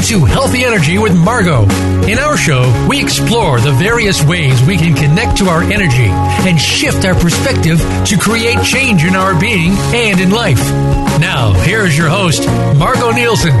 Welcome 0.00 0.20
to 0.20 0.32
Healthy 0.32 0.64
Energy 0.64 0.98
with 0.98 1.14
Margo. 1.14 1.64
In 2.08 2.18
our 2.18 2.34
show, 2.34 2.86
we 2.88 2.98
explore 3.02 3.60
the 3.60 3.72
various 3.72 4.24
ways 4.24 4.62
we 4.62 4.78
can 4.78 4.96
connect 4.96 5.36
to 5.38 5.48
our 5.48 5.62
energy 5.62 6.08
and 6.48 6.58
shift 6.58 7.04
our 7.04 7.14
perspective 7.14 7.78
to 8.06 8.16
create 8.16 8.64
change 8.64 9.04
in 9.04 9.14
our 9.14 9.38
being 9.38 9.72
and 9.92 10.18
in 10.18 10.30
life. 10.30 10.58
Now, 11.20 11.52
here 11.64 11.82
is 11.82 11.98
your 11.98 12.08
host, 12.08 12.46
Margo 12.78 13.10
Nielsen. 13.10 13.52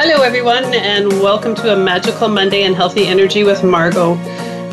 Hello, 0.00 0.22
everyone, 0.22 0.64
and 0.72 1.08
welcome 1.20 1.54
to 1.56 1.74
a 1.74 1.76
magical 1.76 2.28
Monday 2.28 2.62
in 2.62 2.72
Healthy 2.72 3.08
Energy 3.08 3.44
with 3.44 3.62
Margo. 3.62 4.14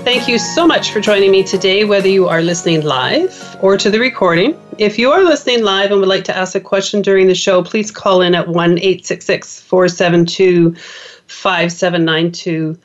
Thank 0.06 0.30
you 0.30 0.40
so 0.40 0.66
much 0.66 0.94
for 0.94 1.02
joining 1.02 1.30
me 1.30 1.44
today, 1.44 1.84
whether 1.84 2.08
you 2.08 2.30
are 2.30 2.42
listening 2.42 2.86
live 2.86 3.58
or 3.60 3.76
to 3.76 3.90
the 3.90 4.00
recording. 4.00 4.58
If 4.80 5.00
you 5.00 5.12
are 5.12 5.24
listening 5.24 5.64
live 5.64 5.90
and 5.92 6.00
would 6.00 6.10
like 6.10 6.24
to 6.26 6.38
ask 6.38 6.54
a 6.54 6.60
question 6.60 7.02
during 7.02 7.26
the 7.28 7.34
show, 7.34 7.64
please 7.64 7.90
call 7.90 8.22
in 8.22 8.36
at 8.36 8.48
1 8.48 8.78
866 8.78 9.62
472 9.62 10.76
5792. 11.26 12.78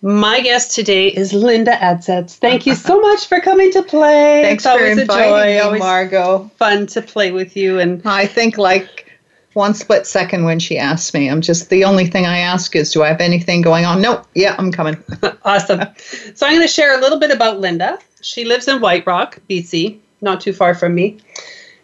My 0.00 0.40
guest 0.40 0.74
today 0.74 1.08
is 1.08 1.32
Linda 1.34 1.82
Adsetts. 1.82 2.36
Thank 2.36 2.66
you 2.66 2.74
so 2.74 2.98
much 2.98 3.26
for 3.26 3.40
coming 3.40 3.70
to 3.72 3.82
play. 3.82 4.42
Thanks 4.44 4.64
it's 4.64 4.74
for 4.74 4.84
inviting 4.84 5.72
me, 5.72 5.78
Margo. 5.78 6.50
Fun 6.56 6.86
to 6.88 7.02
play 7.02 7.30
with 7.30 7.56
you, 7.56 7.78
and 7.78 8.00
I 8.06 8.26
think 8.26 8.56
like 8.56 9.12
one 9.52 9.74
split 9.74 10.06
second 10.06 10.44
when 10.44 10.58
she 10.58 10.78
asked 10.78 11.12
me. 11.12 11.28
I'm 11.28 11.40
just 11.40 11.68
the 11.68 11.84
only 11.84 12.06
thing 12.06 12.24
I 12.26 12.38
ask 12.38 12.74
is, 12.74 12.92
do 12.92 13.02
I 13.02 13.08
have 13.08 13.20
anything 13.20 13.62
going 13.62 13.84
on? 13.84 14.00
Nope. 14.00 14.26
Yeah, 14.34 14.56
I'm 14.58 14.72
coming. 14.72 15.02
awesome. 15.44 15.80
So 16.34 16.46
I'm 16.46 16.54
going 16.54 16.66
to 16.66 16.72
share 16.72 16.98
a 16.98 17.00
little 17.00 17.18
bit 17.18 17.30
about 17.30 17.60
Linda. 17.60 17.98
She 18.20 18.44
lives 18.44 18.66
in 18.68 18.80
White 18.80 19.06
Rock, 19.06 19.38
BC, 19.48 20.00
not 20.24 20.40
too 20.40 20.52
far 20.52 20.74
from 20.74 20.94
me. 20.94 21.18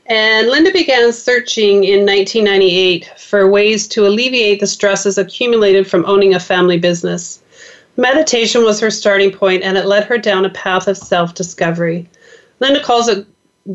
And 0.06 0.48
Linda 0.48 0.72
began 0.72 1.12
searching 1.12 1.84
in 1.84 2.00
1998 2.00 3.09
for 3.16 3.48
ways 3.48 3.87
to 3.88 4.09
alleviate 4.09 4.59
the 4.59 4.66
stresses 4.66 5.18
accumulated 5.18 5.87
from 5.87 6.04
owning 6.06 6.34
a 6.34 6.40
family 6.40 6.78
business. 6.78 7.40
Meditation 7.96 8.65
was 8.65 8.80
her 8.80 8.90
starting 8.90 9.30
point, 9.30 9.62
and 9.62 9.78
it 9.78 9.87
led 9.87 10.04
her 10.04 10.18
down 10.18 10.45
a 10.45 10.50
path 10.50 10.88
of 10.88 10.96
self 10.96 11.34
discovery. 11.34 12.09
Linda 12.59 12.82
calls 12.82 13.06
it 13.06 13.24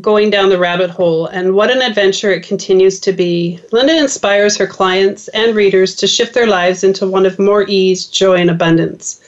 going 0.00 0.28
down 0.28 0.48
the 0.48 0.58
rabbit 0.58 0.90
hole, 0.90 1.26
and 1.26 1.54
what 1.54 1.70
an 1.70 1.80
adventure 1.80 2.32
it 2.32 2.46
continues 2.46 3.00
to 3.00 3.12
be. 3.12 3.58
Linda 3.72 3.96
inspires 3.96 4.56
her 4.56 4.66
clients 4.66 5.28
and 5.28 5.54
readers 5.54 5.94
to 5.96 6.06
shift 6.06 6.34
their 6.34 6.46
lives 6.46 6.84
into 6.84 7.06
one 7.06 7.24
of 7.24 7.38
more 7.38 7.64
ease, 7.68 8.04
joy, 8.06 8.36
and 8.36 8.50
abundance. 8.50 9.22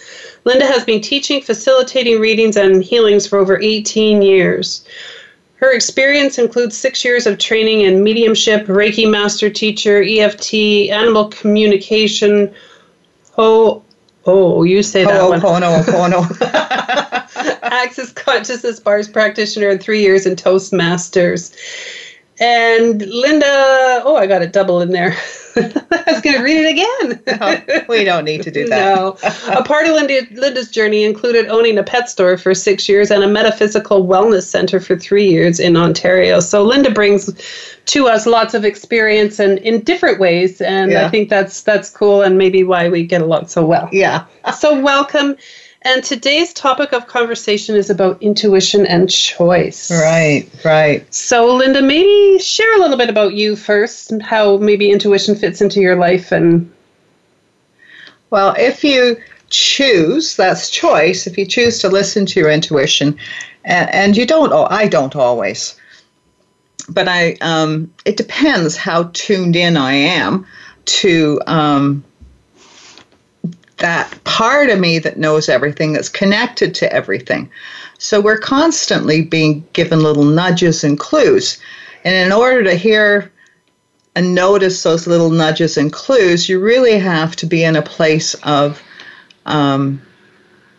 Linda 0.44 0.66
has 0.66 0.84
been 0.84 1.00
teaching, 1.00 1.40
facilitating 1.40 2.20
readings 2.20 2.56
and 2.56 2.82
healings 2.82 3.26
for 3.26 3.38
over 3.38 3.60
18 3.60 4.20
years. 4.20 4.84
Her 5.58 5.72
experience 5.72 6.38
includes 6.38 6.76
six 6.76 7.04
years 7.04 7.26
of 7.26 7.38
training 7.38 7.80
in 7.80 8.04
mediumship, 8.04 8.66
Reiki 8.66 9.10
master 9.10 9.50
teacher, 9.50 10.02
EFT, 10.02 10.54
animal 10.90 11.28
communication, 11.30 12.54
oh, 13.36 13.82
oh, 14.24 14.62
you 14.62 14.84
say 14.84 15.04
that 15.04 15.20
oh, 15.20 15.30
one. 15.30 15.44
Oh, 15.44 15.58
no, 15.58 15.82
oh. 15.88 17.58
Access 17.62 18.12
Consciousness 18.12 18.78
Bars 18.78 19.08
practitioner 19.08 19.68
and 19.68 19.82
three 19.82 20.00
years 20.00 20.26
in 20.26 20.36
Toastmasters. 20.36 21.52
And 22.40 23.02
Linda, 23.02 24.02
oh, 24.04 24.16
I 24.16 24.26
got 24.26 24.42
a 24.42 24.46
double 24.46 24.80
in 24.80 24.90
there. 24.90 25.16
I 25.90 26.12
was 26.12 26.20
going 26.20 26.36
to 26.36 26.42
read 26.42 26.64
it 26.64 26.70
again. 26.70 27.22
no, 27.40 27.84
we 27.88 28.04
don't 28.04 28.24
need 28.24 28.42
to 28.42 28.50
do 28.50 28.66
that. 28.68 28.94
no. 28.96 29.16
A 29.52 29.62
part 29.62 29.86
of 29.86 29.94
Linda, 29.94 30.26
Linda's 30.32 30.70
journey 30.70 31.04
included 31.04 31.46
owning 31.48 31.78
a 31.78 31.82
pet 31.82 32.08
store 32.08 32.36
for 32.36 32.54
six 32.54 32.88
years 32.88 33.10
and 33.10 33.22
a 33.22 33.28
metaphysical 33.28 34.06
wellness 34.06 34.44
center 34.44 34.80
for 34.80 34.96
three 34.96 35.28
years 35.28 35.60
in 35.60 35.76
Ontario. 35.76 36.40
So 36.40 36.62
Linda 36.62 36.90
brings 36.90 37.30
to 37.86 38.06
us 38.06 38.26
lots 38.26 38.54
of 38.54 38.64
experience 38.64 39.38
and 39.38 39.58
in 39.58 39.80
different 39.82 40.20
ways, 40.20 40.60
and 40.60 40.92
yeah. 40.92 41.06
I 41.06 41.08
think 41.08 41.30
that's 41.30 41.62
that's 41.62 41.90
cool 41.90 42.22
and 42.22 42.36
maybe 42.36 42.62
why 42.62 42.88
we 42.88 43.04
get 43.04 43.22
along 43.22 43.48
so 43.48 43.64
well. 43.64 43.88
Yeah. 43.92 44.26
so 44.58 44.78
welcome. 44.80 45.36
And 45.88 46.04
today's 46.04 46.52
topic 46.52 46.92
of 46.92 47.06
conversation 47.06 47.74
is 47.74 47.88
about 47.88 48.22
intuition 48.22 48.84
and 48.84 49.08
choice. 49.08 49.90
Right, 49.90 50.46
right. 50.62 51.14
So, 51.14 51.54
Linda, 51.54 51.80
maybe 51.80 52.38
share 52.40 52.76
a 52.76 52.78
little 52.78 52.98
bit 52.98 53.08
about 53.08 53.32
you 53.32 53.56
first, 53.56 54.12
and 54.12 54.22
how 54.22 54.58
maybe 54.58 54.90
intuition 54.90 55.34
fits 55.34 55.62
into 55.62 55.80
your 55.80 55.96
life 55.96 56.30
and. 56.30 56.70
Well, 58.28 58.54
if 58.58 58.84
you 58.84 59.16
choose, 59.48 60.36
that's 60.36 60.68
choice. 60.68 61.26
If 61.26 61.38
you 61.38 61.46
choose 61.46 61.78
to 61.78 61.88
listen 61.88 62.26
to 62.26 62.38
your 62.38 62.50
intuition, 62.50 63.16
and, 63.64 63.88
and 63.88 64.14
you 64.14 64.26
don't, 64.26 64.52
oh, 64.52 64.66
I 64.68 64.88
don't 64.88 65.16
always, 65.16 65.74
but 66.90 67.08
I, 67.08 67.38
um, 67.40 67.90
it 68.04 68.18
depends 68.18 68.76
how 68.76 69.04
tuned 69.14 69.56
in 69.56 69.78
I 69.78 69.94
am 69.94 70.46
to 70.84 71.40
um, 71.46 72.04
that 73.78 74.22
part 74.24 74.70
of 74.70 74.78
me 74.78 74.98
that 74.98 75.18
knows 75.18 75.48
everything, 75.48 75.92
that's 75.92 76.08
connected 76.08 76.74
to 76.76 76.92
everything. 76.92 77.50
So 77.98 78.20
we're 78.20 78.38
constantly 78.38 79.22
being 79.22 79.66
given 79.72 80.02
little 80.02 80.24
nudges 80.24 80.84
and 80.84 80.98
clues. 80.98 81.58
And 82.04 82.14
in 82.14 82.32
order 82.32 82.62
to 82.64 82.74
hear 82.74 83.32
and 84.14 84.34
notice 84.34 84.82
those 84.82 85.06
little 85.06 85.30
nudges 85.30 85.76
and 85.76 85.92
clues, 85.92 86.48
you 86.48 86.60
really 86.60 86.98
have 86.98 87.36
to 87.36 87.46
be 87.46 87.64
in 87.64 87.76
a 87.76 87.82
place 87.82 88.34
of 88.42 88.82
um, 89.46 90.02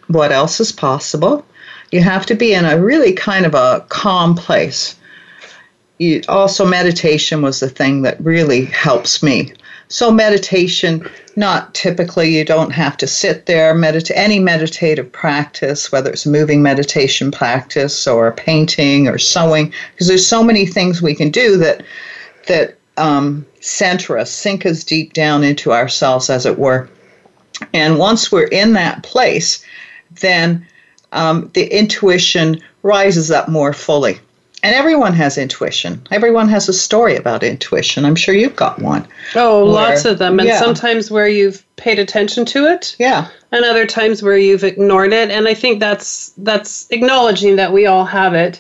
what 0.08 0.32
else 0.32 0.60
is 0.60 0.72
possible. 0.72 1.46
You 1.92 2.02
have 2.02 2.26
to 2.28 2.36
be 2.36 2.54
in 2.54 2.66
a 2.66 2.82
really 2.82 3.14
kind 3.14 3.46
of 3.46 3.54
a 3.56 3.86
calm 3.90 4.36
place. 4.36 4.96
You, 5.98 6.22
also, 6.28 6.66
meditation 6.66 7.42
was 7.42 7.60
the 7.60 7.70
thing 7.70 8.04
that 8.04 8.20
really 8.22 8.66
helps 8.66 9.22
me. 9.22 9.54
So, 9.92 10.12
meditation 10.12 11.10
not 11.36 11.74
typically 11.74 12.38
you 12.38 12.46
don't 12.46 12.70
have 12.72 12.96
to 12.98 13.08
sit 13.08 13.48
there. 13.48 13.74
Meditate 13.74 14.16
any 14.16 14.38
meditative 14.38 15.12
practice 15.12 15.92
whether 15.92 16.12
it's 16.12 16.28
a 16.28 16.30
moving 16.30 16.62
meditation 16.62 17.32
practice 17.32 18.06
or 18.08 18.32
painting 18.32 19.08
or 19.08 19.18
sewing 19.18 19.74
because 19.92 20.08
there's 20.08 20.28
so 20.28 20.44
many 20.44 20.68
things 20.68 21.02
we 21.02 21.16
can 21.16 21.32
do 21.32 21.58
that 21.58 21.84
that 22.48 22.78
um, 22.98 23.46
center 23.62 24.18
us 24.18 24.30
sink 24.30 24.66
us 24.66 24.84
deep 24.84 25.14
down 25.14 25.44
into 25.44 25.72
ourselves 25.74 26.30
as 26.30 26.46
it 26.46 26.60
were. 26.60 26.88
And 27.74 27.98
once 27.98 28.32
we're 28.32 28.44
in 28.44 28.74
that 28.74 29.02
place 29.02 29.66
then 30.22 30.68
um, 31.14 31.50
the 31.56 31.66
intuition 31.66 32.62
rises 32.84 33.32
up 33.32 33.50
more 33.50 33.74
fully 33.74 34.20
and 34.64 34.76
everyone 34.76 35.14
has 35.14 35.38
intuition. 35.38 36.02
Everyone 36.12 36.50
has 36.50 36.68
a 36.68 36.74
story 36.74 37.16
about 37.16 37.44
intuition. 37.44 38.06
I'm 38.06 38.16
sure 38.16 38.36
you've 38.36 38.56
got 38.56 38.80
one. 38.80 39.08
Oh, 39.36 39.66
where, 39.66 39.74
lots 39.74 40.06
of 40.06 40.18
them. 40.18 40.40
And 40.40 40.48
yeah. 40.48 40.60
sometimes 40.60 41.10
where 41.10 41.28
you've 41.28 41.64
paid 41.78 42.00
attention 42.00 42.46
to 42.46 42.66
it. 42.66 42.96
Yeah. 43.00 43.30
And 43.52 43.64
other 43.64 43.86
times 43.86 44.22
where 44.22 44.38
you've 44.38 44.64
ignored 44.64 45.14
it. 45.14 45.32
And 45.32 45.48
I 45.48 45.54
think 45.54 45.80
that's 45.80 46.34
that's 46.38 46.90
acknowledging 46.92 47.56
that 47.56 47.72
we 47.72 47.86
all 47.86 48.06
have 48.06 48.34
it 48.34 48.60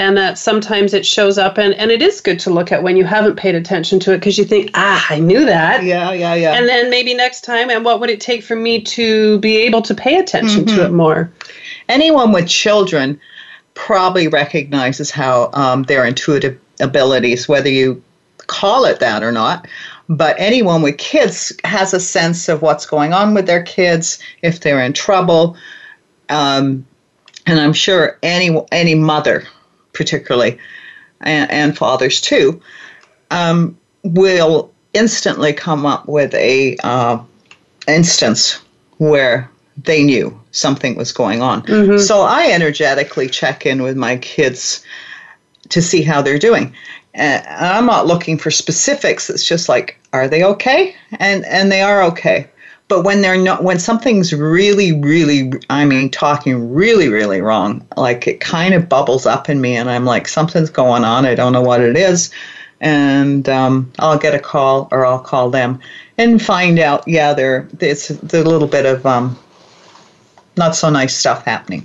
and 0.00 0.16
that 0.16 0.38
sometimes 0.38 0.94
it 0.94 1.04
shows 1.04 1.36
up 1.36 1.58
and, 1.58 1.74
and 1.74 1.90
it 1.90 2.00
is 2.00 2.22
good 2.22 2.38
to 2.40 2.50
look 2.50 2.72
at 2.72 2.82
when 2.82 2.96
you 2.96 3.04
haven't 3.04 3.36
paid 3.36 3.54
attention 3.54 4.00
to 4.00 4.12
it 4.14 4.18
because 4.18 4.38
you 4.38 4.44
think 4.44 4.70
ah 4.74 5.06
i 5.10 5.18
knew 5.18 5.44
that 5.44 5.84
yeah 5.84 6.10
yeah 6.12 6.32
yeah 6.32 6.54
and 6.54 6.68
then 6.68 6.88
maybe 6.88 7.12
next 7.12 7.42
time 7.42 7.68
and 7.68 7.84
what 7.84 8.00
would 8.00 8.08
it 8.08 8.20
take 8.20 8.42
for 8.42 8.56
me 8.56 8.80
to 8.80 9.38
be 9.40 9.58
able 9.58 9.82
to 9.82 9.94
pay 9.94 10.18
attention 10.18 10.64
mm-hmm. 10.64 10.76
to 10.76 10.86
it 10.86 10.90
more 10.92 11.30
anyone 11.88 12.32
with 12.32 12.48
children 12.48 13.20
probably 13.86 14.28
recognizes 14.28 15.10
how 15.10 15.50
um, 15.54 15.84
their 15.84 16.04
intuitive 16.04 16.60
abilities, 16.80 17.48
whether 17.48 17.70
you 17.70 18.02
call 18.46 18.84
it 18.84 19.00
that 19.00 19.22
or 19.22 19.32
not. 19.32 19.66
But 20.10 20.36
anyone 20.38 20.82
with 20.82 20.98
kids 20.98 21.50
has 21.64 21.94
a 21.94 22.00
sense 22.00 22.50
of 22.50 22.60
what's 22.60 22.84
going 22.84 23.14
on 23.14 23.32
with 23.32 23.46
their 23.46 23.62
kids, 23.62 24.18
if 24.42 24.60
they're 24.60 24.82
in 24.82 24.92
trouble. 24.92 25.56
Um, 26.28 26.86
and 27.46 27.58
I'm 27.58 27.72
sure 27.72 28.18
any 28.22 28.54
any 28.70 28.94
mother, 28.94 29.44
particularly, 29.94 30.58
and, 31.22 31.50
and 31.50 31.76
fathers 31.76 32.20
too, 32.20 32.60
um, 33.30 33.78
will 34.02 34.70
instantly 34.92 35.54
come 35.54 35.86
up 35.86 36.06
with 36.06 36.34
a 36.34 36.76
uh, 36.84 37.18
instance 37.88 38.60
where 38.98 39.49
they 39.84 40.02
knew 40.02 40.38
something 40.50 40.96
was 40.96 41.12
going 41.12 41.42
on. 41.42 41.62
Mm-hmm. 41.62 41.98
So 41.98 42.22
I 42.22 42.50
energetically 42.50 43.28
check 43.28 43.66
in 43.66 43.82
with 43.82 43.96
my 43.96 44.16
kids 44.18 44.84
to 45.68 45.80
see 45.80 46.02
how 46.02 46.22
they're 46.22 46.38
doing. 46.38 46.74
And 47.14 47.46
I'm 47.46 47.86
not 47.86 48.06
looking 48.06 48.38
for 48.38 48.50
specifics. 48.50 49.30
It's 49.30 49.44
just 49.44 49.68
like, 49.68 49.98
are 50.12 50.28
they 50.28 50.44
okay? 50.44 50.94
And 51.18 51.44
and 51.44 51.70
they 51.70 51.82
are 51.82 52.02
okay. 52.04 52.48
But 52.88 53.04
when 53.04 53.20
they're 53.20 53.36
not, 53.36 53.62
when 53.62 53.78
something's 53.78 54.32
really, 54.32 54.92
really, 54.92 55.52
I 55.70 55.84
mean, 55.84 56.10
talking 56.10 56.74
really, 56.74 57.08
really 57.08 57.40
wrong, 57.40 57.86
like 57.96 58.26
it 58.26 58.40
kind 58.40 58.74
of 58.74 58.88
bubbles 58.88 59.26
up 59.26 59.48
in 59.48 59.60
me, 59.60 59.76
and 59.76 59.88
I'm 59.88 60.04
like, 60.04 60.26
something's 60.26 60.70
going 60.70 61.04
on. 61.04 61.24
I 61.24 61.36
don't 61.36 61.52
know 61.52 61.62
what 61.62 61.80
it 61.80 61.96
is, 61.96 62.32
and 62.80 63.48
um, 63.48 63.92
I'll 64.00 64.18
get 64.18 64.34
a 64.34 64.40
call 64.40 64.88
or 64.90 65.06
I'll 65.06 65.20
call 65.20 65.50
them 65.50 65.78
and 66.18 66.42
find 66.42 66.80
out. 66.80 67.06
Yeah, 67.06 67.32
there, 67.32 67.68
it's 67.78 68.10
a 68.10 68.42
little 68.42 68.66
bit 68.66 68.86
of 68.86 69.06
um, 69.06 69.38
not 70.60 70.76
so 70.76 70.90
nice 70.90 71.16
stuff 71.16 71.44
happening. 71.44 71.84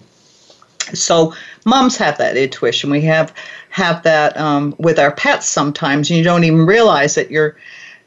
So 0.93 1.33
moms 1.65 1.97
have 1.97 2.19
that 2.19 2.37
intuition. 2.37 2.91
We 2.91 3.01
have 3.01 3.33
have 3.69 4.03
that 4.03 4.37
um, 4.37 4.75
with 4.77 4.99
our 4.99 5.11
pets 5.11 5.47
sometimes, 5.47 6.11
and 6.11 6.17
you 6.17 6.23
don't 6.23 6.43
even 6.43 6.67
realize 6.67 7.15
that 7.15 7.31
you're 7.31 7.57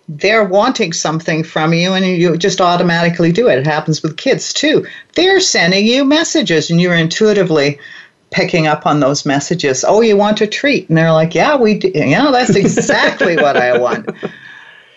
they're 0.09 0.45
wanting 0.45 0.93
something 0.93 1.45
from 1.45 1.75
you 1.75 1.93
and 1.93 2.07
you 2.07 2.37
just 2.39 2.61
automatically 2.61 3.31
do 3.31 3.49
it. 3.49 3.59
It 3.59 3.67
happens 3.67 4.03
with 4.03 4.17
kids 4.17 4.53
too. 4.55 4.87
They're 5.15 5.41
sending 5.41 5.87
you 5.87 6.05
messages 6.05 6.71
and 6.71 6.81
you're 6.81 6.95
intuitively 6.95 7.79
picking 8.31 8.67
up 8.67 8.87
on 8.87 9.01
those 9.01 9.27
messages. 9.27 9.85
Oh, 9.87 10.01
you 10.01 10.17
want 10.17 10.41
a 10.41 10.47
treat? 10.47 10.89
And 10.89 10.97
they're 10.97 11.13
like, 11.13 11.35
yeah, 11.35 11.57
we 11.57 11.79
do. 11.79 11.93
Yeah, 11.95 12.31
that's 12.31 12.57
exactly 12.57 13.37
what 13.37 13.59
I 13.59 13.77
want. 13.77 14.11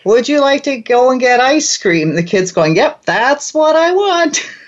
Would 0.04 0.28
you 0.28 0.40
like 0.40 0.62
to 0.64 0.78
go 0.78 1.10
and 1.10 1.20
get 1.20 1.40
ice 1.40 1.76
cream? 1.76 2.14
The 2.14 2.22
kid's 2.22 2.50
going, 2.50 2.76
yep, 2.76 3.04
that's 3.04 3.52
what 3.52 3.76
I 3.76 3.92
want. 3.92 4.40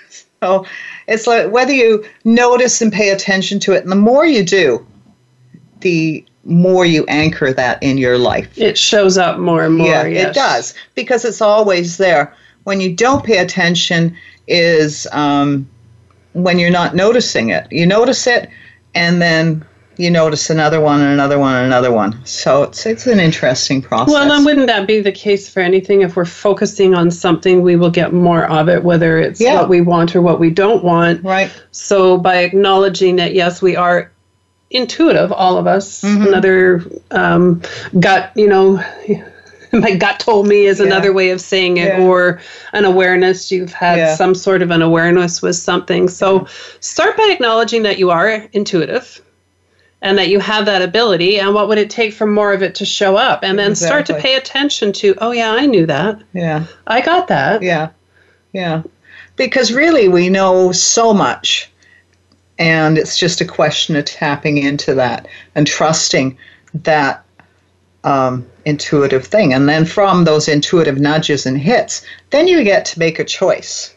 so 0.45 0.65
it's 1.07 1.27
like 1.27 1.51
whether 1.51 1.73
you 1.73 2.05
notice 2.23 2.81
and 2.81 2.93
pay 2.93 3.09
attention 3.09 3.59
to 3.61 3.73
it, 3.73 3.83
and 3.83 3.91
the 3.91 3.95
more 3.95 4.25
you 4.25 4.43
do, 4.43 4.85
the 5.81 6.23
more 6.43 6.85
you 6.85 7.03
anchor 7.07 7.51
that 7.51 7.81
in 7.81 7.97
your 7.97 8.17
life. 8.17 8.55
It 8.57 8.77
shows 8.77 9.17
up 9.17 9.39
more 9.39 9.65
and 9.65 9.75
more. 9.75 9.87
Yeah, 9.87 10.05
yes. 10.05 10.29
it 10.29 10.33
does 10.33 10.73
because 10.93 11.25
it's 11.25 11.41
always 11.41 11.97
there. 11.97 12.33
When 12.63 12.79
you 12.79 12.95
don't 12.95 13.23
pay 13.23 13.39
attention, 13.39 14.15
is 14.47 15.07
um, 15.11 15.67
when 16.33 16.59
you're 16.59 16.69
not 16.69 16.95
noticing 16.95 17.49
it. 17.49 17.67
You 17.71 17.85
notice 17.85 18.27
it, 18.27 18.49
and 18.93 19.21
then 19.21 19.65
you 19.97 20.09
notice 20.11 20.49
another 20.49 20.79
one 20.81 21.01
and 21.01 21.11
another 21.13 21.37
one 21.39 21.55
and 21.55 21.65
another 21.65 21.91
one. 21.91 22.19
So 22.25 22.63
it's 22.63 22.85
it's 22.85 23.07
an 23.07 23.19
interesting 23.19 23.81
process. 23.81 24.13
Well, 24.13 24.27
then 24.27 24.43
wouldn't 24.45 24.67
that 24.67 24.87
be 24.87 24.99
the 25.01 25.11
case 25.11 25.47
for 25.49 25.61
anything? 25.61 26.01
If 26.01 26.15
we're 26.15 26.25
focusing 26.25 26.93
on 26.95 27.11
something, 27.11 27.61
we 27.61 27.75
will 27.75 27.89
get 27.91 28.13
more 28.13 28.45
of 28.45 28.69
it, 28.69 28.83
whether 28.83 29.17
it's 29.19 29.39
Yeah. 29.41 29.55
what 29.55 29.69
we 29.69 29.81
want 29.81 30.15
or 30.15 30.21
what 30.21 30.39
we 30.39 30.49
don't 30.49 30.83
want. 30.83 31.23
right. 31.23 31.51
So 31.71 32.17
by 32.17 32.37
acknowledging 32.37 33.15
that, 33.17 33.33
yes, 33.33 33.61
we 33.61 33.75
are 33.75 34.11
intuitive, 34.71 35.31
all 35.31 35.57
of 35.57 35.67
us. 35.67 36.01
Mm-hmm. 36.01 36.27
Another 36.27 36.83
um, 37.11 37.61
gut, 37.99 38.31
you 38.35 38.47
know. 38.47 38.83
My 39.73 39.93
gut 39.93 40.21
told 40.21 40.47
me 40.47 40.67
is 40.67 40.79
Yeah. 40.79 40.85
another 40.85 41.11
way 41.11 41.31
of 41.31 41.41
saying 41.41 41.77
it, 41.77 41.97
Yeah. 41.97 42.05
or 42.05 42.39
an 42.71 42.85
awareness. 42.85 43.51
You've 43.51 43.73
had 43.73 43.97
Yeah. 43.97 44.15
some 44.15 44.33
sort 44.33 44.61
of 44.61 44.71
an 44.71 44.81
awareness 44.81 45.41
with 45.41 45.57
something. 45.57 46.07
So 46.07 46.47
start 46.79 47.17
by 47.17 47.29
acknowledging 47.33 47.83
that 47.83 47.99
you 47.99 48.09
are 48.09 48.45
intuitive 48.53 49.21
and 50.05 50.17
that 50.19 50.29
you 50.29 50.39
have 50.39 50.65
that 50.67 50.83
ability 50.83 51.39
and 51.39 51.53
what 51.55 51.67
would 51.67 51.79
it 51.79 51.89
take 51.89 52.13
for 52.13 52.27
more 52.27 52.53
of 52.53 52.61
it 52.61 52.75
to 52.75 52.85
show 52.85 53.17
up 53.17 53.43
and 53.43 53.57
then 53.57 53.73
start 53.75 54.05
to 54.05 54.13
pay 54.19 54.35
attention 54.35 54.93
to 54.93 55.15
oh 55.17 55.31
yeah 55.31 55.51
i 55.51 55.65
knew 55.65 55.85
that 55.87 56.21
Yeah. 56.31 56.65
i 56.87 57.01
got 57.01 57.27
that 57.27 57.61
Yeah. 57.63 57.89
Yeah. 58.53 58.83
Because 59.35 59.73
really, 59.73 60.07
we 60.07 60.29
know 60.29 60.71
so 60.71 61.13
much. 61.13 61.69
And 62.57 62.97
it's 62.97 63.17
just 63.17 63.41
a 63.41 63.45
question 63.45 63.95
of 63.97 64.05
tapping 64.05 64.57
into 64.57 64.93
that 64.93 65.27
and 65.55 65.67
trusting 65.67 66.37
that 66.83 67.25
um, 68.05 68.45
intuitive 68.63 69.25
thing. 69.25 69.53
And 69.53 69.67
then 69.67 69.85
from 69.85 70.23
those 70.23 70.47
intuitive 70.47 70.99
nudges 70.99 71.45
and 71.45 71.57
hits, 71.57 72.05
then 72.29 72.47
you 72.47 72.63
get 72.63 72.85
to 72.85 72.99
make 72.99 73.19
a 73.19 73.25
choice 73.25 73.94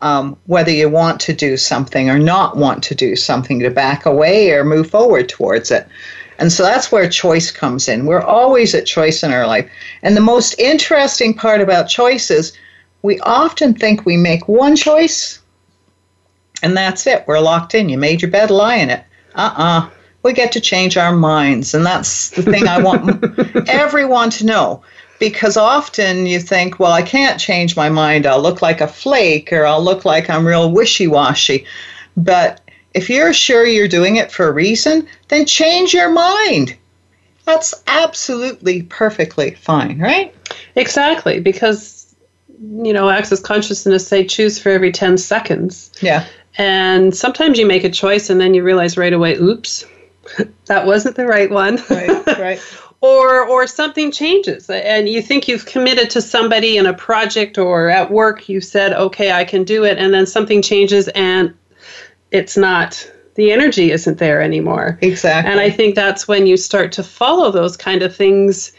um, 0.00 0.36
whether 0.46 0.70
you 0.70 0.88
want 0.88 1.20
to 1.22 1.32
do 1.32 1.56
something 1.56 2.08
or 2.08 2.18
not 2.18 2.56
want 2.56 2.82
to 2.84 2.94
do 2.94 3.16
something, 3.16 3.58
to 3.60 3.70
back 3.70 4.06
away 4.06 4.50
or 4.52 4.64
move 4.64 4.90
forward 4.90 5.28
towards 5.28 5.70
it. 5.70 5.86
And 6.38 6.52
so 6.52 6.62
that's 6.62 6.92
where 6.92 7.08
choice 7.08 7.50
comes 7.50 7.88
in. 7.88 8.06
We're 8.06 8.22
always 8.22 8.74
at 8.74 8.86
choice 8.86 9.24
in 9.24 9.32
our 9.32 9.46
life. 9.46 9.68
And 10.02 10.16
the 10.16 10.20
most 10.20 10.54
interesting 10.58 11.34
part 11.34 11.60
about 11.60 11.88
choices, 11.88 12.52
we 13.02 13.18
often 13.20 13.74
think 13.74 14.06
we 14.06 14.16
make 14.16 14.46
one 14.46 14.76
choice 14.76 15.40
and 16.62 16.76
that's 16.76 17.06
it. 17.06 17.24
We're 17.26 17.40
locked 17.40 17.74
in. 17.74 17.88
You 17.88 17.98
made 17.98 18.22
your 18.22 18.30
bed, 18.30 18.50
lie 18.50 18.76
in 18.76 18.90
it. 18.90 19.04
Uh 19.34 19.54
uh 19.56 19.90
We 20.22 20.32
get 20.32 20.52
to 20.52 20.60
change 20.60 20.96
our 20.96 21.14
minds. 21.14 21.74
And 21.74 21.84
that's 21.84 22.30
the 22.30 22.42
thing 22.42 22.66
I 22.66 22.80
want 22.80 23.24
everyone 23.68 24.30
to 24.30 24.46
know. 24.46 24.82
Because 25.18 25.56
often 25.56 26.26
you 26.26 26.38
think, 26.40 26.78
well, 26.78 26.92
I 26.92 27.02
can't 27.02 27.40
change 27.40 27.76
my 27.76 27.88
mind. 27.88 28.26
I'll 28.26 28.40
look 28.42 28.62
like 28.62 28.80
a 28.80 28.86
flake 28.88 29.52
or 29.52 29.66
I'll 29.66 29.82
look 29.82 30.04
like 30.04 30.30
I'm 30.30 30.46
real 30.46 30.70
wishy 30.70 31.06
washy. 31.08 31.66
But 32.16 32.60
if 32.94 33.10
you're 33.10 33.32
sure 33.32 33.66
you're 33.66 33.88
doing 33.88 34.16
it 34.16 34.30
for 34.30 34.46
a 34.48 34.52
reason, 34.52 35.06
then 35.28 35.44
change 35.46 35.92
your 35.92 36.10
mind. 36.10 36.76
That's 37.44 37.74
absolutely 37.86 38.82
perfectly 38.82 39.52
fine, 39.52 39.98
right? 39.98 40.34
exactly 40.76 41.40
because 41.40 42.14
you 42.82 42.92
know 42.92 43.10
access 43.10 43.40
consciousness 43.40 44.08
they 44.08 44.24
choose 44.24 44.58
for 44.58 44.70
every 44.70 44.90
10 44.90 45.18
seconds 45.18 45.92
Yeah. 46.00 46.24
and 46.56 47.14
sometimes 47.14 47.58
you 47.58 47.66
make 47.66 47.84
a 47.84 47.90
choice 47.90 48.30
and 48.30 48.40
then 48.40 48.54
you 48.54 48.62
realize 48.62 48.96
right 48.96 49.12
away 49.12 49.34
oops 49.36 49.84
that 50.66 50.86
wasn't 50.86 51.16
the 51.16 51.26
right 51.26 51.50
one 51.50 51.76
Right, 51.90 52.26
right. 52.38 52.60
or 53.00 53.46
or 53.46 53.66
something 53.66 54.10
changes 54.10 54.68
and 54.68 55.08
you 55.08 55.22
think 55.22 55.46
you've 55.46 55.66
committed 55.66 56.10
to 56.10 56.20
somebody 56.20 56.76
in 56.76 56.86
a 56.86 56.94
project 56.94 57.56
or 57.58 57.88
at 57.88 58.10
work 58.10 58.48
you 58.48 58.60
said 58.60 58.92
okay 58.92 59.30
I 59.30 59.44
can 59.44 59.62
do 59.64 59.84
it 59.84 59.98
and 59.98 60.12
then 60.12 60.26
something 60.26 60.62
changes 60.62 61.08
and 61.08 61.54
it's 62.32 62.56
not 62.56 63.08
the 63.36 63.52
energy 63.52 63.92
isn't 63.92 64.18
there 64.18 64.42
anymore 64.42 64.98
Exactly. 65.00 65.48
and 65.50 65.60
I 65.60 65.70
think 65.70 65.94
that's 65.94 66.26
when 66.26 66.46
you 66.48 66.56
start 66.56 66.90
to 66.92 67.04
follow 67.04 67.52
those 67.52 67.76
kind 67.76 68.02
of 68.02 68.14
things. 68.14 68.72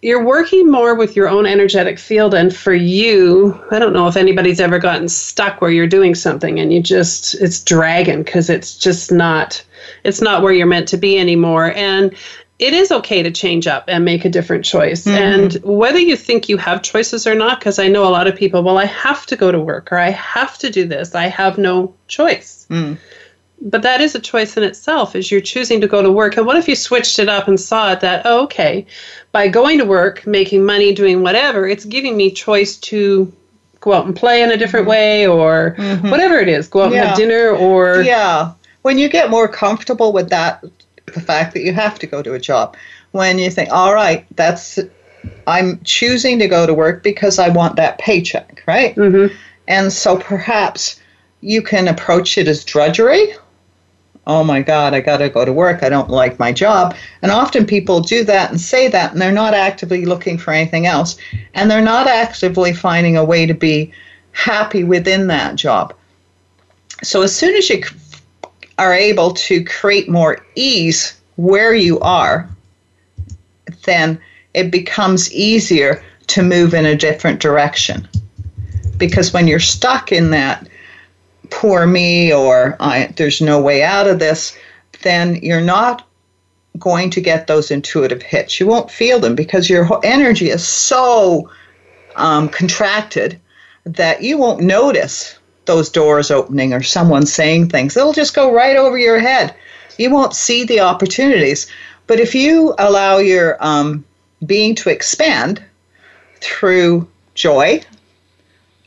You're 0.00 0.24
working 0.24 0.70
more 0.70 0.94
with 0.94 1.16
your 1.16 1.28
own 1.30 1.46
energetic 1.46 1.98
field. 1.98 2.34
And 2.34 2.54
for 2.54 2.74
you, 2.74 3.58
I 3.70 3.78
don't 3.78 3.94
know 3.94 4.06
if 4.06 4.16
anybody's 4.18 4.60
ever 4.60 4.78
gotten 4.78 5.08
stuck 5.08 5.62
where 5.62 5.70
you're 5.70 5.86
doing 5.86 6.14
something 6.14 6.60
and 6.60 6.70
you 6.72 6.82
just, 6.82 7.34
it's 7.36 7.62
dragging 7.64 8.22
because 8.22 8.50
it's 8.50 8.76
just 8.76 9.10
not, 9.10 9.64
it's 10.04 10.20
not 10.20 10.42
where 10.42 10.52
you're 10.52 10.66
meant 10.66 10.88
to 10.88 10.98
be 10.98 11.18
anymore. 11.18 11.72
And 11.74 12.14
it 12.58 12.72
is 12.72 12.92
okay 12.92 13.22
to 13.22 13.30
change 13.30 13.66
up 13.66 13.84
and 13.88 14.04
make 14.04 14.24
a 14.24 14.28
different 14.28 14.64
choice. 14.64 15.04
Mm-hmm. 15.04 15.16
And 15.16 15.52
whether 15.64 15.98
you 15.98 16.16
think 16.16 16.48
you 16.48 16.56
have 16.58 16.82
choices 16.82 17.26
or 17.26 17.34
not, 17.34 17.58
because 17.58 17.78
I 17.78 17.88
know 17.88 18.06
a 18.06 18.10
lot 18.10 18.28
of 18.28 18.36
people, 18.36 18.62
well, 18.62 18.78
I 18.78 18.84
have 18.84 19.26
to 19.26 19.36
go 19.36 19.50
to 19.50 19.60
work 19.60 19.90
or 19.90 19.98
I 19.98 20.10
have 20.10 20.56
to 20.58 20.70
do 20.70 20.86
this, 20.86 21.14
I 21.14 21.26
have 21.26 21.58
no 21.58 21.94
choice. 22.06 22.66
Mm. 22.70 22.96
But 23.60 23.82
that 23.82 24.00
is 24.00 24.14
a 24.14 24.20
choice 24.20 24.56
in 24.56 24.62
itself 24.62 25.16
is 25.16 25.30
you're 25.30 25.40
choosing 25.40 25.80
to 25.80 25.88
go 25.88 26.02
to 26.02 26.12
work. 26.12 26.36
And 26.36 26.46
what 26.46 26.56
if 26.56 26.68
you 26.68 26.76
switched 26.76 27.18
it 27.18 27.28
up 27.28 27.48
and 27.48 27.58
saw 27.58 27.92
it 27.92 28.00
that 28.00 28.22
oh, 28.24 28.44
okay 28.44 28.86
by 29.32 29.48
going 29.48 29.78
to 29.78 29.84
work 29.84 30.26
making 30.26 30.64
money 30.64 30.94
doing 30.94 31.22
whatever 31.22 31.66
it's 31.66 31.84
giving 31.84 32.16
me 32.16 32.30
choice 32.30 32.76
to 32.76 33.32
go 33.80 33.92
out 33.92 34.06
and 34.06 34.14
play 34.14 34.42
in 34.42 34.52
a 34.52 34.56
different 34.56 34.84
mm-hmm. 34.84 34.90
way 34.90 35.26
or 35.26 35.74
mm-hmm. 35.76 36.08
whatever 36.08 36.38
it 36.38 36.48
is 36.48 36.68
go 36.68 36.82
out 36.82 36.92
and 36.92 36.96
have 36.96 37.16
dinner 37.16 37.50
or 37.50 38.02
Yeah. 38.02 38.52
When 38.82 38.98
you 38.98 39.08
get 39.08 39.30
more 39.30 39.48
comfortable 39.48 40.12
with 40.12 40.28
that, 40.28 40.62
the 41.06 41.20
fact 41.20 41.54
that 41.54 41.62
you 41.62 41.72
have 41.72 41.98
to 42.00 42.06
go 42.06 42.22
to 42.22 42.34
a 42.34 42.38
job, 42.38 42.76
when 43.12 43.38
you 43.38 43.50
think, 43.50 43.70
all 43.70 43.94
right, 43.94 44.26
that's, 44.36 44.78
I'm 45.46 45.80
choosing 45.84 46.38
to 46.38 46.48
go 46.48 46.66
to 46.66 46.74
work 46.74 47.02
because 47.02 47.38
I 47.38 47.48
want 47.48 47.76
that 47.76 47.98
paycheck, 47.98 48.62
right? 48.66 48.94
Mhm. 48.96 49.32
And 49.68 49.92
so 49.92 50.16
perhaps 50.16 51.00
you 51.40 51.62
can 51.62 51.88
approach 51.88 52.38
it 52.38 52.48
as 52.48 52.64
drudgery. 52.64 53.34
Oh 54.26 54.42
my 54.42 54.62
God, 54.62 54.94
I 54.94 55.00
got 55.00 55.18
to 55.18 55.28
go 55.28 55.44
to 55.44 55.52
work. 55.52 55.82
I 55.82 55.90
don't 55.90 56.08
like 56.08 56.38
my 56.38 56.52
job. 56.52 56.96
And 57.20 57.30
often 57.30 57.66
people 57.66 58.00
do 58.00 58.24
that 58.24 58.50
and 58.50 58.58
say 58.58 58.88
that, 58.88 59.12
and 59.12 59.20
they're 59.20 59.32
not 59.32 59.52
actively 59.52 60.06
looking 60.06 60.38
for 60.38 60.52
anything 60.52 60.86
else. 60.86 61.18
And 61.52 61.70
they're 61.70 61.82
not 61.82 62.06
actively 62.06 62.72
finding 62.72 63.18
a 63.18 63.24
way 63.24 63.44
to 63.44 63.54
be 63.54 63.92
happy 64.32 64.82
within 64.82 65.26
that 65.26 65.56
job. 65.56 65.92
So 67.02 67.20
as 67.20 67.36
soon 67.36 67.54
as 67.54 67.68
you 67.68 67.82
are 68.78 68.94
able 68.94 69.32
to 69.32 69.64
create 69.64 70.08
more 70.08 70.44
ease 70.54 71.20
where 71.36 71.74
you 71.74 72.00
are, 72.00 72.48
then 73.84 74.20
it 74.54 74.70
becomes 74.70 75.32
easier 75.32 76.04
to 76.28 76.42
move 76.42 76.74
in 76.74 76.86
a 76.86 76.96
different 76.96 77.40
direction. 77.40 78.08
Because 78.96 79.32
when 79.32 79.46
you're 79.46 79.60
stuck 79.60 80.12
in 80.12 80.30
that 80.30 80.68
poor 81.50 81.86
me 81.86 82.32
or 82.32 82.76
I, 82.80 83.12
there's 83.16 83.40
no 83.40 83.60
way 83.60 83.82
out 83.82 84.08
of 84.08 84.18
this, 84.18 84.56
then 85.02 85.36
you're 85.36 85.60
not 85.60 86.08
going 86.78 87.10
to 87.10 87.20
get 87.20 87.46
those 87.46 87.70
intuitive 87.70 88.22
hits. 88.22 88.58
You 88.58 88.66
won't 88.66 88.90
feel 88.90 89.20
them 89.20 89.34
because 89.34 89.70
your 89.70 90.00
energy 90.04 90.50
is 90.50 90.66
so 90.66 91.50
um, 92.16 92.48
contracted 92.48 93.40
that 93.84 94.22
you 94.22 94.38
won't 94.38 94.60
notice 94.60 95.38
those 95.66 95.90
doors 95.90 96.30
opening 96.30 96.72
or 96.72 96.82
someone 96.82 97.26
saying 97.26 97.68
things. 97.68 97.96
It'll 97.96 98.12
just 98.12 98.34
go 98.34 98.52
right 98.52 98.76
over 98.76 98.98
your 98.98 99.18
head. 99.18 99.54
You 99.98 100.10
won't 100.10 100.34
see 100.34 100.64
the 100.64 100.80
opportunities. 100.80 101.66
But 102.06 102.20
if 102.20 102.34
you 102.34 102.74
allow 102.78 103.18
your 103.18 103.56
um, 103.64 104.04
being 104.44 104.74
to 104.76 104.90
expand 104.90 105.62
through 106.40 107.08
joy, 107.34 107.80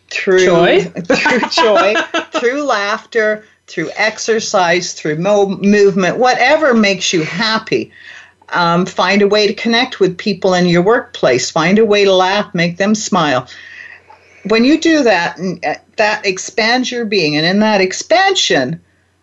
through 0.10 0.46
Joy? 0.46 0.82
through 1.06 1.40
joy, 1.50 1.94
through 2.40 2.64
laughter, 2.64 3.44
through 3.68 3.90
exercise, 3.96 4.94
through 4.94 5.18
mo- 5.18 5.58
movement, 5.58 6.18
whatever 6.18 6.74
makes 6.74 7.12
you 7.12 7.24
happy. 7.24 7.92
Um, 8.50 8.86
find 8.86 9.22
a 9.22 9.28
way 9.28 9.46
to 9.48 9.54
connect 9.54 10.00
with 10.00 10.18
people 10.18 10.54
in 10.54 10.68
your 10.68 10.82
workplace. 10.82 11.52
Find 11.52 11.78
a 11.78 11.86
way 11.86 12.06
to 12.06 12.14
laugh, 12.14 12.54
make 12.56 12.78
them 12.78 12.96
smile. 12.96 13.48
When 14.46 14.64
you 14.64 14.80
do 14.80 15.04
that, 15.04 15.40
uh, 15.64 15.76
that 15.98 16.26
expands 16.26 16.92
your 16.92 17.06
being, 17.06 17.36
and 17.36 17.46
in 17.46 17.60
that 17.60 17.82
expansion, 17.82 18.82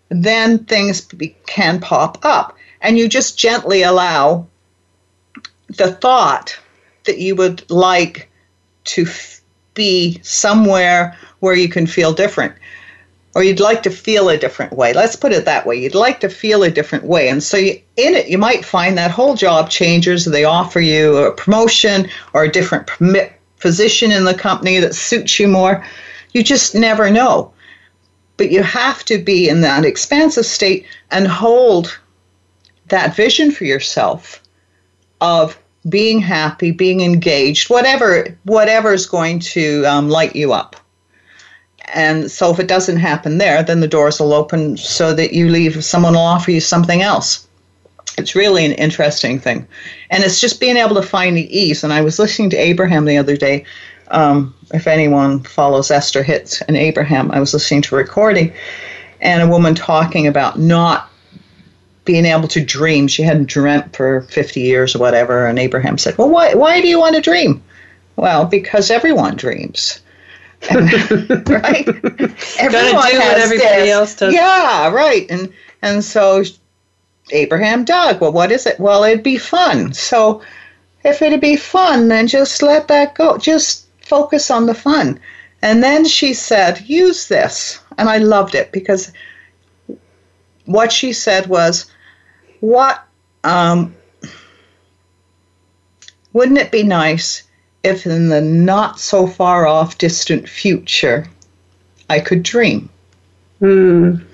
then 0.08 0.58
things 0.64 1.00
be- 1.00 1.36
can 1.46 1.80
pop 1.80 2.18
up, 2.24 2.56
and 2.80 2.98
you 2.98 3.08
just 3.08 3.38
gently 3.38 3.82
allow 3.82 4.46
the 5.68 5.92
thought 5.92 6.58
that 7.04 7.18
you 7.18 7.34
would 7.36 7.68
like 7.70 8.28
to 8.84 9.02
f- 9.02 9.40
be 9.74 10.20
somewhere 10.22 11.16
where 11.40 11.54
you 11.54 11.68
can 11.68 11.86
feel 11.86 12.12
different 12.12 12.54
or 13.34 13.42
you'd 13.42 13.60
like 13.60 13.82
to 13.82 13.90
feel 13.90 14.28
a 14.28 14.38
different 14.38 14.72
way. 14.72 14.92
Let's 14.92 15.16
put 15.16 15.32
it 15.32 15.44
that 15.44 15.66
way. 15.66 15.76
You'd 15.76 15.94
like 15.94 16.20
to 16.20 16.28
feel 16.28 16.62
a 16.62 16.70
different 16.70 17.04
way. 17.04 17.28
And 17.28 17.42
so 17.42 17.56
you, 17.56 17.72
in 17.96 18.14
it, 18.14 18.28
you 18.28 18.38
might 18.38 18.64
find 18.64 18.96
that 18.96 19.10
whole 19.10 19.34
job 19.34 19.70
changes. 19.70 20.24
They 20.24 20.44
offer 20.44 20.80
you 20.80 21.16
a 21.16 21.32
promotion 21.32 22.08
or 22.32 22.44
a 22.44 22.50
different 22.50 22.86
position 23.64 24.12
in 24.12 24.24
the 24.24 24.34
company 24.34 24.78
that 24.78 24.94
suits 24.94 25.40
you 25.40 25.48
more. 25.48 25.82
You 26.32 26.42
just 26.42 26.74
never 26.74 27.10
know. 27.10 27.50
But 28.36 28.50
you 28.50 28.62
have 28.62 29.06
to 29.06 29.16
be 29.16 29.48
in 29.48 29.62
that 29.62 29.86
expansive 29.86 30.44
state 30.44 30.84
and 31.10 31.26
hold 31.26 31.98
that 32.88 33.16
vision 33.16 33.50
for 33.50 33.64
yourself 33.64 34.42
of 35.22 35.58
being 35.88 36.18
happy, 36.18 36.72
being 36.72 37.00
engaged, 37.00 37.70
whatever 37.70 38.36
whatever 38.42 38.92
is 38.92 39.06
going 39.06 39.38
to 39.54 39.86
um, 39.86 40.10
light 40.10 40.36
you 40.36 40.52
up. 40.52 40.76
And 41.94 42.30
so 42.30 42.50
if 42.50 42.60
it 42.60 42.68
doesn't 42.68 42.98
happen 42.98 43.38
there, 43.38 43.62
then 43.62 43.80
the 43.80 43.94
doors 43.96 44.20
will 44.20 44.34
open 44.34 44.76
so 44.76 45.14
that 45.14 45.32
you 45.32 45.48
leave, 45.48 45.82
someone 45.82 46.12
will 46.12 46.32
offer 46.36 46.50
you 46.50 46.60
something 46.60 47.00
else. 47.00 47.48
It's 48.16 48.34
really 48.34 48.64
an 48.64 48.72
interesting 48.72 49.38
thing. 49.38 49.66
And 50.10 50.22
it's 50.22 50.40
just 50.40 50.60
being 50.60 50.76
able 50.76 50.94
to 50.96 51.02
find 51.02 51.36
the 51.36 51.58
ease. 51.58 51.82
And 51.82 51.92
I 51.92 52.00
was 52.00 52.18
listening 52.18 52.50
to 52.50 52.56
Abraham 52.56 53.04
the 53.04 53.18
other 53.18 53.36
day. 53.36 53.64
Um, 54.08 54.54
if 54.72 54.86
anyone 54.86 55.42
follows 55.42 55.90
Esther 55.90 56.22
Hicks 56.22 56.62
and 56.62 56.76
Abraham, 56.76 57.30
I 57.30 57.40
was 57.40 57.52
listening 57.52 57.82
to 57.82 57.96
a 57.96 57.98
recording 57.98 58.52
and 59.20 59.42
a 59.42 59.48
woman 59.48 59.74
talking 59.74 60.26
about 60.26 60.58
not 60.58 61.10
being 62.04 62.26
able 62.26 62.48
to 62.48 62.62
dream. 62.62 63.08
She 63.08 63.22
hadn't 63.22 63.48
dreamt 63.48 63.96
for 63.96 64.22
50 64.22 64.60
years 64.60 64.94
or 64.94 64.98
whatever. 64.98 65.46
And 65.46 65.58
Abraham 65.58 65.98
said, 65.98 66.16
Well, 66.18 66.28
why, 66.28 66.54
why 66.54 66.80
do 66.80 66.88
you 66.88 67.00
want 67.00 67.16
to 67.16 67.22
dream? 67.22 67.62
Well, 68.16 68.44
because 68.44 68.90
everyone 68.90 69.36
dreams. 69.36 70.00
right? 70.74 71.86
Everyone 72.58 73.10
do 73.10 73.18
has 73.18 73.34
what 73.34 73.38
everybody 73.38 73.82
this. 73.82 73.90
else 73.90 74.16
does. 74.16 74.32
Yeah, 74.32 74.90
right. 74.90 75.26
And 75.30 75.52
and 75.82 76.02
so 76.02 76.42
Abraham 77.30 77.84
dug. 77.84 78.20
Well, 78.20 78.32
what 78.32 78.52
is 78.52 78.66
it? 78.66 78.78
Well, 78.78 79.04
it'd 79.04 79.22
be 79.22 79.38
fun. 79.38 79.92
So 79.92 80.42
if 81.04 81.22
it'd 81.22 81.40
be 81.40 81.56
fun, 81.56 82.08
then 82.08 82.26
just 82.26 82.62
let 82.62 82.88
that 82.88 83.14
go. 83.14 83.38
Just 83.38 83.86
focus 84.02 84.50
on 84.50 84.66
the 84.66 84.74
fun. 84.74 85.18
And 85.62 85.82
then 85.82 86.04
she 86.04 86.34
said, 86.34 86.88
use 86.88 87.28
this. 87.28 87.80
And 87.96 88.08
I 88.08 88.18
loved 88.18 88.54
it 88.54 88.72
because 88.72 89.12
what 90.66 90.92
she 90.92 91.12
said 91.12 91.46
was, 91.46 91.90
what 92.60 93.04
um, 93.44 93.94
wouldn't 96.32 96.58
it 96.58 96.72
be 96.72 96.82
nice 96.82 97.44
if 97.82 98.06
in 98.06 98.28
the 98.28 98.40
not 98.40 98.98
so 98.98 99.26
far 99.26 99.66
off 99.66 99.98
distant 99.98 100.48
future 100.48 101.26
I 102.08 102.20
could 102.20 102.42
dream. 102.42 102.88
Mm. 103.60 104.24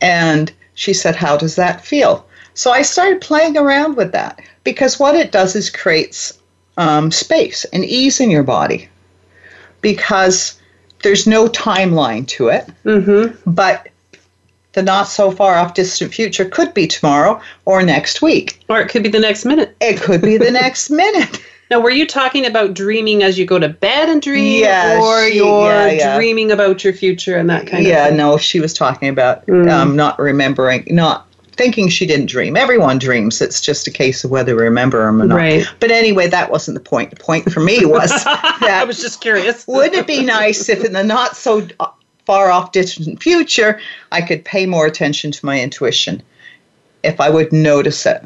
And 0.00 0.52
she 0.74 0.92
said, 0.92 1.16
How 1.16 1.36
does 1.36 1.56
that 1.56 1.84
feel? 1.84 2.26
So 2.54 2.70
I 2.70 2.82
started 2.82 3.20
playing 3.20 3.56
around 3.56 3.96
with 3.96 4.12
that 4.12 4.40
because 4.62 4.98
what 4.98 5.16
it 5.16 5.32
does 5.32 5.56
is 5.56 5.70
creates 5.70 6.38
um, 6.76 7.10
space 7.10 7.64
and 7.72 7.84
ease 7.84 8.20
in 8.20 8.30
your 8.30 8.42
body 8.42 8.88
because 9.80 10.58
there's 11.02 11.26
no 11.26 11.48
timeline 11.48 12.26
to 12.28 12.48
it. 12.48 12.66
Mm-hmm. 12.84 13.50
But 13.50 13.88
the 14.72 14.82
not 14.82 15.04
so 15.08 15.30
far 15.30 15.54
off 15.54 15.74
distant 15.74 16.12
future 16.12 16.44
could 16.44 16.74
be 16.74 16.86
tomorrow 16.86 17.40
or 17.64 17.82
next 17.82 18.22
week. 18.22 18.60
Or 18.68 18.80
it 18.80 18.88
could 18.88 19.02
be 19.02 19.08
the 19.08 19.20
next 19.20 19.44
minute. 19.44 19.76
It 19.80 20.00
could 20.00 20.22
be 20.22 20.36
the 20.36 20.50
next 20.50 20.90
minute. 20.90 21.40
Now, 21.70 21.80
were 21.80 21.90
you 21.90 22.06
talking 22.06 22.44
about 22.46 22.74
dreaming 22.74 23.22
as 23.22 23.38
you 23.38 23.46
go 23.46 23.58
to 23.58 23.68
bed 23.68 24.08
and 24.08 24.20
dream, 24.20 24.62
yeah, 24.62 25.00
or 25.00 25.26
she, 25.26 25.36
you're 25.36 25.70
yeah, 25.70 25.90
yeah. 25.90 26.16
dreaming 26.16 26.50
about 26.50 26.84
your 26.84 26.92
future 26.92 27.36
and 27.36 27.48
that 27.48 27.66
kind 27.66 27.84
yeah, 27.84 28.06
of? 28.06 28.12
Yeah, 28.12 28.16
no, 28.16 28.36
she 28.36 28.60
was 28.60 28.74
talking 28.74 29.08
about 29.08 29.46
mm. 29.46 29.70
um, 29.70 29.96
not 29.96 30.18
remembering, 30.18 30.86
not 30.90 31.26
thinking 31.56 31.88
she 31.88 32.06
didn't 32.06 32.26
dream. 32.26 32.56
Everyone 32.56 32.98
dreams. 32.98 33.40
It's 33.40 33.60
just 33.60 33.86
a 33.86 33.90
case 33.90 34.24
of 34.24 34.30
whether 34.30 34.54
we 34.54 34.62
remember 34.62 35.06
them 35.06 35.22
or 35.22 35.26
not. 35.26 35.36
Right. 35.36 35.66
But 35.80 35.90
anyway, 35.90 36.26
that 36.28 36.50
wasn't 36.50 36.74
the 36.74 36.84
point. 36.84 37.10
The 37.10 37.16
point 37.16 37.50
for 37.50 37.60
me 37.60 37.84
was 37.86 38.10
that 38.24 38.80
I 38.82 38.84
was 38.84 39.00
just 39.00 39.20
curious. 39.20 39.66
wouldn't 39.66 39.94
it 39.94 40.06
be 40.06 40.22
nice 40.22 40.68
if 40.68 40.84
in 40.84 40.92
the 40.92 41.04
not 41.04 41.36
so 41.36 41.66
far 42.26 42.50
off 42.50 42.72
distant 42.72 43.22
future 43.22 43.80
I 44.10 44.22
could 44.22 44.44
pay 44.44 44.66
more 44.66 44.86
attention 44.86 45.30
to 45.32 45.46
my 45.46 45.60
intuition, 45.60 46.22
if 47.02 47.20
I 47.20 47.30
would 47.30 47.52
notice 47.52 48.04
it? 48.06 48.22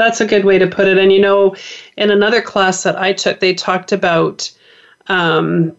That's 0.00 0.22
a 0.22 0.26
good 0.26 0.46
way 0.46 0.58
to 0.58 0.66
put 0.66 0.88
it. 0.88 0.96
And 0.96 1.12
you 1.12 1.20
know, 1.20 1.54
in 1.98 2.10
another 2.10 2.40
class 2.40 2.84
that 2.84 2.98
I 2.98 3.12
took, 3.12 3.40
they 3.40 3.52
talked 3.52 3.92
about, 3.92 4.50
um, 5.08 5.76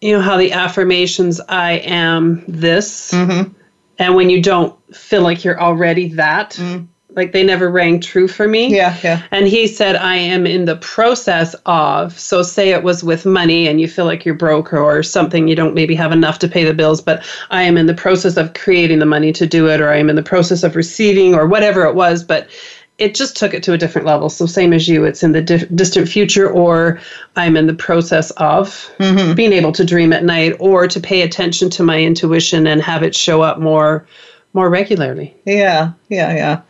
you 0.00 0.12
know, 0.12 0.20
how 0.20 0.36
the 0.36 0.50
affirmations 0.50 1.40
"I 1.48 1.74
am 1.84 2.42
this," 2.48 3.12
mm-hmm. 3.12 3.52
and 4.00 4.16
when 4.16 4.28
you 4.28 4.42
don't 4.42 4.76
feel 4.92 5.22
like 5.22 5.44
you're 5.44 5.60
already 5.60 6.08
that, 6.14 6.54
mm 6.54 6.88
like 7.16 7.32
they 7.32 7.42
never 7.42 7.70
rang 7.70 8.00
true 8.00 8.26
for 8.26 8.48
me. 8.48 8.74
Yeah, 8.74 8.96
yeah. 9.02 9.22
And 9.30 9.46
he 9.46 9.66
said, 9.66 9.96
I 9.96 10.16
am 10.16 10.46
in 10.46 10.64
the 10.64 10.76
process 10.76 11.54
of. 11.66 12.18
So, 12.18 12.42
say 12.42 12.70
it 12.70 12.82
was 12.82 13.04
with 13.04 13.24
money 13.24 13.68
and 13.68 13.80
you 13.80 13.88
feel 13.88 14.04
like 14.04 14.24
you're 14.24 14.34
broke 14.34 14.72
or 14.72 15.02
something, 15.02 15.48
you 15.48 15.54
don't 15.54 15.74
maybe 15.74 15.94
have 15.94 16.12
enough 16.12 16.38
to 16.40 16.48
pay 16.48 16.64
the 16.64 16.74
bills, 16.74 17.00
but 17.00 17.24
I 17.50 17.62
am 17.62 17.76
in 17.76 17.86
the 17.86 17.94
process 17.94 18.36
of 18.36 18.54
creating 18.54 18.98
the 18.98 19.06
money 19.06 19.32
to 19.32 19.46
do 19.46 19.68
it, 19.68 19.80
or 19.80 19.90
I 19.90 19.96
am 19.96 20.10
in 20.10 20.16
the 20.16 20.22
process 20.22 20.62
of 20.62 20.76
receiving, 20.76 21.34
or 21.34 21.46
whatever 21.46 21.84
it 21.84 21.94
was. 21.94 22.24
But 22.24 22.48
it 22.96 23.16
just 23.16 23.36
took 23.36 23.54
it 23.54 23.62
to 23.64 23.72
a 23.72 23.78
different 23.78 24.06
level. 24.06 24.28
So, 24.28 24.46
same 24.46 24.72
as 24.72 24.88
you, 24.88 25.04
it's 25.04 25.22
in 25.22 25.32
the 25.32 25.42
di- 25.42 25.66
distant 25.74 26.08
future, 26.08 26.50
or 26.50 27.00
I'm 27.36 27.56
in 27.56 27.66
the 27.66 27.74
process 27.74 28.30
of 28.32 28.90
mm-hmm. 28.98 29.34
being 29.34 29.52
able 29.52 29.72
to 29.72 29.84
dream 29.84 30.12
at 30.12 30.24
night 30.24 30.54
or 30.58 30.88
to 30.88 31.00
pay 31.00 31.22
attention 31.22 31.70
to 31.70 31.82
my 31.82 32.00
intuition 32.00 32.66
and 32.66 32.82
have 32.82 33.02
it 33.02 33.14
show 33.14 33.42
up 33.42 33.58
more 33.58 34.06
more 34.52 34.70
regularly. 34.70 35.34
Yeah, 35.44 35.92
yeah, 36.08 36.32
yeah 36.32 36.62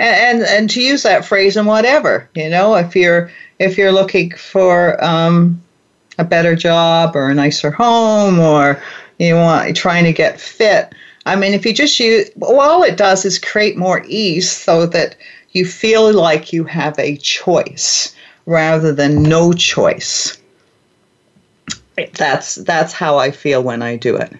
and, 0.00 0.40
and 0.40 0.48
and 0.48 0.70
to 0.70 0.82
use 0.82 1.02
that 1.04 1.24
phrase 1.24 1.56
in 1.56 1.66
whatever 1.66 2.28
you 2.34 2.48
know 2.48 2.74
if 2.74 2.96
you're 2.96 3.30
if 3.58 3.78
you're 3.78 3.92
looking 3.92 4.30
for 4.32 5.02
um, 5.04 5.62
a 6.18 6.24
better 6.24 6.56
job 6.56 7.14
or 7.14 7.28
a 7.28 7.34
nicer 7.34 7.70
home 7.70 8.38
or 8.38 8.82
you 9.18 9.34
want 9.34 9.76
trying 9.76 10.04
to 10.04 10.12
get 10.12 10.40
fit 10.40 10.92
i 11.26 11.36
mean 11.36 11.52
if 11.52 11.64
you 11.64 11.72
just 11.72 12.00
use 12.00 12.30
well, 12.36 12.58
all 12.60 12.82
it 12.82 12.96
does 12.96 13.24
is 13.24 13.38
create 13.38 13.76
more 13.76 14.02
ease 14.06 14.50
so 14.50 14.86
that 14.86 15.16
you 15.52 15.64
feel 15.64 16.12
like 16.12 16.52
you 16.52 16.64
have 16.64 16.98
a 16.98 17.16
choice 17.16 18.14
rather 18.46 18.92
than 18.92 19.22
no 19.22 19.52
choice. 19.52 20.36
That's 22.14 22.54
that's 22.56 22.92
how 22.92 23.18
i 23.18 23.30
feel 23.30 23.62
when 23.62 23.82
i 23.82 23.96
do 23.96 24.16
it. 24.16 24.32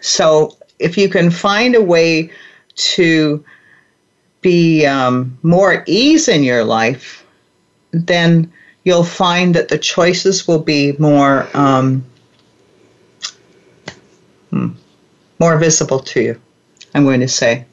So 0.00 0.56
if 0.78 0.98
you 0.98 1.08
can 1.08 1.30
find 1.30 1.74
a 1.74 1.82
way 1.82 2.30
to 2.74 3.44
be 4.40 4.86
um, 4.86 5.38
more 5.42 5.84
ease 5.86 6.28
in 6.28 6.42
your 6.42 6.64
life, 6.64 7.24
then 7.92 8.52
you'll 8.84 9.04
find 9.04 9.54
that 9.54 9.68
the 9.68 9.78
choices 9.78 10.48
will 10.48 10.58
be 10.58 10.92
more 10.98 11.48
um, 11.54 12.04
hmm, 14.50 14.70
more 15.38 15.58
visible 15.58 16.00
to 16.00 16.20
you. 16.20 16.40
I'm 16.94 17.04
going 17.04 17.20
to 17.20 17.28
say. 17.28 17.64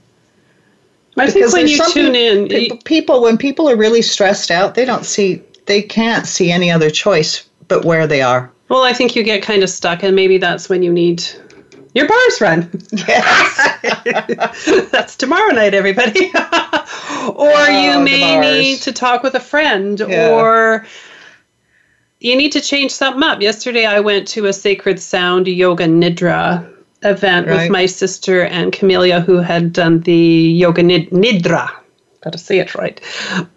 I 1.17 1.25
because 1.25 1.51
think 1.51 1.53
when 1.53 1.67
you 1.67 1.79
tune 1.91 2.15
in, 2.15 2.47
people, 2.47 2.77
people 2.85 3.21
when 3.21 3.37
people 3.37 3.69
are 3.69 3.75
really 3.75 4.03
stressed 4.03 4.51
out, 4.51 4.75
they 4.75 4.85
don't 4.85 5.05
see 5.05 5.41
they 5.65 5.81
can't 5.81 6.27
see 6.27 6.51
any 6.51 6.69
other 6.69 6.89
choice 6.89 7.47
but 7.67 7.85
where 7.85 8.05
they 8.05 8.21
are. 8.21 8.51
Well, 8.69 8.83
I 8.83 8.93
think 8.93 9.15
you 9.15 9.23
get 9.23 9.41
kind 9.41 9.63
of 9.63 9.69
stuck, 9.69 10.03
and 10.03 10.15
maybe 10.15 10.37
that's 10.37 10.69
when 10.69 10.83
you 10.83 10.91
need 10.91 11.23
your 11.97 12.07
bars 12.07 12.41
run. 12.41 12.69
Yes. 12.91 14.89
That's 14.91 15.17
tomorrow 15.17 15.51
night, 15.51 15.73
everybody. 15.73 16.27
or 16.35 16.43
oh, 17.35 17.67
you 17.67 17.99
may 18.03 18.39
need 18.39 18.81
to 18.81 18.91
talk 18.91 19.23
with 19.23 19.33
a 19.33 19.39
friend 19.39 19.99
yeah. 19.99 20.29
or 20.29 20.85
you 22.19 22.35
need 22.35 22.51
to 22.51 22.61
change 22.61 22.91
something 22.91 23.23
up. 23.23 23.41
Yesterday 23.41 23.85
I 23.85 23.99
went 23.99 24.27
to 24.29 24.45
a 24.45 24.53
Sacred 24.53 24.99
Sound 24.99 25.47
Yoga 25.47 25.85
Nidra 25.85 26.71
event 27.01 27.47
right. 27.47 27.63
with 27.63 27.71
my 27.71 27.87
sister 27.87 28.43
and 28.43 28.71
Camelia 28.71 29.19
who 29.19 29.37
had 29.37 29.73
done 29.73 30.01
the 30.01 30.13
Yoga 30.13 30.83
Nid- 30.83 31.09
Nidra. 31.09 31.67
Got 32.21 32.33
to 32.33 32.39
say 32.39 32.59
it 32.59 32.75
right. 32.75 33.01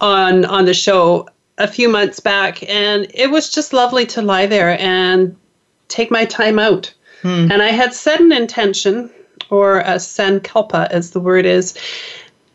On 0.01 0.47
on 0.47 0.65
the 0.65 0.75
show 0.75 1.29
a 1.59 1.69
few 1.69 1.91
months 1.91 2.21
back 2.21 2.63
and 2.71 3.07
it 3.13 3.31
was 3.31 3.51
just 3.51 3.75
lovely 3.75 4.07
to 4.07 4.23
lie 4.23 4.47
there 4.47 4.81
and 4.81 5.37
take 5.89 6.11
my 6.11 6.25
time 6.25 6.59
out 6.59 6.95
Hmm. 7.23 7.51
And 7.51 7.63
I 7.63 7.69
had 7.69 7.93
set 7.95 8.21
an 8.21 8.33
intention, 8.33 9.11
or 9.51 9.81
a 9.81 9.97
sankalpa 9.97 10.89
as 10.91 11.11
the 11.11 11.21
word 11.21 11.47
is, 11.47 11.75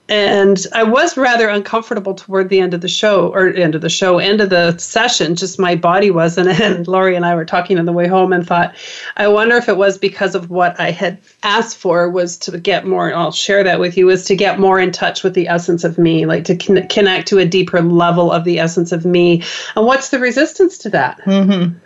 and 0.08 0.68
I 0.72 0.84
was 0.84 1.18
rather 1.18 1.50
uncomfortable 1.50 2.14
toward 2.14 2.50
the 2.50 2.60
end 2.60 2.76
of 2.76 2.82
the 2.82 2.88
show, 2.88 3.30
or 3.34 3.48
end 3.48 3.74
of 3.74 3.82
the 3.82 3.90
show, 3.90 4.20
end 4.20 4.40
of 4.40 4.52
the 4.52 4.78
session. 4.78 5.36
Just 5.36 5.58
my 5.58 5.76
body 5.76 6.12
wasn't. 6.12 6.46
And 6.66 6.88
Lori 6.88 7.16
and 7.16 7.26
I 7.26 7.36
were 7.36 7.46
talking 7.46 7.78
on 7.80 7.86
the 7.86 7.92
way 7.92 8.08
home, 8.08 8.32
and 8.32 8.46
thought, 8.46 8.76
I 9.18 9.28
wonder 9.28 9.56
if 9.56 9.68
it 9.68 9.78
was 9.78 9.98
because 9.98 10.36
of 10.36 10.50
what 10.50 10.80
I 10.80 10.92
had 10.92 11.18
asked 11.44 11.78
for 11.78 12.10
was 12.10 12.38
to 12.40 12.60
get 12.60 12.86
more. 12.86 13.14
I'll 13.14 13.32
share 13.32 13.64
that 13.64 13.80
with 13.80 13.98
you. 13.98 14.06
Was 14.06 14.26
to 14.26 14.36
get 14.36 14.60
more 14.60 14.80
in 14.80 14.92
touch 14.92 15.24
with 15.24 15.34
the 15.34 15.48
essence 15.48 15.84
of 15.84 15.98
me, 15.98 16.26
like 16.26 16.46
to 16.46 16.56
con- 16.56 16.88
connect 16.88 17.28
to 17.30 17.40
a 17.40 17.46
deeper 17.46 17.82
level 17.82 18.32
of 18.32 18.44
the 18.44 18.60
essence 18.60 18.92
of 18.92 19.06
me. 19.06 19.44
And 19.76 19.86
what's 19.86 20.10
the 20.10 20.20
resistance 20.20 20.78
to 20.80 20.90
that? 20.92 21.20
Mm-hmm. 21.22 21.78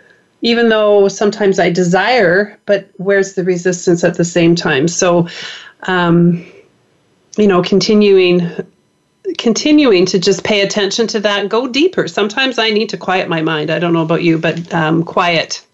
Even 0.42 0.68
though 0.68 1.08
sometimes 1.08 1.58
I 1.58 1.70
desire, 1.70 2.58
but 2.66 2.88
where's 2.96 3.34
the 3.34 3.44
resistance 3.44 4.04
at 4.04 4.16
the 4.16 4.24
same 4.24 4.54
time? 4.54 4.88
So. 4.88 5.28
Um, 5.84 6.44
you 7.36 7.46
know 7.46 7.62
continuing 7.62 8.50
continuing 9.38 10.06
to 10.06 10.18
just 10.18 10.42
pay 10.42 10.60
attention 10.62 11.06
to 11.06 11.20
that 11.20 11.48
go 11.48 11.66
deeper 11.68 12.08
sometimes 12.08 12.58
i 12.58 12.70
need 12.70 12.88
to 12.88 12.96
quiet 12.96 13.28
my 13.28 13.40
mind 13.40 13.70
i 13.70 13.78
don't 13.78 13.92
know 13.92 14.02
about 14.02 14.22
you 14.22 14.38
but 14.38 14.72
um, 14.74 15.04
quiet 15.04 15.64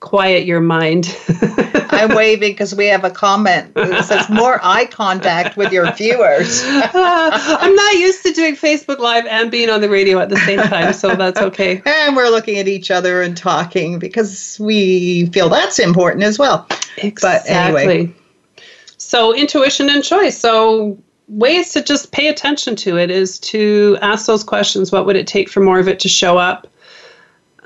quiet 0.00 0.46
your 0.46 0.60
mind 0.60 1.04
i'm 1.96 2.14
waving 2.14 2.52
because 2.52 2.74
we 2.74 2.86
have 2.86 3.04
a 3.04 3.10
comment 3.10 3.72
that 3.74 4.04
says 4.04 4.28
more 4.28 4.60
eye 4.62 4.86
contact 4.86 5.56
with 5.56 5.72
your 5.72 5.90
viewers 5.92 6.62
uh, 6.64 6.90
i'm 7.60 7.74
not 7.74 7.94
used 7.94 8.22
to 8.22 8.32
doing 8.32 8.54
facebook 8.54 8.98
live 8.98 9.26
and 9.26 9.50
being 9.50 9.70
on 9.70 9.80
the 9.80 9.88
radio 9.88 10.18
at 10.18 10.28
the 10.28 10.36
same 10.38 10.60
time 10.60 10.92
so 10.92 11.14
that's 11.14 11.40
okay 11.40 11.82
and 11.86 12.16
we're 12.16 12.28
looking 12.28 12.58
at 12.58 12.68
each 12.68 12.90
other 12.90 13.22
and 13.22 13.36
talking 13.36 13.98
because 13.98 14.58
we 14.60 15.26
feel 15.26 15.48
that's 15.48 15.78
important 15.78 16.22
as 16.22 16.38
well 16.38 16.66
exactly. 16.98 17.50
but 17.50 17.50
anyway 17.50 18.14
so 18.98 19.34
intuition 19.34 19.88
and 19.88 20.02
choice. 20.02 20.38
So 20.38 20.98
ways 21.28 21.72
to 21.72 21.82
just 21.82 22.12
pay 22.12 22.28
attention 22.28 22.76
to 22.76 22.98
it 22.98 23.10
is 23.10 23.38
to 23.40 23.98
ask 24.02 24.26
those 24.26 24.44
questions. 24.44 24.92
What 24.92 25.06
would 25.06 25.16
it 25.16 25.26
take 25.26 25.48
for 25.48 25.60
more 25.60 25.78
of 25.78 25.88
it 25.88 26.00
to 26.00 26.08
show 26.08 26.38
up? 26.38 26.66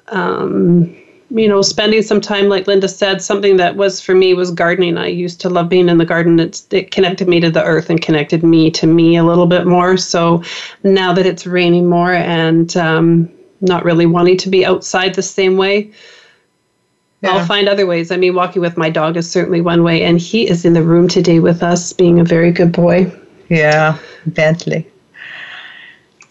Um, 0.08 0.94
you 1.30 1.48
know, 1.48 1.62
spending 1.62 2.02
some 2.02 2.20
time, 2.20 2.48
like 2.48 2.66
Linda 2.66 2.88
said, 2.88 3.22
something 3.22 3.56
that 3.56 3.76
was 3.76 4.00
for 4.00 4.14
me 4.14 4.34
was 4.34 4.50
gardening. 4.50 4.98
I 4.98 5.06
used 5.06 5.40
to 5.42 5.48
love 5.48 5.68
being 5.68 5.88
in 5.88 5.98
the 5.98 6.04
garden. 6.04 6.40
It's, 6.40 6.66
it 6.70 6.90
connected 6.90 7.28
me 7.28 7.40
to 7.40 7.50
the 7.50 7.64
earth 7.64 7.88
and 7.88 8.02
connected 8.02 8.42
me 8.42 8.70
to 8.72 8.86
me 8.86 9.16
a 9.16 9.24
little 9.24 9.46
bit 9.46 9.66
more. 9.66 9.96
So 9.96 10.42
now 10.82 11.12
that 11.12 11.26
it's 11.26 11.46
raining 11.46 11.88
more 11.88 12.12
and 12.12 12.76
um, 12.76 13.30
not 13.60 13.84
really 13.84 14.06
wanting 14.06 14.38
to 14.38 14.48
be 14.48 14.66
outside 14.66 15.14
the 15.14 15.22
same 15.22 15.56
way, 15.56 15.92
yeah. 17.22 17.30
I'll 17.30 17.46
find 17.46 17.68
other 17.68 17.86
ways. 17.86 18.10
I 18.10 18.16
mean, 18.16 18.34
walking 18.34 18.62
with 18.62 18.76
my 18.76 18.88
dog 18.88 19.16
is 19.16 19.30
certainly 19.30 19.60
one 19.60 19.82
way, 19.82 20.02
and 20.04 20.18
he 20.18 20.48
is 20.48 20.64
in 20.64 20.72
the 20.72 20.82
room 20.82 21.06
today 21.06 21.38
with 21.38 21.62
us, 21.62 21.92
being 21.92 22.18
a 22.18 22.24
very 22.24 22.50
good 22.50 22.72
boy. 22.72 23.12
Yeah, 23.50 23.98
Bentley. 24.26 24.89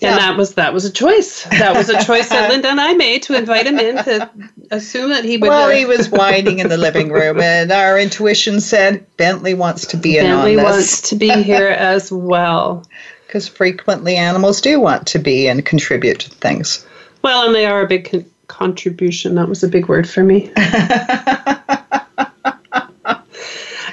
And 0.01 0.17
that 0.17 0.37
was 0.37 0.53
that 0.53 0.73
was 0.73 0.85
a 0.85 0.91
choice. 0.91 1.43
That 1.43 1.75
was 1.75 1.89
a 1.89 2.01
choice 2.03 2.29
that 2.29 2.49
Linda 2.51 2.69
and 2.69 2.79
I 2.79 2.93
made 2.93 3.23
to 3.23 3.35
invite 3.35 3.67
him 3.67 3.77
in 3.79 3.97
to 3.97 4.29
assume 4.71 5.09
that 5.09 5.25
he 5.25 5.37
would. 5.37 5.49
Well, 5.49 5.69
he 5.69 5.85
was 5.85 6.09
whining 6.09 6.59
in 6.59 6.69
the 6.69 6.77
living 6.87 7.09
room, 7.09 7.41
and 7.41 7.71
our 7.71 7.99
intuition 7.99 8.61
said 8.61 9.05
Bentley 9.17 9.53
wants 9.53 9.85
to 9.87 9.97
be 9.97 10.15
Bentley 10.15 10.53
in 10.53 10.59
on 10.59 10.65
this. 10.65 10.73
wants 10.73 11.01
to 11.09 11.15
be 11.15 11.29
here 11.43 11.67
as 11.77 12.11
well. 12.11 12.85
Because 13.27 13.47
frequently 13.47 14.15
animals 14.15 14.61
do 14.61 14.79
want 14.79 15.05
to 15.07 15.19
be 15.19 15.47
and 15.47 15.65
contribute 15.65 16.19
to 16.21 16.29
things. 16.31 16.85
Well, 17.21 17.45
and 17.45 17.53
they 17.53 17.65
are 17.65 17.81
a 17.81 17.87
big 17.87 18.09
con- 18.09 18.25
contribution. 18.47 19.35
That 19.35 19.49
was 19.49 19.63
a 19.63 19.67
big 19.67 19.87
word 19.87 20.09
for 20.09 20.23
me. 20.23 20.49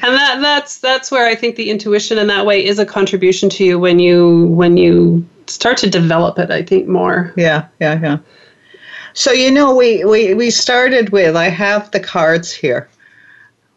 and 0.03 0.15
that 0.15 0.39
that's 0.41 0.79
that's 0.79 1.11
where 1.11 1.27
I 1.27 1.35
think 1.35 1.57
the 1.57 1.71
intuition 1.71 2.19
in 2.19 2.29
that 2.29 2.47
way 2.47 2.65
is 2.65 2.79
a 2.79 2.87
contribution 2.87 3.51
to 3.51 3.65
you 3.65 3.79
when 3.79 3.99
you 3.99 4.47
when 4.49 4.77
you 4.77 5.27
start 5.47 5.79
to 5.79 5.91
develop 5.91 6.39
it. 6.39 6.51
I 6.51 6.63
think 6.63 6.89
more. 6.89 7.33
Yeah, 7.37 7.67
yeah, 7.81 8.01
yeah. 8.01 8.19
So 9.15 9.33
you 9.33 9.51
know, 9.51 9.75
we 9.75 10.05
we 10.05 10.35
we 10.35 10.51
started 10.51 11.11
with 11.11 11.37
I 11.37 11.49
have 11.49 11.91
the 11.91 12.01
cards 12.01 12.53
here. 12.53 12.89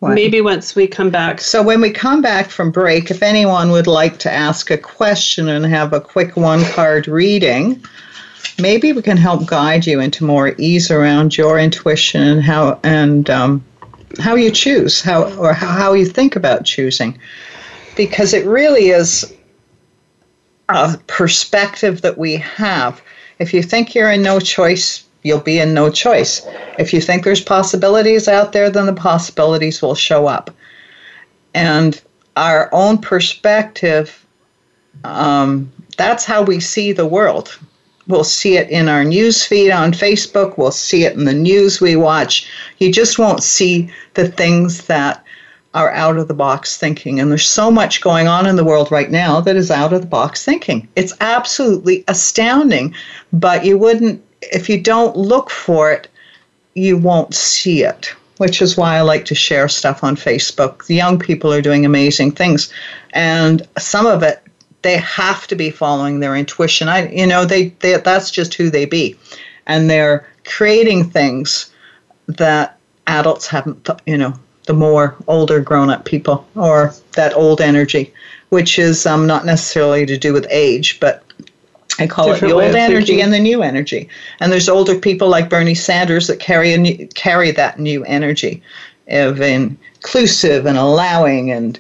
Maybe 0.01 0.39
once 0.39 0.77
we 0.77 0.87
come 0.87 1.09
back. 1.09 1.41
So 1.41 1.61
when 1.61 1.81
we 1.81 1.91
come 1.91 2.21
back 2.21 2.49
from 2.49 2.71
break, 2.71 3.11
if 3.11 3.21
anyone 3.21 3.69
would 3.71 3.87
like 3.87 4.17
to 4.19 4.31
ask 4.31 4.71
a 4.71 4.77
question 4.77 5.49
and 5.49 5.65
have 5.65 5.91
a 5.91 5.99
quick 5.99 6.37
one 6.37 6.63
card 6.63 7.09
reading, 7.09 7.83
maybe 8.57 8.93
we 8.93 9.01
can 9.01 9.17
help 9.17 9.45
guide 9.45 9.85
you 9.85 9.99
into 9.99 10.23
more 10.23 10.55
ease 10.57 10.89
around 10.89 11.37
your 11.37 11.59
intuition 11.59 12.21
and 12.21 12.41
how 12.41 12.79
and 12.83 13.29
um, 13.29 13.61
how 14.19 14.35
you 14.35 14.51
choose, 14.51 15.01
how 15.01 15.33
or 15.33 15.51
how 15.51 15.91
you 15.91 16.05
think 16.05 16.37
about 16.37 16.63
choosing, 16.63 17.19
because 17.97 18.33
it 18.33 18.45
really 18.45 18.91
is 18.91 19.33
a 20.69 20.97
perspective 21.07 22.01
that 22.01 22.17
we 22.17 22.37
have. 22.37 23.01
If 23.39 23.53
you 23.53 23.63
think 23.63 23.95
you're 23.95 24.11
in 24.11 24.21
no 24.21 24.39
choice, 24.39 25.03
you'll 25.23 25.39
be 25.39 25.59
in 25.59 25.73
no 25.73 25.89
choice. 25.89 26.45
If 26.77 26.93
you 26.93 27.01
think 27.01 27.23
there's 27.23 27.41
possibilities 27.41 28.27
out 28.27 28.53
there, 28.53 28.69
then 28.69 28.85
the 28.85 28.93
possibilities 28.93 29.81
will 29.81 29.95
show 29.95 30.27
up. 30.27 30.51
And 31.53 31.99
our 32.35 32.69
own 32.71 32.99
perspective, 32.99 34.25
um, 35.03 35.71
that's 35.97 36.23
how 36.23 36.43
we 36.43 36.59
see 36.59 36.91
the 36.91 37.05
world. 37.05 37.57
We'll 38.07 38.23
see 38.23 38.57
it 38.57 38.69
in 38.69 38.87
our 38.89 39.03
news 39.03 39.45
feed 39.45 39.71
on 39.71 39.91
Facebook. 39.91 40.57
We'll 40.57 40.71
see 40.71 41.05
it 41.05 41.13
in 41.13 41.25
the 41.25 41.33
news 41.33 41.81
we 41.81 41.95
watch. 41.95 42.49
You 42.77 42.91
just 42.91 43.19
won't 43.19 43.43
see 43.43 43.91
the 44.13 44.27
things 44.27 44.85
that 44.85 45.23
are 45.73 45.91
out 45.91 46.17
of 46.17 46.27
the 46.27 46.33
box 46.33 46.77
thinking. 46.77 47.19
And 47.19 47.29
there's 47.29 47.47
so 47.47 47.69
much 47.69 48.01
going 48.01 48.27
on 48.27 48.47
in 48.47 48.55
the 48.55 48.63
world 48.63 48.91
right 48.91 49.11
now 49.11 49.39
that 49.41 49.55
is 49.55 49.69
out 49.69 49.93
of 49.93 50.01
the 50.01 50.07
box 50.07 50.43
thinking. 50.43 50.87
It's 50.95 51.13
absolutely 51.21 52.03
astounding. 52.07 52.95
But 53.31 53.65
you 53.65 53.77
wouldn't, 53.77 54.23
if 54.41 54.69
you 54.69 54.81
don't 54.81 55.15
look 55.15 55.49
for 55.49 55.91
it, 55.91 56.07
you 56.73 56.97
won't 56.97 57.33
see 57.33 57.83
it 57.83 58.13
which 58.37 58.61
is 58.61 58.77
why 58.77 58.95
I 58.95 59.01
like 59.01 59.25
to 59.25 59.35
share 59.35 59.67
stuff 59.67 60.01
on 60.01 60.15
Facebook. 60.15 60.85
The 60.85 60.95
young 60.95 61.19
people 61.19 61.53
are 61.53 61.61
doing 61.61 61.85
amazing 61.85 62.31
things, 62.31 62.71
and 63.11 63.67
some 63.77 64.05
of 64.05 64.23
it 64.23 64.41
they 64.81 64.97
have 64.97 65.45
to 65.47 65.55
be 65.55 65.69
following 65.69 66.19
their 66.19 66.35
intuition. 66.35 66.87
I, 66.87 67.09
you 67.11 67.27
know, 67.27 67.45
they, 67.45 67.69
they 67.79 67.97
that's 67.97 68.31
just 68.31 68.53
who 68.53 68.69
they 68.69 68.85
be, 68.85 69.17
and 69.67 69.89
they're 69.89 70.25
creating 70.45 71.09
things 71.09 71.69
that 72.27 72.77
adults 73.07 73.47
haven't, 73.47 73.83
thought, 73.83 74.01
you 74.05 74.17
know, 74.17 74.33
the 74.65 74.73
more 74.73 75.15
older 75.27 75.59
grown 75.59 75.89
up 75.89 76.05
people 76.05 76.47
or 76.55 76.93
that 77.13 77.33
old 77.33 77.61
energy, 77.61 78.13
which 78.49 78.77
is 78.77 79.05
um, 79.05 79.25
not 79.25 79.45
necessarily 79.45 80.05
to 80.05 80.17
do 80.17 80.33
with 80.33 80.45
age, 80.49 80.99
but 80.99 81.23
I 81.99 82.07
call 82.07 82.27
Different 82.27 82.53
it 82.53 82.55
the 82.55 82.63
old 82.63 82.75
energy 82.75 83.05
thinking. 83.05 83.21
and 83.21 83.33
the 83.33 83.39
new 83.39 83.61
energy. 83.61 84.07
And 84.39 84.51
there's 84.51 84.69
older 84.69 84.97
people 84.97 85.27
like 85.27 85.49
Bernie 85.49 85.75
Sanders 85.75 86.27
that 86.27 86.39
carry 86.39 86.73
a 86.73 86.77
new, 86.77 87.07
carry 87.15 87.51
that 87.51 87.79
new 87.79 88.03
energy 88.05 88.61
of 89.09 89.41
inclusive 89.41 90.65
and 90.65 90.77
allowing 90.77 91.51
and 91.51 91.79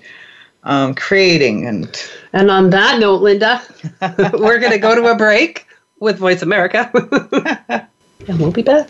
um, 0.63 0.93
creating 0.93 1.65
and 1.65 2.09
and 2.33 2.51
on 2.51 2.69
that 2.69 2.99
note 2.99 3.21
linda 3.21 3.61
we're 4.33 4.59
going 4.59 4.71
to 4.71 4.77
go 4.77 4.93
to 4.93 5.07
a 5.07 5.15
break 5.15 5.65
with 5.99 6.17
voice 6.17 6.41
america 6.41 6.91
and 8.27 8.39
we'll 8.39 8.51
be 8.51 8.61
back 8.61 8.89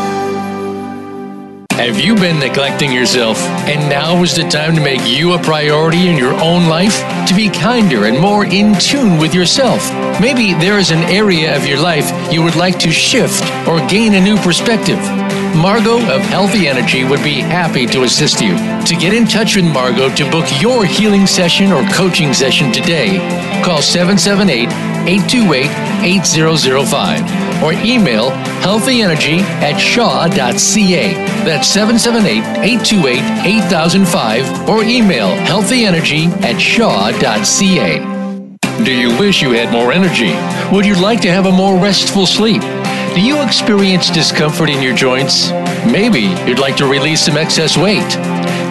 have 1.73 1.99
you 1.99 2.15
been 2.15 2.39
neglecting 2.39 2.91
yourself? 2.91 3.37
And 3.67 3.89
now 3.89 4.21
is 4.23 4.35
the 4.35 4.43
time 4.43 4.75
to 4.75 4.81
make 4.81 5.01
you 5.05 5.33
a 5.33 5.39
priority 5.39 6.07
in 6.07 6.17
your 6.17 6.33
own 6.41 6.67
life? 6.67 6.97
To 7.27 7.35
be 7.35 7.49
kinder 7.49 8.05
and 8.05 8.19
more 8.19 8.45
in 8.45 8.75
tune 8.75 9.17
with 9.17 9.33
yourself? 9.33 9.81
Maybe 10.19 10.53
there 10.53 10.79
is 10.79 10.91
an 10.91 11.03
area 11.03 11.55
of 11.55 11.65
your 11.65 11.79
life 11.79 12.11
you 12.31 12.43
would 12.43 12.55
like 12.55 12.77
to 12.79 12.91
shift 12.91 13.43
or 13.67 13.85
gain 13.87 14.13
a 14.15 14.21
new 14.21 14.37
perspective. 14.37 14.99
Margo 15.55 15.97
of 15.97 16.21
Healthy 16.21 16.67
Energy 16.67 17.03
would 17.03 17.23
be 17.23 17.41
happy 17.41 17.85
to 17.87 18.03
assist 18.03 18.41
you. 18.41 18.55
To 18.85 18.95
get 18.95 19.13
in 19.13 19.25
touch 19.25 19.55
with 19.55 19.65
Margo 19.65 20.13
to 20.15 20.31
book 20.31 20.45
your 20.61 20.85
healing 20.85 21.27
session 21.27 21.71
or 21.71 21.83
coaching 21.89 22.33
session 22.33 22.71
today, 22.71 23.17
call 23.63 23.81
778 23.81 24.69
828 25.07 25.69
8005 26.03 27.50
or 27.63 27.73
email 27.73 28.31
healthyenergy 28.61 29.39
at 29.61 29.77
shaw.ca. 29.77 31.13
That's 31.45 31.67
778 31.67 32.39
828 32.63 33.45
8005 33.45 34.69
or 34.69 34.83
email 34.83 35.29
healthyenergy 35.45 36.27
at 36.43 36.59
shaw.ca. 36.59 38.21
Do 38.83 38.91
you 38.91 39.09
wish 39.19 39.41
you 39.41 39.51
had 39.51 39.71
more 39.71 39.91
energy? 39.91 40.33
Would 40.75 40.85
you 40.85 40.95
like 40.95 41.21
to 41.21 41.31
have 41.31 41.45
a 41.45 41.51
more 41.51 41.77
restful 41.77 42.25
sleep? 42.25 42.61
Do 43.13 43.21
you 43.21 43.43
experience 43.43 44.09
discomfort 44.09 44.69
in 44.69 44.81
your 44.81 44.95
joints? 44.95 45.51
Maybe 45.85 46.33
you'd 46.47 46.59
like 46.59 46.77
to 46.77 46.85
release 46.85 47.21
some 47.25 47.37
excess 47.37 47.77
weight. 47.77 48.09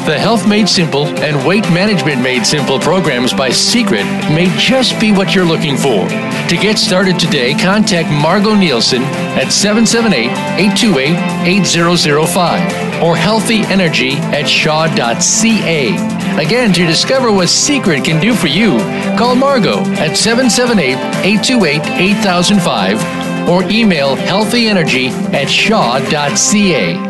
The 0.06 0.18
Health 0.18 0.48
Made 0.48 0.68
Simple 0.68 1.06
and 1.06 1.46
Weight 1.46 1.64
Management 1.70 2.22
Made 2.22 2.46
Simple 2.46 2.78
programs 2.80 3.32
by 3.32 3.50
Secret 3.50 4.04
may 4.32 4.52
just 4.56 4.98
be 4.98 5.12
what 5.12 5.34
you're 5.34 5.44
looking 5.44 5.76
for. 5.76 6.08
To 6.08 6.56
get 6.56 6.78
started 6.78 7.18
today, 7.18 7.54
contact 7.54 8.10
Margo 8.10 8.54
Nielsen 8.54 9.02
at 9.38 9.52
778 9.52 10.30
828 10.58 11.46
8005 11.46 13.02
or 13.02 13.14
healthyenergy 13.14 14.14
at 14.32 14.48
shaw.ca. 14.48 16.44
Again, 16.44 16.72
to 16.72 16.86
discover 16.86 17.30
what 17.30 17.48
Secret 17.48 18.04
can 18.04 18.20
do 18.20 18.34
for 18.34 18.48
you, 18.48 18.78
call 19.18 19.36
Margo 19.36 19.80
at 20.00 20.16
778 20.16 20.96
828 21.24 21.82
8005 22.16 23.48
or 23.48 23.62
email 23.70 24.16
healthyenergy 24.16 25.10
at 25.34 25.48
shaw.ca. 25.48 27.09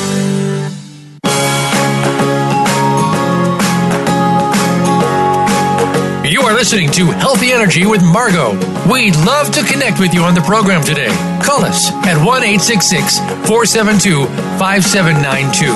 Are 6.51 6.55
listening 6.55 6.91
to 6.91 7.05
Healthy 7.05 7.53
Energy 7.53 7.85
with 7.85 8.03
Margo. 8.03 8.51
We'd 8.91 9.15
love 9.15 9.51
to 9.51 9.63
connect 9.63 10.01
with 10.01 10.13
you 10.13 10.23
on 10.23 10.35
the 10.35 10.41
program 10.41 10.83
today. 10.83 11.07
Call 11.41 11.63
us 11.63 11.89
at 12.05 12.17
1 12.17 12.43
866 12.43 13.19
472 13.47 14.25
5792. 14.59 15.67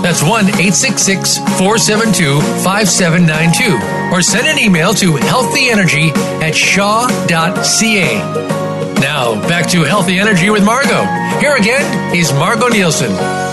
That's 0.00 0.22
1 0.22 0.46
866 0.56 1.36
472 1.36 2.40
5792. 2.64 3.76
Or 4.10 4.22
send 4.22 4.46
an 4.46 4.58
email 4.58 4.94
to 4.94 5.12
healthyenergy 5.16 6.16
at 6.40 6.56
shaw.ca. 6.56 8.16
Now, 9.02 9.34
back 9.46 9.68
to 9.68 9.82
Healthy 9.82 10.18
Energy 10.18 10.48
with 10.48 10.64
Margo. 10.64 11.04
Here 11.40 11.56
again 11.56 12.16
is 12.16 12.32
Margo 12.32 12.68
Nielsen. 12.68 13.51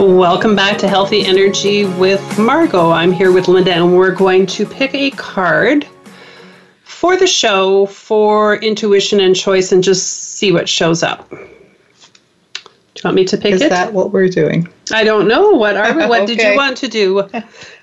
Welcome 0.00 0.56
back 0.56 0.78
to 0.78 0.88
Healthy 0.88 1.26
Energy 1.26 1.84
with 1.84 2.38
Margo. 2.38 2.90
I'm 2.90 3.12
here 3.12 3.32
with 3.32 3.48
Linda, 3.48 3.74
and 3.74 3.94
we're 3.94 4.14
going 4.14 4.46
to 4.46 4.64
pick 4.64 4.94
a 4.94 5.10
card 5.10 5.86
for 6.84 7.18
the 7.18 7.26
show 7.26 7.84
for 7.84 8.56
intuition 8.56 9.20
and 9.20 9.36
choice 9.36 9.72
and 9.72 9.84
just 9.84 10.36
see 10.38 10.52
what 10.52 10.70
shows 10.70 11.02
up. 11.02 11.28
Do 11.28 11.36
you 11.36 13.00
want 13.04 13.14
me 13.14 13.26
to 13.26 13.36
pick 13.36 13.52
Is 13.52 13.60
it? 13.60 13.64
Is 13.66 13.70
that 13.70 13.92
what 13.92 14.10
we're 14.10 14.30
doing? 14.30 14.66
I 14.90 15.04
don't 15.04 15.28
know. 15.28 15.50
What 15.50 15.76
are 15.76 15.94
we? 15.94 16.06
What 16.06 16.22
okay. 16.22 16.34
did 16.34 16.50
you 16.50 16.56
want 16.56 16.78
to 16.78 16.88
do? 16.88 17.28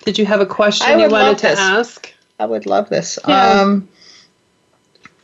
Did 0.03 0.17
you 0.17 0.25
have 0.25 0.41
a 0.41 0.45
question 0.47 0.99
you 0.99 1.09
wanted 1.09 1.37
to 1.37 1.49
ask? 1.49 2.11
I 2.39 2.47
would 2.47 2.65
love 2.65 2.89
this. 2.89 3.19
Yeah. 3.27 3.61
Um, 3.61 3.87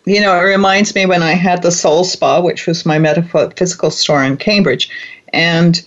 you 0.05 0.21
know, 0.21 0.35
it 0.35 0.43
reminds 0.43 0.93
me 0.93 1.07
when 1.07 1.23
I 1.23 1.31
had 1.31 1.63
the 1.63 1.71
Soul 1.71 2.03
Spa, 2.03 2.39
which 2.39 2.67
was 2.67 2.85
my 2.85 2.99
metaphysical 2.99 3.89
store 3.89 4.23
in 4.23 4.37
Cambridge, 4.37 4.91
and 5.29 5.83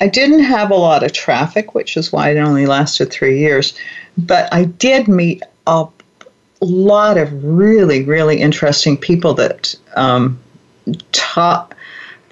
I 0.00 0.08
didn't 0.08 0.44
have 0.44 0.70
a 0.70 0.76
lot 0.76 1.02
of 1.02 1.12
traffic, 1.12 1.74
which 1.74 1.96
is 1.96 2.12
why 2.12 2.30
it 2.30 2.38
only 2.38 2.66
lasted 2.66 3.10
three 3.10 3.38
years. 3.38 3.74
But 4.18 4.52
I 4.52 4.64
did 4.64 5.08
meet 5.08 5.42
a 5.66 5.86
lot 6.60 7.16
of 7.18 7.44
really, 7.44 8.02
really 8.02 8.40
interesting 8.40 8.96
people 8.96 9.34
that 9.34 9.74
um, 9.94 10.38
taught 11.12 11.74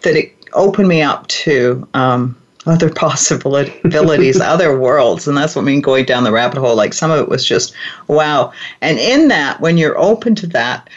that 0.02 0.16
it 0.16 0.32
opened 0.52 0.88
me 0.88 1.02
up 1.02 1.26
to 1.28 1.86
um, 1.94 2.36
other 2.66 2.90
possibilities, 2.94 4.40
other 4.40 4.78
worlds. 4.78 5.26
And 5.26 5.36
that's 5.36 5.56
what 5.56 5.62
I 5.62 5.64
mean 5.64 5.80
going 5.80 6.04
down 6.04 6.24
the 6.24 6.32
rabbit 6.32 6.58
hole. 6.58 6.76
Like 6.76 6.92
some 6.92 7.10
of 7.10 7.18
it 7.18 7.28
was 7.28 7.44
just 7.44 7.74
wow. 8.08 8.52
And 8.80 8.98
in 8.98 9.28
that, 9.28 9.60
when 9.60 9.78
you're 9.78 9.98
open 9.98 10.34
to 10.36 10.46
that 10.48 10.88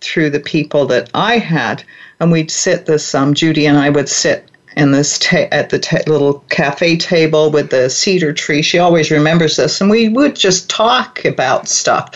through 0.00 0.30
the 0.30 0.40
people 0.40 0.86
that 0.86 1.10
I 1.14 1.38
had, 1.38 1.82
and 2.20 2.30
we'd 2.30 2.50
sit 2.50 2.86
this, 2.86 3.14
um, 3.14 3.34
Judy 3.34 3.66
and 3.66 3.78
I 3.78 3.90
would 3.90 4.08
sit 4.08 4.48
in 4.76 4.92
this 4.92 5.18
ta- 5.18 5.48
at 5.52 5.70
the 5.70 5.78
ta- 5.78 5.98
little 6.06 6.44
cafe 6.48 6.96
table 6.96 7.50
with 7.50 7.70
the 7.70 7.90
cedar 7.90 8.32
tree. 8.32 8.62
She 8.62 8.78
always 8.78 9.10
remembers 9.10 9.56
this, 9.56 9.80
and 9.80 9.90
we 9.90 10.08
would 10.08 10.36
just 10.36 10.70
talk 10.70 11.24
about 11.24 11.68
stuff. 11.68 12.14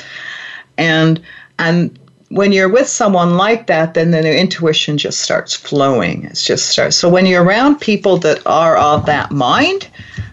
And 0.79 1.21
and 1.59 1.99
when 2.29 2.53
you're 2.53 2.69
with 2.69 2.89
someone 2.89 3.37
like 3.37 3.67
that, 3.69 3.95
then 3.95 4.11
the 4.11 4.39
intuition 4.39 4.99
just 4.99 5.21
starts 5.21 5.55
flowing. 5.55 6.25
It 6.25 6.35
just 6.35 6.69
starts. 6.69 6.97
So 6.97 7.09
when 7.09 7.27
you're 7.27 7.45
around 7.45 7.81
people 7.81 8.19
that 8.19 8.45
are 8.47 8.77
of 8.77 9.07
that 9.07 9.31
mind, 9.31 9.89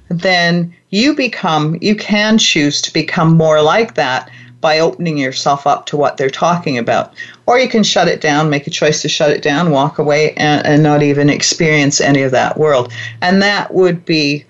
then 0.10 0.74
you 0.90 1.16
become, 1.16 1.78
you 1.82 1.96
can 1.96 2.38
choose 2.38 2.82
to 2.82 2.94
become 2.94 3.38
more 3.38 3.62
like 3.62 3.94
that 3.96 4.30
by 4.64 4.80
opening 4.80 5.18
yourself 5.18 5.68
up 5.68 5.86
to 5.88 5.98
what 5.98 6.16
they're 6.16 6.30
talking 6.30 6.78
about. 6.78 7.14
Or 7.46 7.60
you 7.60 7.68
can 7.68 7.84
shut 7.84 8.08
it 8.08 8.22
down, 8.22 8.50
make 8.50 8.66
a 8.66 8.72
choice 8.72 9.02
to 9.02 9.10
shut 9.10 9.30
it 9.30 9.44
down, 9.44 9.72
walk 9.72 10.00
away, 10.00 10.34
and, 10.36 10.66
and 10.66 10.82
not 10.82 11.04
even 11.04 11.30
experience 11.30 12.00
any 12.00 12.22
of 12.24 12.32
that 12.32 12.58
world. 12.58 12.92
And 13.22 13.42
that 13.42 13.74
would 13.74 14.06
be, 14.06 14.46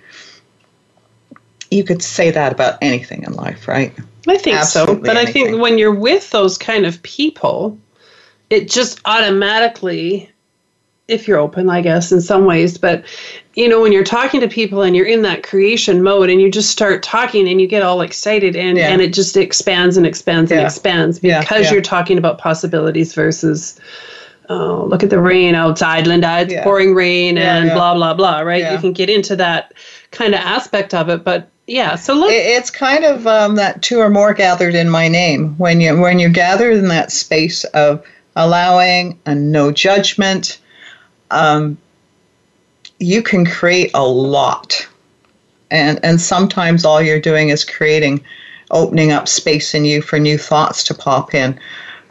you 1.72 1.84
could 1.84 2.04
say 2.04 2.30
that 2.30 2.54
about 2.54 2.78
anything 2.82 3.24
in 3.24 3.34
life, 3.34 3.68
right? 3.68 3.92
I 4.28 4.38
think 4.38 4.58
Absolutely 4.58 4.96
so. 4.96 5.02
But 5.02 5.18
anything. 5.18 5.48
I 5.48 5.50
think 5.50 5.62
when 5.62 5.78
you're 5.80 5.96
with 5.96 6.30
those 6.30 6.58
kind 6.58 6.86
of 6.86 7.02
people, 7.02 7.78
it 8.52 8.70
just 8.70 9.02
automatically, 9.06 10.30
if 11.08 11.28
you're 11.28 11.38
open, 11.38 11.70
I 11.70 11.82
guess, 11.82 12.12
in 12.12 12.22
some 12.22 12.46
ways, 12.46 12.78
but 12.78 13.04
you 13.56 13.68
know, 13.68 13.82
when 13.82 13.92
you're 13.92 14.04
talking 14.04 14.40
to 14.42 14.48
people 14.48 14.82
and 14.82 14.96
you're 14.96 15.06
in 15.06 15.22
that 15.24 15.44
creation 15.44 16.02
mode 16.02 16.30
and 16.30 16.42
you 16.42 16.50
just 16.50 16.72
start 16.72 17.04
talking 17.04 17.48
and 17.48 17.62
you 17.62 17.68
get 17.68 17.84
all 17.84 18.02
excited 18.02 18.56
and, 18.56 18.78
yeah. 18.78 18.88
and 18.88 19.02
it 19.02 19.14
just 19.14 19.38
expands 19.38 19.98
and 19.98 20.06
expands 20.06 20.50
yeah. 20.50 20.58
and 20.58 20.66
expands 20.66 21.20
because 21.20 21.66
yeah. 21.66 21.74
you're 21.74 21.82
talking 21.82 22.18
about 22.18 22.40
possibilities 22.40 23.14
versus 23.14 23.80
oh, 24.50 24.86
look 24.86 25.04
at 25.04 25.10
the 25.10 25.20
rain 25.20 25.56
outside, 25.56 26.08
Linda. 26.08 26.40
It's 26.40 26.64
pouring 26.64 26.96
rain 26.96 27.38
and 27.38 27.70
blah, 27.72 27.94
blah, 27.94 28.14
blah, 28.14 28.40
right? 28.40 28.72
You 28.72 28.80
can 28.80 28.94
get 28.94 29.10
into 29.10 29.36
that 29.36 29.74
kind 30.12 30.34
of 30.34 30.40
aspect 30.40 30.94
of 30.94 31.10
it. 31.10 31.24
But 31.24 31.50
yeah 31.68 31.96
so 31.96 32.14
look 32.14 32.30
it's 32.30 32.70
kind 32.70 33.06
of 33.06 33.26
um, 33.26 33.56
that 33.56 33.82
two 33.82 34.00
or 34.00 34.10
more 34.10 34.34
gathered 34.34 34.76
in 34.76 34.90
my 34.90 35.08
name 35.08 35.56
when 35.58 35.80
you 35.80 35.98
when 35.98 36.20
you're 36.20 36.30
gathered 36.30 36.76
in 36.76 36.90
that 36.90 37.12
space 37.12 37.64
of 37.66 38.06
allowing 38.36 39.18
and 39.26 39.52
no 39.52 39.72
judgment 39.72 40.60
um, 41.34 41.78
you 43.00 43.22
can 43.22 43.46
create 43.46 43.92
a 43.94 44.06
lot. 44.06 44.88
And 45.72 46.00
and 46.04 46.22
sometimes 46.22 46.86
all 46.86 47.02
you're 47.02 47.20
doing 47.20 47.50
is 47.50 47.66
creating 47.66 48.24
opening 48.72 49.12
up 49.12 49.28
space 49.28 49.74
in 49.74 49.86
you 49.86 50.02
for 50.02 50.20
new 50.20 50.38
thoughts 50.38 50.84
to 50.86 50.94
pop 50.94 51.34
in. 51.34 51.60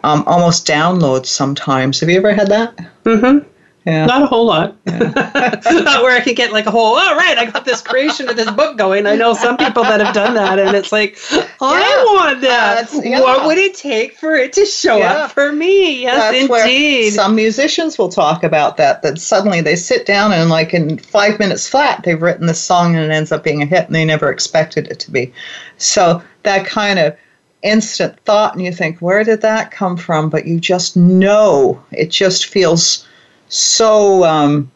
Um, 0.04 0.24
almost 0.26 0.66
downloads 0.66 1.26
sometimes. 1.26 2.00
Have 2.00 2.08
you 2.08 2.16
ever 2.16 2.34
had 2.34 2.48
that? 2.48 2.76
Mm-hmm 3.04 3.48
yeah. 3.84 4.06
Not 4.06 4.22
a 4.22 4.26
whole 4.26 4.46
lot. 4.46 4.76
Yeah. 4.86 4.98
Not 5.64 6.02
where 6.02 6.16
I 6.16 6.20
could 6.20 6.36
get 6.36 6.52
like 6.52 6.66
a 6.66 6.70
whole, 6.70 6.96
all 6.96 7.16
right, 7.16 7.36
I 7.36 7.50
got 7.50 7.64
this 7.64 7.82
creation 7.82 8.28
of 8.28 8.36
this 8.36 8.50
book 8.50 8.78
going. 8.78 9.06
I 9.06 9.16
know 9.16 9.34
some 9.34 9.56
people 9.56 9.82
that 9.82 10.00
have 10.00 10.14
done 10.14 10.34
that, 10.34 10.58
and 10.58 10.76
it's 10.76 10.92
like, 10.92 11.18
I 11.32 11.80
yeah. 11.80 12.22
want 12.22 12.40
that. 12.42 12.94
Uh, 12.94 13.00
yeah. 13.02 13.20
What 13.20 13.46
would 13.46 13.58
it 13.58 13.74
take 13.74 14.16
for 14.16 14.34
it 14.34 14.52
to 14.52 14.66
show 14.66 15.02
up 15.02 15.32
for 15.32 15.52
me? 15.52 16.02
Yes, 16.02 16.16
That's 16.48 16.66
indeed. 16.66 17.12
some 17.12 17.34
musicians 17.34 17.98
will 17.98 18.08
talk 18.08 18.44
about 18.44 18.76
that, 18.76 19.02
that 19.02 19.18
suddenly 19.18 19.60
they 19.60 19.76
sit 19.76 20.06
down 20.06 20.32
and, 20.32 20.48
like, 20.48 20.72
in 20.72 20.98
five 20.98 21.38
minutes 21.40 21.68
flat, 21.68 22.02
they've 22.04 22.22
written 22.22 22.46
this 22.46 22.60
song 22.60 22.94
and 22.94 23.04
it 23.04 23.14
ends 23.14 23.32
up 23.32 23.42
being 23.42 23.62
a 23.62 23.66
hit, 23.66 23.86
and 23.86 23.94
they 23.94 24.04
never 24.04 24.30
expected 24.30 24.86
it 24.88 25.00
to 25.00 25.10
be. 25.10 25.32
So 25.78 26.22
that 26.44 26.66
kind 26.66 27.00
of 27.00 27.16
instant 27.62 28.18
thought, 28.20 28.54
and 28.54 28.62
you 28.64 28.72
think, 28.72 28.98
where 28.98 29.24
did 29.24 29.40
that 29.40 29.70
come 29.70 29.96
from? 29.96 30.28
But 30.30 30.46
you 30.46 30.60
just 30.60 30.96
know, 30.96 31.82
it 31.90 32.10
just 32.10 32.46
feels 32.46 33.06
so 33.52 34.24
um, 34.24 34.70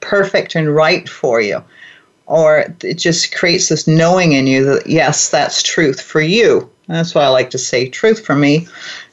perfect 0.00 0.54
and 0.54 0.74
right 0.74 1.08
for 1.08 1.40
you. 1.40 1.62
Or 2.26 2.64
it 2.82 2.94
just 2.94 3.34
creates 3.34 3.68
this 3.68 3.86
knowing 3.86 4.32
in 4.32 4.46
you 4.46 4.64
that, 4.64 4.86
yes, 4.86 5.30
that's 5.30 5.62
truth 5.62 6.00
for 6.00 6.20
you. 6.20 6.70
That's 6.86 7.14
why 7.14 7.22
I 7.22 7.28
like 7.28 7.50
to 7.50 7.58
say 7.58 7.88
truth 7.88 8.24
for 8.24 8.34
me. 8.34 8.66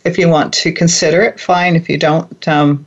If 0.06 0.18
you 0.18 0.30
want 0.30 0.54
to 0.56 0.72
consider 0.72 1.22
it, 1.22 1.40
fine. 1.40 1.76
If 1.76 1.90
you 1.90 1.98
don't, 1.98 2.48
um, 2.48 2.86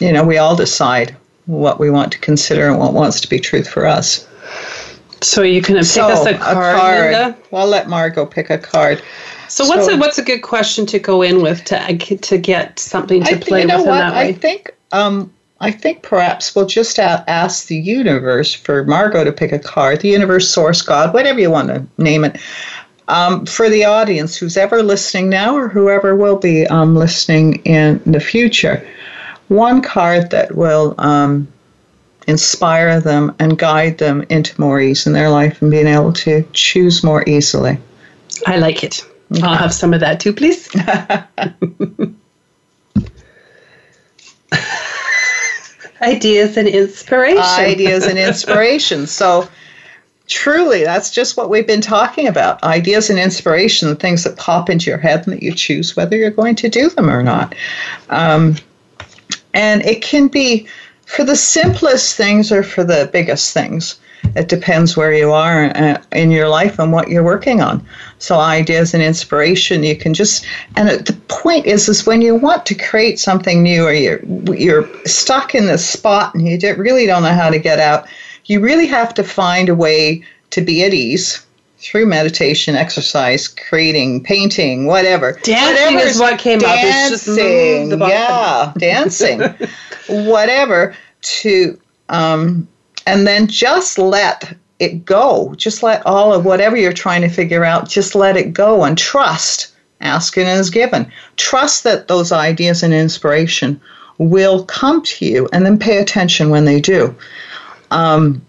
you 0.00 0.12
know, 0.12 0.24
we 0.24 0.38
all 0.38 0.56
decide 0.56 1.14
what 1.46 1.78
we 1.78 1.90
want 1.90 2.12
to 2.12 2.18
consider 2.18 2.68
and 2.68 2.78
what 2.78 2.92
wants 2.92 3.20
to 3.22 3.28
be 3.28 3.38
truth 3.38 3.68
for 3.68 3.86
us. 3.86 4.26
So 5.22 5.42
you 5.42 5.62
can 5.62 5.76
pick 5.76 5.84
So, 5.84 6.08
us 6.08 6.26
a 6.26 6.38
card, 6.38 7.12
Linda. 7.12 7.36
Well, 7.50 7.62
I'll 7.62 7.68
let 7.68 7.88
Margo 7.88 8.26
pick 8.26 8.50
a 8.50 8.58
card. 8.58 9.02
So 9.48 9.66
what's 9.66 9.88
a 9.88 9.96
what's 9.96 10.18
a 10.18 10.24
good 10.24 10.42
question 10.42 10.86
to 10.86 10.98
go 10.98 11.22
in 11.22 11.40
with 11.40 11.64
to 11.64 11.96
to 11.98 12.38
get 12.38 12.78
something 12.78 13.22
to 13.24 13.36
I, 13.36 13.38
play 13.38 13.60
you 13.62 13.66
know 13.66 13.78
with 13.78 13.86
in 13.86 13.90
what? 13.90 13.98
that 13.98 14.14
I 14.14 14.32
think 14.32 14.74
um, 14.96 15.32
I 15.60 15.70
think 15.70 16.02
perhaps 16.02 16.54
we'll 16.54 16.66
just 16.66 16.98
a- 16.98 17.24
ask 17.28 17.66
the 17.66 17.76
universe 17.76 18.52
for 18.52 18.84
Margo 18.84 19.24
to 19.24 19.32
pick 19.32 19.52
a 19.52 19.58
card. 19.58 20.00
The 20.00 20.08
universe, 20.08 20.50
source, 20.50 20.82
God, 20.82 21.14
whatever 21.14 21.40
you 21.40 21.50
want 21.50 21.68
to 21.68 21.86
name 21.98 22.24
it. 22.24 22.38
Um, 23.08 23.46
for 23.46 23.68
the 23.68 23.84
audience 23.84 24.36
who's 24.36 24.56
ever 24.56 24.82
listening 24.82 25.28
now 25.28 25.56
or 25.56 25.68
whoever 25.68 26.16
will 26.16 26.36
be 26.36 26.66
um, 26.66 26.96
listening 26.96 27.56
in 27.64 28.00
the 28.04 28.20
future, 28.20 28.86
one 29.48 29.80
card 29.80 30.30
that 30.30 30.56
will 30.56 30.94
um, 30.98 31.46
inspire 32.26 33.00
them 33.00 33.34
and 33.38 33.56
guide 33.58 33.98
them 33.98 34.24
into 34.28 34.60
more 34.60 34.80
ease 34.80 35.06
in 35.06 35.12
their 35.12 35.30
life 35.30 35.62
and 35.62 35.70
being 35.70 35.86
able 35.86 36.12
to 36.14 36.44
choose 36.52 37.04
more 37.04 37.22
easily. 37.28 37.78
I 38.46 38.56
like 38.56 38.82
it. 38.82 39.06
I'll 39.42 39.54
have 39.54 39.72
some 39.72 39.94
of 39.94 40.00
that 40.00 40.18
too, 40.20 40.32
please. 40.32 40.68
Ideas 46.02 46.56
and 46.56 46.68
inspiration. 46.68 47.42
ideas 47.42 48.06
and 48.06 48.18
inspiration. 48.28 49.06
So, 49.06 49.48
truly, 50.26 50.84
that's 50.84 51.10
just 51.10 51.36
what 51.36 51.50
we've 51.50 51.66
been 51.66 51.80
talking 51.80 52.26
about 52.26 52.62
ideas 52.62 53.10
and 53.10 53.18
inspiration, 53.18 53.88
the 53.88 53.94
things 53.94 54.24
that 54.24 54.36
pop 54.36 54.68
into 54.68 54.90
your 54.90 54.98
head 54.98 55.26
and 55.26 55.34
that 55.34 55.42
you 55.42 55.52
choose 55.52 55.96
whether 55.96 56.16
you're 56.16 56.30
going 56.30 56.56
to 56.56 56.68
do 56.68 56.88
them 56.90 57.10
or 57.10 57.22
not. 57.22 57.54
Um, 58.10 58.56
and 59.54 59.82
it 59.84 60.02
can 60.02 60.28
be 60.28 60.66
for 61.06 61.24
the 61.24 61.36
simplest 61.36 62.16
things 62.16 62.52
or 62.52 62.62
for 62.62 62.84
the 62.84 63.08
biggest 63.12 63.54
things. 63.54 63.98
It 64.34 64.48
depends 64.48 64.96
where 64.96 65.12
you 65.14 65.32
are 65.32 65.66
uh, 65.76 66.02
in 66.12 66.30
your 66.30 66.48
life 66.48 66.78
and 66.78 66.92
what 66.92 67.08
you're 67.08 67.22
working 67.22 67.60
on. 67.60 67.86
So 68.18 68.38
ideas 68.38 68.94
and 68.94 69.02
inspiration, 69.02 69.82
you 69.82 69.96
can 69.96 70.14
just. 70.14 70.44
And 70.76 70.88
the 70.88 71.12
point 71.28 71.66
is, 71.66 71.88
is 71.88 72.06
when 72.06 72.22
you 72.22 72.34
want 72.34 72.66
to 72.66 72.74
create 72.74 73.18
something 73.18 73.62
new, 73.62 73.84
or 73.84 73.92
you're 73.92 74.24
you're 74.54 74.88
stuck 75.06 75.54
in 75.54 75.66
this 75.66 75.86
spot 75.88 76.34
and 76.34 76.46
you 76.48 76.58
don't- 76.58 76.78
really 76.78 77.06
don't 77.06 77.22
know 77.22 77.34
how 77.34 77.50
to 77.50 77.58
get 77.58 77.78
out, 77.78 78.06
you 78.46 78.60
really 78.60 78.86
have 78.86 79.12
to 79.14 79.24
find 79.24 79.68
a 79.68 79.74
way 79.74 80.22
to 80.50 80.60
be 80.60 80.84
at 80.84 80.94
ease 80.94 81.44
through 81.78 82.06
meditation, 82.06 82.74
exercise, 82.74 83.46
creating, 83.48 84.22
painting, 84.22 84.86
whatever. 84.86 85.32
Dancing 85.42 85.94
Whatever 85.94 86.08
is 86.08 86.18
what 86.18 86.38
came 86.38 86.58
up. 86.60 86.64
It's 86.78 87.10
just 87.10 87.28
move 87.28 87.36
dancing, 87.36 87.88
the 87.90 87.96
body. 87.98 88.12
yeah, 88.12 88.72
dancing, 88.78 89.40
whatever. 90.26 90.96
To 91.22 91.78
um, 92.08 92.66
and 93.06 93.26
then 93.26 93.46
just 93.46 93.98
let 93.98 94.56
it 94.78 95.04
go. 95.04 95.54
Just 95.56 95.82
let 95.82 96.04
all 96.04 96.32
of 96.32 96.44
whatever 96.44 96.76
you're 96.76 96.92
trying 96.92 97.22
to 97.22 97.28
figure 97.28 97.64
out, 97.64 97.88
just 97.88 98.14
let 98.14 98.36
it 98.36 98.52
go 98.52 98.84
and 98.84 98.98
trust. 98.98 99.72
Ask 100.00 100.36
and 100.36 100.48
is 100.48 100.68
given. 100.68 101.10
Trust 101.36 101.84
that 101.84 102.08
those 102.08 102.30
ideas 102.30 102.82
and 102.82 102.92
inspiration 102.92 103.80
will 104.18 104.64
come 104.64 105.02
to 105.02 105.24
you, 105.26 105.48
and 105.52 105.64
then 105.64 105.78
pay 105.78 105.98
attention 105.98 106.50
when 106.50 106.64
they 106.64 106.80
do. 106.80 107.14
Um, 107.90 108.42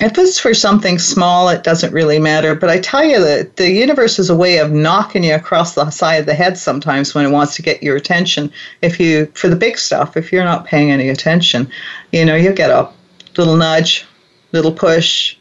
if 0.00 0.18
it's 0.18 0.38
for 0.38 0.54
something 0.54 0.98
small, 0.98 1.48
it 1.48 1.62
doesn't 1.62 1.92
really 1.92 2.18
matter. 2.18 2.54
But 2.54 2.70
I 2.70 2.80
tell 2.80 3.04
you 3.04 3.20
that 3.20 3.56
the 3.56 3.70
universe 3.70 4.18
is 4.18 4.28
a 4.28 4.36
way 4.36 4.58
of 4.58 4.72
knocking 4.72 5.24
you 5.24 5.34
across 5.34 5.74
the 5.74 5.88
side 5.90 6.16
of 6.16 6.26
the 6.26 6.34
head 6.34 6.58
sometimes 6.58 7.14
when 7.14 7.24
it 7.24 7.30
wants 7.30 7.54
to 7.56 7.62
get 7.62 7.82
your 7.82 7.96
attention. 7.96 8.52
If 8.82 8.98
you, 8.98 9.26
for 9.34 9.48
the 9.48 9.56
big 9.56 9.78
stuff, 9.78 10.16
if 10.16 10.32
you're 10.32 10.44
not 10.44 10.64
paying 10.64 10.90
any 10.90 11.08
attention, 11.08 11.70
you 12.12 12.24
know, 12.24 12.34
you 12.34 12.52
get 12.52 12.70
a 12.70 12.90
little 13.36 13.56
nudge, 13.56 14.06
little 14.52 14.72
push, 14.72 15.36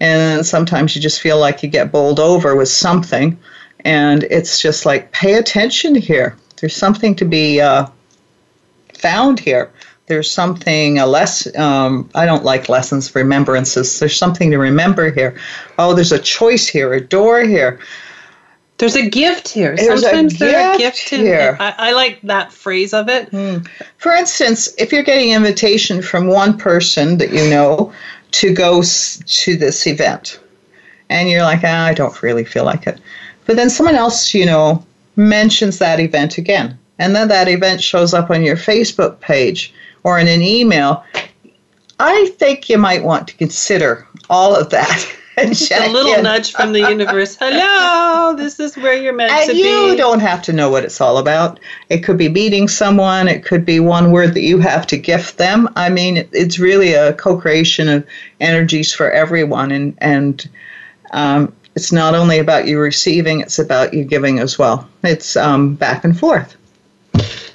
and 0.00 0.44
sometimes 0.44 0.94
you 0.94 1.02
just 1.02 1.20
feel 1.20 1.38
like 1.38 1.62
you 1.62 1.68
get 1.68 1.92
bowled 1.92 2.20
over 2.20 2.56
with 2.56 2.68
something. 2.68 3.38
And 3.80 4.24
it's 4.24 4.60
just 4.60 4.86
like, 4.86 5.12
pay 5.12 5.34
attention 5.34 5.94
here. 5.94 6.36
There's 6.56 6.76
something 6.76 7.14
to 7.16 7.24
be 7.24 7.60
uh, 7.60 7.86
found 8.94 9.40
here 9.40 9.70
there's 10.06 10.30
something 10.30 10.98
a 10.98 11.06
less 11.06 11.54
um, 11.56 12.08
i 12.14 12.26
don't 12.26 12.44
like 12.44 12.68
lessons 12.68 13.14
remembrances 13.14 13.98
there's 13.98 14.16
something 14.16 14.50
to 14.50 14.58
remember 14.58 15.10
here 15.10 15.36
oh 15.78 15.94
there's 15.94 16.12
a 16.12 16.18
choice 16.18 16.66
here 16.68 16.92
a 16.92 17.00
door 17.00 17.42
here 17.42 17.78
There's 18.78 18.96
a 18.96 19.08
gift 19.08 19.48
here. 19.48 19.76
There's 19.76 20.02
Sometimes 20.02 20.38
there's 20.38 20.74
a 20.74 20.78
gift 20.78 21.08
here. 21.08 21.56
I, 21.60 21.74
I 21.78 21.92
like 21.92 22.20
that 22.22 22.52
phrase 22.52 22.92
of 22.92 23.08
it. 23.08 23.30
for 23.98 24.12
instance 24.12 24.74
if 24.78 24.92
you're 24.92 25.02
getting 25.04 25.30
an 25.32 25.36
invitation 25.44 26.02
from 26.02 26.26
one 26.26 26.58
person 26.58 27.18
that 27.18 27.32
you 27.32 27.48
know 27.50 27.92
to 28.32 28.52
go 28.52 28.80
s- 28.80 29.22
to 29.26 29.56
this 29.56 29.86
event 29.86 30.40
and 31.08 31.30
you're 31.30 31.42
like 31.42 31.60
ah, 31.62 31.86
i 31.86 31.94
don't 31.94 32.20
really 32.22 32.44
feel 32.44 32.64
like 32.64 32.86
it 32.86 32.98
but 33.46 33.54
then 33.56 33.70
someone 33.70 33.94
else 33.94 34.34
you 34.34 34.44
know 34.44 34.84
mentions 35.16 35.78
that 35.78 36.00
event 36.00 36.36
again 36.38 36.76
and 36.98 37.14
then 37.14 37.28
that 37.28 37.46
event 37.48 37.80
shows 37.82 38.12
up 38.12 38.28
on 38.30 38.42
your 38.42 38.56
facebook 38.56 39.20
page 39.20 39.72
or 40.02 40.18
in 40.18 40.26
an 40.26 40.42
email 40.42 41.04
i 42.00 42.26
think 42.38 42.68
you 42.68 42.76
might 42.78 43.04
want 43.04 43.28
to 43.28 43.36
consider 43.36 44.06
all 44.28 44.56
of 44.56 44.70
that 44.70 45.06
Just 45.38 45.72
a 45.72 45.90
little 45.90 46.14
in. 46.14 46.22
nudge 46.22 46.52
from 46.52 46.72
the 46.72 46.80
universe. 46.80 47.36
Hello, 47.40 48.36
this 48.36 48.60
is 48.60 48.76
where 48.76 48.94
you're 48.94 49.12
meant 49.12 49.30
to 49.30 49.50
And 49.50 49.58
you 49.58 49.90
be. 49.90 49.96
don't 49.96 50.20
have 50.20 50.42
to 50.42 50.52
know 50.52 50.70
what 50.70 50.84
it's 50.84 51.00
all 51.00 51.18
about. 51.18 51.58
It 51.88 51.98
could 52.04 52.16
be 52.16 52.28
meeting 52.28 52.68
someone. 52.68 53.26
It 53.26 53.44
could 53.44 53.64
be 53.64 53.80
one 53.80 54.12
word 54.12 54.34
that 54.34 54.42
you 54.42 54.58
have 54.58 54.86
to 54.88 54.96
gift 54.96 55.38
them. 55.38 55.68
I 55.76 55.90
mean, 55.90 56.28
it's 56.32 56.58
really 56.58 56.94
a 56.94 57.14
co-creation 57.14 57.88
of 57.88 58.06
energies 58.40 58.92
for 58.92 59.10
everyone, 59.10 59.72
and 59.72 59.94
and 59.98 60.48
um, 61.12 61.52
it's 61.74 61.90
not 61.90 62.14
only 62.14 62.38
about 62.38 62.68
you 62.68 62.78
receiving; 62.78 63.40
it's 63.40 63.58
about 63.58 63.92
you 63.92 64.04
giving 64.04 64.38
as 64.38 64.56
well. 64.56 64.88
It's 65.02 65.36
um, 65.36 65.74
back 65.74 66.04
and 66.04 66.16
forth. 66.16 66.56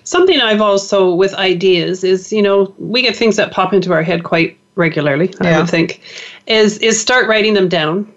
Something 0.04 0.42
I've 0.42 0.62
also 0.62 1.13
with 1.13 1.34
ideas 1.36 2.04
is, 2.04 2.34
you 2.34 2.42
know, 2.42 2.74
we 2.78 3.02
get 3.04 3.15
things 3.15 3.36
that 3.38 3.52
pop 3.52 3.74
into 3.74 3.94
our 3.94 4.02
head 4.02 4.24
quite 4.24 4.58
regularly. 4.76 5.34
I 5.42 5.50
Yeah. 5.50 5.60
would 5.60 5.70
think, 5.70 6.02
is 6.48 6.78
is 6.80 7.00
start 7.00 7.28
writing 7.28 7.54
them 7.54 7.68
down. 7.70 8.12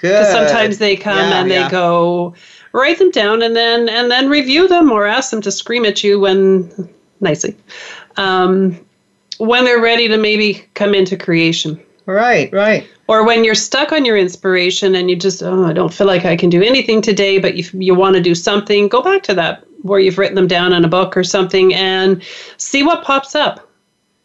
Good. 0.00 0.26
Sometimes 0.26 0.78
they 0.78 0.96
come 0.96 1.16
Yeah, 1.16 1.40
and 1.40 1.50
they 1.50 1.56
yeah. 1.56 1.70
go, 1.70 2.34
write 2.72 2.98
them 2.98 3.10
down 3.10 3.42
and 3.42 3.56
then 3.56 3.88
and 3.88 4.10
then 4.10 4.28
review 4.28 4.68
them 4.68 4.92
or 4.92 5.06
ask 5.06 5.30
them 5.30 5.40
to 5.42 5.50
scream 5.50 5.84
at 5.84 6.04
you 6.04 6.20
when 6.20 6.88
nicely, 7.20 7.56
um, 8.16 8.78
when 9.38 9.64
they're 9.64 9.80
ready 9.80 10.08
to 10.08 10.16
maybe 10.16 10.64
come 10.74 10.94
into 10.94 11.16
creation. 11.16 11.80
Right, 12.06 12.50
right. 12.52 12.86
Or 13.06 13.24
when 13.24 13.44
you're 13.44 13.54
stuck 13.54 13.92
on 13.92 14.04
your 14.04 14.16
inspiration 14.16 14.94
and 14.94 15.10
you 15.10 15.16
just, 15.16 15.42
oh, 15.42 15.64
I 15.64 15.72
don't 15.72 15.92
feel 15.92 16.06
like 16.06 16.24
I 16.24 16.36
can 16.36 16.48
do 16.48 16.62
anything 16.62 17.02
today, 17.02 17.38
but 17.38 17.54
you, 17.54 17.64
you 17.74 17.94
want 17.94 18.16
to 18.16 18.22
do 18.22 18.34
something, 18.34 18.88
go 18.88 19.02
back 19.02 19.22
to 19.24 19.34
that 19.34 19.64
where 19.82 20.00
you've 20.00 20.16
written 20.18 20.34
them 20.34 20.46
down 20.46 20.72
in 20.72 20.84
a 20.84 20.88
book 20.88 21.16
or 21.16 21.24
something 21.24 21.74
and 21.74 22.22
see 22.56 22.82
what 22.82 23.04
pops 23.04 23.34
up. 23.34 23.67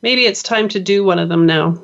Maybe 0.04 0.26
it's 0.26 0.44
time 0.44 0.68
to 0.70 0.80
do 0.80 1.04
one 1.04 1.18
of 1.18 1.30
them 1.30 1.46
now. 1.48 1.82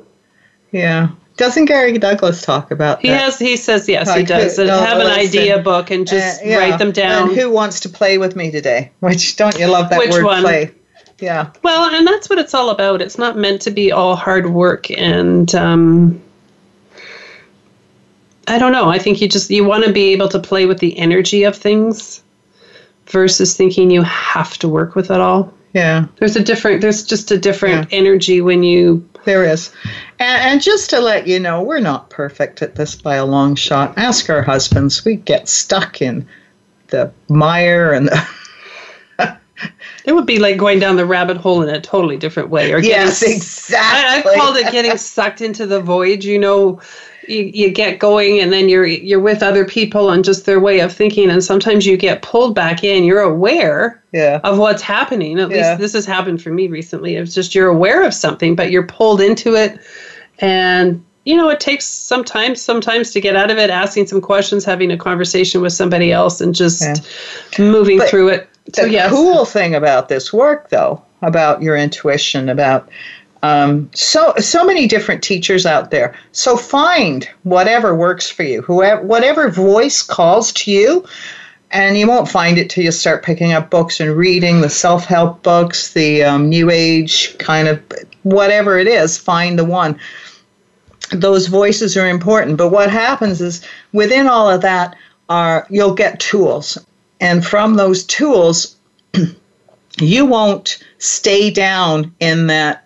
Yeah. 0.70 1.08
Doesn't 1.36 1.64
Gary 1.64 1.96
Douglas 1.98 2.42
talk 2.42 2.70
about 2.70 3.00
He 3.00 3.08
that? 3.08 3.22
has. 3.22 3.38
He 3.38 3.56
says 3.56 3.88
yes. 3.88 4.08
I 4.08 4.18
he 4.20 4.24
does. 4.24 4.56
could- 4.56 4.68
And 4.68 4.86
have 4.86 4.98
an 5.00 5.06
idea 5.06 5.58
book 5.58 5.90
and 5.90 6.06
just 6.06 6.42
Uh, 6.42 6.44
yeah. 6.46 6.58
write 6.58 6.78
them 6.78 6.92
down. 6.92 7.30
And 7.30 7.38
who 7.38 7.50
wants 7.50 7.80
to 7.80 7.88
play 7.88 8.18
with 8.18 8.36
me 8.36 8.50
today? 8.50 8.92
Which 9.00 9.36
don't 9.36 9.58
you 9.58 9.66
love 9.66 9.88
that 9.90 9.98
Which 9.98 10.10
word 10.12 10.24
one? 10.24 10.42
play? 10.42 10.70
Yeah. 11.18 11.48
Well, 11.62 11.94
and 11.94 12.06
that's 12.06 12.28
what 12.30 12.38
it's 12.38 12.54
all 12.54 12.70
about. 12.70 13.00
It's 13.02 13.18
not 13.18 13.36
meant 13.38 13.62
to 13.62 13.70
be 13.70 13.90
all 13.90 14.16
hard 14.16 14.52
work 14.52 14.90
and 14.90 15.54
um, 15.54 16.20
I 18.48 18.58
don't 18.58 18.72
know. 18.72 18.88
I 18.88 18.98
think 18.98 19.20
you 19.20 19.28
just 19.28 19.50
you 19.50 19.64
want 19.64 19.84
to 19.84 19.92
be 19.92 20.12
able 20.12 20.28
to 20.28 20.38
play 20.38 20.66
with 20.66 20.78
the 20.78 20.98
energy 20.98 21.44
of 21.44 21.56
things 21.56 22.22
versus 23.06 23.56
thinking 23.56 23.90
you 23.90 24.02
have 24.02 24.58
to 24.58 24.68
work 24.68 24.94
with 24.94 25.10
it 25.10 25.20
all. 25.20 25.52
Yeah. 25.72 26.06
There's 26.16 26.36
a 26.36 26.42
different 26.42 26.80
there's 26.80 27.04
just 27.04 27.30
a 27.30 27.38
different 27.38 27.88
energy 27.92 28.40
when 28.40 28.62
you 28.62 29.08
There 29.24 29.44
is. 29.44 29.72
And, 30.18 30.52
and 30.52 30.62
just 30.62 30.90
to 30.90 31.00
let 31.00 31.26
you 31.26 31.38
know, 31.38 31.62
we're 31.62 31.80
not 31.80 32.10
perfect 32.10 32.62
at 32.62 32.74
this 32.74 32.94
by 32.94 33.16
a 33.16 33.24
long 33.24 33.54
shot. 33.54 33.96
Ask 33.96 34.30
our 34.30 34.42
husbands. 34.42 35.04
We 35.04 35.16
get 35.16 35.48
stuck 35.48 36.02
in 36.02 36.26
the 36.88 37.12
mire 37.28 37.92
and 37.92 38.08
the. 38.08 38.28
it 40.04 40.12
would 40.12 40.26
be 40.26 40.38
like 40.38 40.56
going 40.56 40.78
down 40.78 40.96
the 40.96 41.06
rabbit 41.06 41.36
hole 41.36 41.62
in 41.62 41.68
a 41.68 41.80
totally 41.80 42.16
different 42.16 42.48
way 42.48 42.72
or 42.72 42.80
getting 42.80 42.90
yes, 42.90 43.22
I, 43.22 43.26
exactly. 43.30 44.32
I've 44.32 44.38
called 44.38 44.56
it 44.56 44.72
getting 44.72 44.96
sucked 44.96 45.40
into 45.40 45.66
the 45.66 45.80
void. 45.80 46.24
You 46.24 46.38
know, 46.38 46.80
you, 47.30 47.50
you 47.54 47.70
get 47.70 47.98
going 47.98 48.40
and 48.40 48.52
then 48.52 48.68
you're 48.68 48.86
you're 48.86 49.20
with 49.20 49.42
other 49.42 49.64
people 49.64 50.10
and 50.10 50.24
just 50.24 50.46
their 50.46 50.60
way 50.60 50.80
of 50.80 50.92
thinking, 50.92 51.30
and 51.30 51.42
sometimes 51.42 51.86
you 51.86 51.96
get 51.96 52.22
pulled 52.22 52.54
back 52.54 52.82
in. 52.84 53.04
You're 53.04 53.20
aware 53.20 54.02
Yeah. 54.12 54.40
of 54.44 54.58
what's 54.58 54.82
happening. 54.82 55.38
At 55.38 55.50
Yeah. 55.50 55.56
least 55.56 55.78
this 55.80 55.92
has 55.94 56.06
happened 56.06 56.42
for 56.42 56.50
me 56.50 56.66
recently. 56.68 57.16
It's 57.16 57.34
just 57.34 57.54
you're 57.54 57.68
aware 57.68 58.02
of 58.02 58.12
something, 58.12 58.54
but 58.54 58.70
you're 58.70 58.86
pulled 58.86 59.20
into 59.20 59.54
it, 59.54 59.78
and 60.40 61.02
you 61.24 61.36
know 61.36 61.48
it 61.48 61.60
takes 61.60 61.86
some 61.86 62.24
time 62.24 62.54
sometimes 62.56 63.12
to 63.12 63.20
get 63.20 63.36
out 63.36 63.50
of 63.50 63.58
it. 63.58 63.70
Asking 63.70 64.06
some 64.06 64.20
questions, 64.20 64.64
having 64.64 64.90
a 64.90 64.96
conversation 64.96 65.60
with 65.60 65.72
somebody 65.72 66.12
else, 66.12 66.40
and 66.40 66.54
just 66.54 67.02
moving 67.58 67.98
But 67.98 68.08
through 68.08 68.28
it. 68.28 68.48
So 68.74 68.82
the 68.82 68.90
yes, 68.90 69.10
cool 69.10 69.44
thing 69.44 69.74
about 69.74 70.08
this 70.08 70.32
work, 70.32 70.68
though, 70.70 71.02
about 71.22 71.62
your 71.62 71.76
intuition, 71.76 72.48
about 72.48 72.88
Um, 73.42 73.90
so 73.94 74.34
so 74.38 74.64
many 74.64 74.86
different 74.86 75.22
teachers 75.22 75.64
out 75.64 75.90
there. 75.90 76.14
So 76.32 76.56
find 76.56 77.28
whatever 77.42 77.94
works 77.94 78.28
for 78.28 78.42
you. 78.42 78.62
Whoever 78.62 79.02
whatever 79.02 79.48
voice 79.48 80.02
calls 80.02 80.52
to 80.52 80.70
you, 80.70 81.06
and 81.70 81.96
you 81.96 82.06
won't 82.06 82.28
find 82.28 82.58
it 82.58 82.68
till 82.68 82.84
you 82.84 82.92
start 82.92 83.24
picking 83.24 83.52
up 83.52 83.70
books 83.70 83.98
and 83.98 84.14
reading 84.14 84.60
the 84.60 84.68
self-help 84.68 85.42
books, 85.42 85.92
the 85.94 86.22
um, 86.22 86.48
new 86.48 86.70
age 86.70 87.36
kind 87.38 87.68
of 87.68 87.80
whatever 88.24 88.78
it 88.78 88.86
is. 88.86 89.16
Find 89.16 89.58
the 89.58 89.64
one. 89.64 89.98
Those 91.12 91.46
voices 91.46 91.96
are 91.96 92.08
important. 92.08 92.58
But 92.58 92.68
what 92.68 92.90
happens 92.90 93.40
is 93.40 93.66
within 93.92 94.26
all 94.26 94.50
of 94.50 94.60
that 94.62 94.96
are 95.30 95.66
you'll 95.70 95.94
get 95.94 96.20
tools, 96.20 96.76
and 97.20 97.44
from 97.44 97.74
those 97.74 98.04
tools. 98.04 98.76
you 99.98 100.24
won't 100.24 100.78
stay 100.98 101.50
down 101.50 102.14
in 102.20 102.46
that 102.46 102.84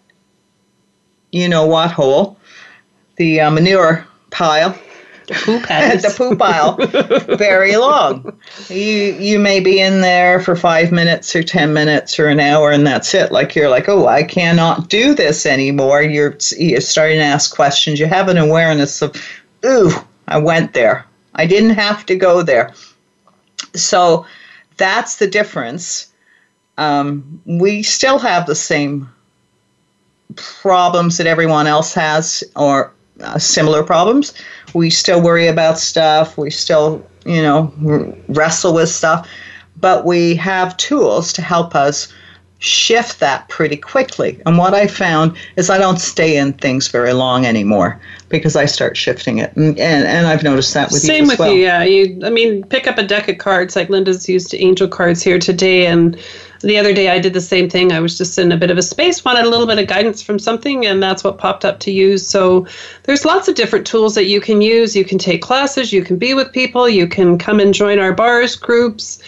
you 1.34 1.48
know 1.48 1.66
what 1.66 1.90
hole, 1.90 2.38
the 3.16 3.40
uh, 3.40 3.50
manure 3.50 4.06
pile. 4.30 4.78
The 5.26 5.34
poop 5.34 5.62
pile. 5.66 5.96
the 5.96 6.14
poo 6.16 6.36
pile. 6.36 7.36
very 7.36 7.76
long. 7.76 8.38
You 8.68 9.16
you 9.18 9.40
may 9.40 9.58
be 9.58 9.80
in 9.80 10.00
there 10.00 10.40
for 10.40 10.54
five 10.54 10.92
minutes 10.92 11.34
or 11.34 11.42
ten 11.42 11.72
minutes 11.72 12.20
or 12.20 12.28
an 12.28 12.38
hour, 12.38 12.70
and 12.70 12.86
that's 12.86 13.14
it. 13.14 13.32
Like 13.32 13.56
you're 13.56 13.68
like, 13.68 13.88
oh, 13.88 14.06
I 14.06 14.22
cannot 14.22 14.88
do 14.88 15.12
this 15.12 15.44
anymore. 15.44 16.02
You're 16.02 16.38
you're 16.56 16.80
starting 16.80 17.18
to 17.18 17.24
ask 17.24 17.54
questions. 17.54 17.98
You 17.98 18.06
have 18.06 18.28
an 18.28 18.38
awareness 18.38 19.02
of, 19.02 19.16
ooh, 19.64 19.90
I 20.28 20.38
went 20.38 20.72
there. 20.72 21.04
I 21.34 21.46
didn't 21.46 21.70
have 21.70 22.06
to 22.06 22.14
go 22.14 22.42
there. 22.42 22.72
So 23.74 24.24
that's 24.76 25.16
the 25.16 25.26
difference. 25.26 26.12
Um, 26.78 27.42
we 27.44 27.82
still 27.82 28.20
have 28.20 28.46
the 28.46 28.54
same 28.54 29.08
problems 30.36 31.18
that 31.18 31.26
everyone 31.26 31.66
else 31.66 31.94
has 31.94 32.42
or 32.56 32.92
uh, 33.20 33.38
similar 33.38 33.82
problems. 33.82 34.34
We 34.74 34.90
still 34.90 35.22
worry 35.22 35.46
about 35.46 35.78
stuff. 35.78 36.36
We 36.36 36.50
still, 36.50 37.06
you 37.24 37.42
know, 37.42 37.72
wrestle 38.28 38.74
with 38.74 38.88
stuff. 38.88 39.28
But 39.76 40.04
we 40.04 40.34
have 40.36 40.76
tools 40.76 41.32
to 41.34 41.42
help 41.42 41.74
us 41.74 42.12
shift 42.58 43.20
that 43.20 43.48
pretty 43.48 43.76
quickly. 43.76 44.40
And 44.46 44.56
what 44.56 44.74
I 44.74 44.86
found 44.86 45.36
is 45.56 45.68
I 45.68 45.78
don't 45.78 45.98
stay 45.98 46.36
in 46.36 46.54
things 46.54 46.88
very 46.88 47.12
long 47.12 47.44
anymore 47.44 48.00
because 48.38 48.56
I 48.56 48.66
start 48.66 48.96
shifting 48.96 49.38
it. 49.38 49.54
And, 49.56 49.78
and, 49.78 50.06
and 50.06 50.26
I've 50.26 50.42
noticed 50.42 50.74
that 50.74 50.90
with 50.90 51.00
Same 51.00 51.24
you. 51.24 51.26
Same 51.26 51.28
with 51.28 51.38
well. 51.38 51.52
you, 51.52 51.62
yeah. 51.62 51.82
You, 51.82 52.20
I 52.24 52.30
mean, 52.30 52.64
pick 52.64 52.86
up 52.86 52.98
a 52.98 53.02
deck 53.02 53.28
of 53.28 53.38
cards 53.38 53.76
like 53.76 53.88
Linda's 53.88 54.28
used 54.28 54.54
angel 54.54 54.88
cards 54.88 55.22
here 55.22 55.38
today. 55.38 55.86
And 55.86 56.18
the 56.64 56.78
other 56.78 56.92
day 56.92 57.10
I 57.10 57.18
did 57.18 57.34
the 57.34 57.40
same 57.40 57.68
thing. 57.68 57.92
I 57.92 58.00
was 58.00 58.16
just 58.16 58.38
in 58.38 58.50
a 58.50 58.56
bit 58.56 58.70
of 58.70 58.78
a 58.78 58.82
space, 58.82 59.24
wanted 59.24 59.44
a 59.44 59.48
little 59.48 59.66
bit 59.66 59.78
of 59.78 59.86
guidance 59.86 60.22
from 60.22 60.38
something, 60.38 60.86
and 60.86 61.02
that's 61.02 61.22
what 61.22 61.38
popped 61.38 61.64
up 61.64 61.78
to 61.80 61.90
use. 61.90 62.26
So 62.26 62.66
there's 63.04 63.24
lots 63.24 63.48
of 63.48 63.54
different 63.54 63.86
tools 63.86 64.14
that 64.14 64.26
you 64.26 64.40
can 64.40 64.62
use. 64.62 64.96
You 64.96 65.04
can 65.04 65.18
take 65.18 65.42
classes, 65.42 65.92
you 65.92 66.02
can 66.02 66.16
be 66.16 66.34
with 66.34 66.52
people, 66.52 66.88
you 66.88 67.06
can 67.06 67.38
come 67.38 67.60
and 67.60 67.74
join 67.74 67.98
our 67.98 68.12
bars 68.12 68.56
groups, 68.56 69.22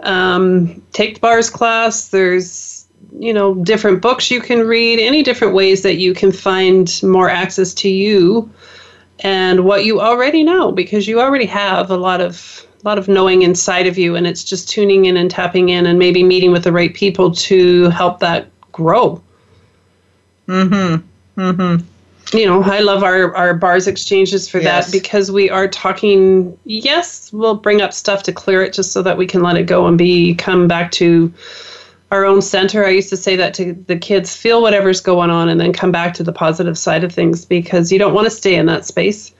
um, 0.00 0.82
take 0.92 1.14
the 1.14 1.20
bars 1.20 1.48
class. 1.48 2.08
There's 2.08 2.81
you 3.18 3.32
know 3.32 3.54
different 3.56 4.00
books 4.00 4.30
you 4.30 4.40
can 4.40 4.66
read 4.66 4.98
any 4.98 5.22
different 5.22 5.54
ways 5.54 5.82
that 5.82 5.96
you 5.96 6.14
can 6.14 6.32
find 6.32 7.00
more 7.02 7.28
access 7.28 7.74
to 7.74 7.88
you 7.88 8.50
and 9.20 9.64
what 9.64 9.84
you 9.84 10.00
already 10.00 10.42
know 10.42 10.72
because 10.72 11.06
you 11.06 11.20
already 11.20 11.46
have 11.46 11.90
a 11.90 11.96
lot 11.96 12.20
of 12.20 12.66
a 12.82 12.88
lot 12.88 12.98
of 12.98 13.08
knowing 13.08 13.42
inside 13.42 13.86
of 13.86 13.98
you 13.98 14.16
and 14.16 14.26
it's 14.26 14.42
just 14.42 14.68
tuning 14.68 15.04
in 15.04 15.16
and 15.16 15.30
tapping 15.30 15.68
in 15.68 15.86
and 15.86 15.98
maybe 15.98 16.22
meeting 16.22 16.50
with 16.50 16.64
the 16.64 16.72
right 16.72 16.94
people 16.94 17.30
to 17.30 17.88
help 17.90 18.18
that 18.18 18.48
grow. 18.72 19.22
Mhm 20.48 21.02
mhm 21.36 21.84
you 22.32 22.46
know 22.46 22.62
i 22.62 22.80
love 22.80 23.02
our 23.02 23.34
our 23.34 23.54
bars 23.54 23.86
exchanges 23.86 24.48
for 24.48 24.58
yes. 24.58 24.86
that 24.86 24.92
because 24.92 25.30
we 25.30 25.50
are 25.50 25.66
talking 25.66 26.56
yes 26.64 27.32
we'll 27.32 27.54
bring 27.54 27.80
up 27.80 27.92
stuff 27.92 28.22
to 28.22 28.32
clear 28.32 28.62
it 28.62 28.72
just 28.72 28.92
so 28.92 29.02
that 29.02 29.16
we 29.16 29.26
can 29.26 29.42
let 29.42 29.56
it 29.56 29.64
go 29.64 29.86
and 29.86 29.98
be 29.98 30.34
come 30.34 30.68
back 30.68 30.90
to 30.92 31.32
our 32.12 32.26
own 32.26 32.42
center. 32.42 32.84
I 32.84 32.90
used 32.90 33.08
to 33.08 33.16
say 33.16 33.36
that 33.36 33.54
to 33.54 33.72
the 33.72 33.96
kids 33.96 34.36
feel 34.36 34.60
whatever's 34.60 35.00
going 35.00 35.30
on 35.30 35.48
and 35.48 35.58
then 35.58 35.72
come 35.72 35.90
back 35.90 36.12
to 36.14 36.22
the 36.22 36.32
positive 36.32 36.76
side 36.76 37.04
of 37.04 37.12
things 37.12 37.46
because 37.46 37.90
you 37.90 37.98
don't 37.98 38.12
want 38.12 38.26
to 38.26 38.30
stay 38.30 38.54
in 38.54 38.66
that 38.66 38.84
space. 38.84 39.34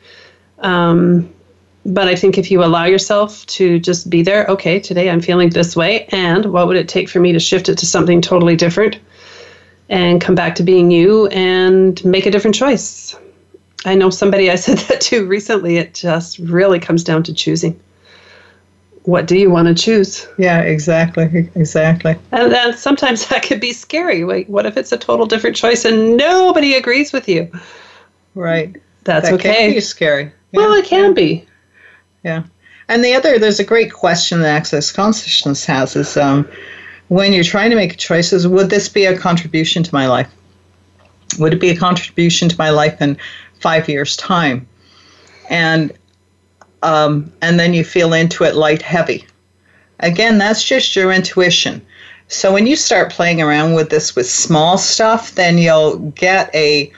Um, 0.60 1.30
but 1.84 2.08
I 2.08 2.14
think 2.14 2.38
if 2.38 2.50
you 2.50 2.64
allow 2.64 2.84
yourself 2.84 3.44
to 3.46 3.78
just 3.78 4.08
be 4.08 4.22
there, 4.22 4.46
okay, 4.46 4.80
today 4.80 5.10
I'm 5.10 5.20
feeling 5.20 5.50
this 5.50 5.76
way, 5.76 6.06
and 6.06 6.46
what 6.46 6.66
would 6.66 6.76
it 6.76 6.88
take 6.88 7.10
for 7.10 7.20
me 7.20 7.32
to 7.32 7.40
shift 7.40 7.68
it 7.68 7.76
to 7.78 7.86
something 7.86 8.22
totally 8.22 8.56
different 8.56 8.98
and 9.90 10.20
come 10.20 10.34
back 10.34 10.54
to 10.54 10.62
being 10.62 10.90
you 10.90 11.26
and 11.26 12.02
make 12.06 12.24
a 12.24 12.30
different 12.30 12.54
choice? 12.54 13.14
I 13.84 13.96
know 13.96 14.08
somebody 14.08 14.50
I 14.50 14.54
said 14.54 14.78
that 14.88 15.02
to 15.02 15.26
recently. 15.26 15.76
It 15.76 15.92
just 15.92 16.38
really 16.38 16.80
comes 16.80 17.04
down 17.04 17.22
to 17.24 17.34
choosing 17.34 17.78
what 19.04 19.26
do 19.26 19.36
you 19.36 19.50
want 19.50 19.68
to 19.68 19.74
choose? 19.74 20.28
Yeah, 20.38 20.60
exactly, 20.60 21.50
exactly. 21.54 22.16
And 22.30 22.52
then 22.52 22.76
sometimes 22.76 23.26
that 23.28 23.42
could 23.42 23.60
be 23.60 23.72
scary. 23.72 24.24
Like, 24.24 24.46
what 24.46 24.66
if 24.66 24.76
it's 24.76 24.92
a 24.92 24.98
total 24.98 25.26
different 25.26 25.56
choice 25.56 25.84
and 25.84 26.16
nobody 26.16 26.74
agrees 26.74 27.12
with 27.12 27.28
you? 27.28 27.50
Right. 28.34 28.80
That's 29.04 29.28
that 29.28 29.34
okay. 29.34 29.54
Can 29.54 29.74
be 29.74 29.80
scary. 29.80 30.24
Yeah. 30.52 30.60
Well, 30.60 30.72
it 30.74 30.84
can 30.84 31.14
be. 31.14 31.46
Yeah. 32.22 32.44
And 32.88 33.04
the 33.04 33.14
other, 33.14 33.38
there's 33.38 33.58
a 33.58 33.64
great 33.64 33.92
question 33.92 34.40
that 34.40 34.54
Access 34.54 34.92
Consciousness 34.92 35.64
has 35.64 35.96
is 35.96 36.16
um, 36.16 36.48
when 37.08 37.32
you're 37.32 37.44
trying 37.44 37.70
to 37.70 37.76
make 37.76 37.96
choices, 37.96 38.46
would 38.46 38.70
this 38.70 38.88
be 38.88 39.04
a 39.04 39.18
contribution 39.18 39.82
to 39.82 39.94
my 39.94 40.06
life? 40.06 40.30
Would 41.38 41.54
it 41.54 41.60
be 41.60 41.70
a 41.70 41.76
contribution 41.76 42.48
to 42.48 42.56
my 42.58 42.70
life 42.70 43.00
in 43.00 43.16
five 43.60 43.88
years' 43.88 44.16
time? 44.16 44.66
And 45.48 45.92
um, 46.82 47.32
and 47.40 47.58
then 47.58 47.74
you 47.74 47.84
feel 47.84 48.12
into 48.12 48.44
it 48.44 48.56
light 48.56 48.82
heavy. 48.82 49.26
Again, 50.00 50.38
that's 50.38 50.64
just 50.64 50.96
your 50.96 51.12
intuition. 51.12 51.84
So 52.28 52.52
when 52.52 52.66
you 52.66 52.76
start 52.76 53.12
playing 53.12 53.40
around 53.40 53.74
with 53.74 53.90
this 53.90 54.16
with 54.16 54.28
small 54.28 54.78
stuff, 54.78 55.34
then 55.34 55.58
you'll 55.58 55.98
get 56.10 56.52
a 56.54 56.92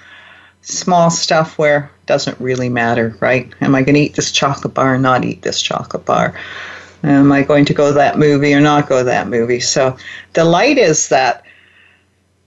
small 0.62 1.10
stuff 1.10 1.58
where 1.58 1.90
it 2.00 2.06
doesn't 2.06 2.40
really 2.40 2.68
matter, 2.68 3.16
right? 3.20 3.52
Am 3.60 3.74
I 3.74 3.82
going 3.82 3.96
to 3.96 4.00
eat 4.00 4.14
this 4.14 4.32
chocolate 4.32 4.74
bar 4.74 4.94
or 4.94 4.98
not 4.98 5.24
eat 5.24 5.42
this 5.42 5.60
chocolate 5.60 6.04
bar? 6.04 6.34
Am 7.02 7.30
I 7.32 7.42
going 7.42 7.66
to 7.66 7.74
go 7.74 7.88
to 7.88 7.94
that 7.94 8.18
movie 8.18 8.54
or 8.54 8.60
not 8.60 8.88
go 8.88 8.98
to 8.98 9.04
that 9.04 9.28
movie? 9.28 9.60
So 9.60 9.96
the 10.32 10.44
light 10.44 10.78
is 10.78 11.08
that 11.08 11.44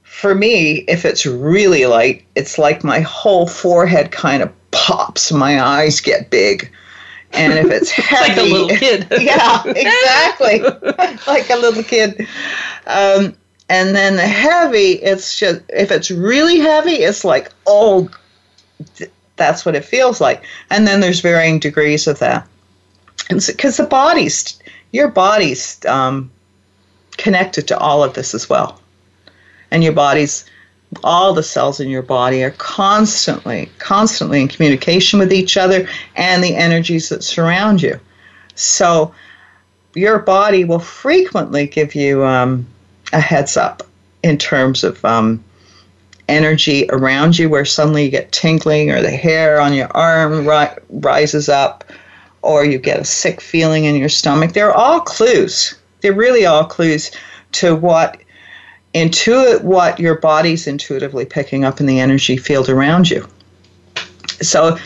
for 0.03 0.33
me, 0.33 0.77
if 0.87 1.05
it's 1.05 1.27
really 1.27 1.85
light, 1.85 2.25
it's 2.33 2.57
like 2.57 2.83
my 2.83 3.01
whole 3.01 3.47
forehead 3.47 4.11
kind 4.11 4.41
of 4.41 4.51
pops, 4.71 5.31
my 5.31 5.61
eyes 5.61 6.01
get 6.01 6.31
big 6.31 6.71
and 7.37 7.53
if 7.53 7.71
it's 7.71 7.91
heavy, 7.91 8.27
like 8.29 8.37
a 8.37 8.43
little 8.43 8.77
kid. 8.77 9.07
yeah, 9.19 9.63
exactly, 9.65 10.59
like 11.27 11.49
a 11.49 11.55
little 11.55 11.83
kid. 11.83 12.27
Um, 12.85 13.35
and 13.69 13.95
then 13.95 14.15
the 14.15 14.27
heavy, 14.27 14.93
it's 14.93 15.37
just 15.37 15.61
if 15.69 15.91
it's 15.91 16.09
really 16.11 16.59
heavy, 16.59 17.03
it's 17.03 17.23
like 17.23 17.51
oh, 17.65 18.09
that's 19.35 19.65
what 19.65 19.75
it 19.75 19.85
feels 19.85 20.19
like. 20.21 20.43
And 20.69 20.87
then 20.87 20.99
there's 20.99 21.21
varying 21.21 21.59
degrees 21.59 22.07
of 22.07 22.19
that, 22.19 22.47
because 23.29 23.77
the 23.77 23.85
body's 23.85 24.59
your 24.91 25.09
body's 25.09 25.83
um, 25.85 26.31
connected 27.17 27.67
to 27.67 27.77
all 27.77 28.03
of 28.03 28.13
this 28.13 28.33
as 28.33 28.49
well, 28.49 28.81
and 29.71 29.83
your 29.83 29.93
body's 29.93 30.45
all 31.03 31.33
the 31.33 31.43
cells 31.43 31.79
in 31.79 31.89
your 31.89 32.01
body 32.01 32.43
are 32.43 32.51
constantly, 32.51 33.69
constantly 33.77 34.41
in 34.41 34.47
communication 34.47 35.19
with 35.19 35.33
each 35.33 35.57
other 35.57 35.87
and 36.15 36.43
the 36.43 36.55
energies 36.55 37.09
that 37.09 37.23
surround 37.23 37.81
you. 37.81 37.99
So 38.55 39.13
your 39.95 40.19
body 40.19 40.63
will 40.63 40.79
frequently 40.79 41.67
give 41.67 41.95
you 41.95 42.25
um, 42.25 42.65
a 43.13 43.19
heads 43.19 43.57
up 43.57 43.83
in 44.23 44.37
terms 44.37 44.83
of 44.83 45.03
um, 45.03 45.43
energy 46.27 46.85
around 46.89 47.37
you, 47.37 47.49
where 47.49 47.65
suddenly 47.65 48.05
you 48.05 48.11
get 48.11 48.31
tingling 48.31 48.91
or 48.91 49.01
the 49.01 49.11
hair 49.11 49.59
on 49.59 49.73
your 49.73 49.89
arm 49.95 50.47
ri- 50.47 50.77
rises 50.89 51.49
up 51.49 51.83
or 52.41 52.65
you 52.65 52.77
get 52.77 52.99
a 52.99 53.05
sick 53.05 53.41
feeling 53.41 53.85
in 53.85 53.95
your 53.95 54.09
stomach. 54.09 54.53
They're 54.53 54.73
all 54.73 55.01
clues. 55.01 55.77
They're 56.01 56.13
really 56.13 56.45
all 56.45 56.65
clues 56.65 57.11
to 57.53 57.75
what 57.75 58.21
intuit 58.93 59.61
what 59.63 59.99
your 59.99 60.15
body's 60.19 60.67
intuitively 60.67 61.25
picking 61.25 61.63
up 61.63 61.79
in 61.79 61.85
the 61.85 61.99
energy 61.99 62.37
field 62.37 62.69
around 62.69 63.09
you. 63.09 63.27
So 64.41 64.77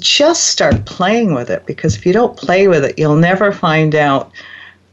just 0.00 0.48
start 0.48 0.84
playing 0.86 1.34
with 1.34 1.50
it 1.50 1.66
because 1.66 1.96
if 1.96 2.06
you 2.06 2.12
don't 2.12 2.36
play 2.36 2.68
with 2.68 2.84
it, 2.84 2.98
you'll 2.98 3.16
never 3.16 3.52
find 3.52 3.94
out 3.94 4.30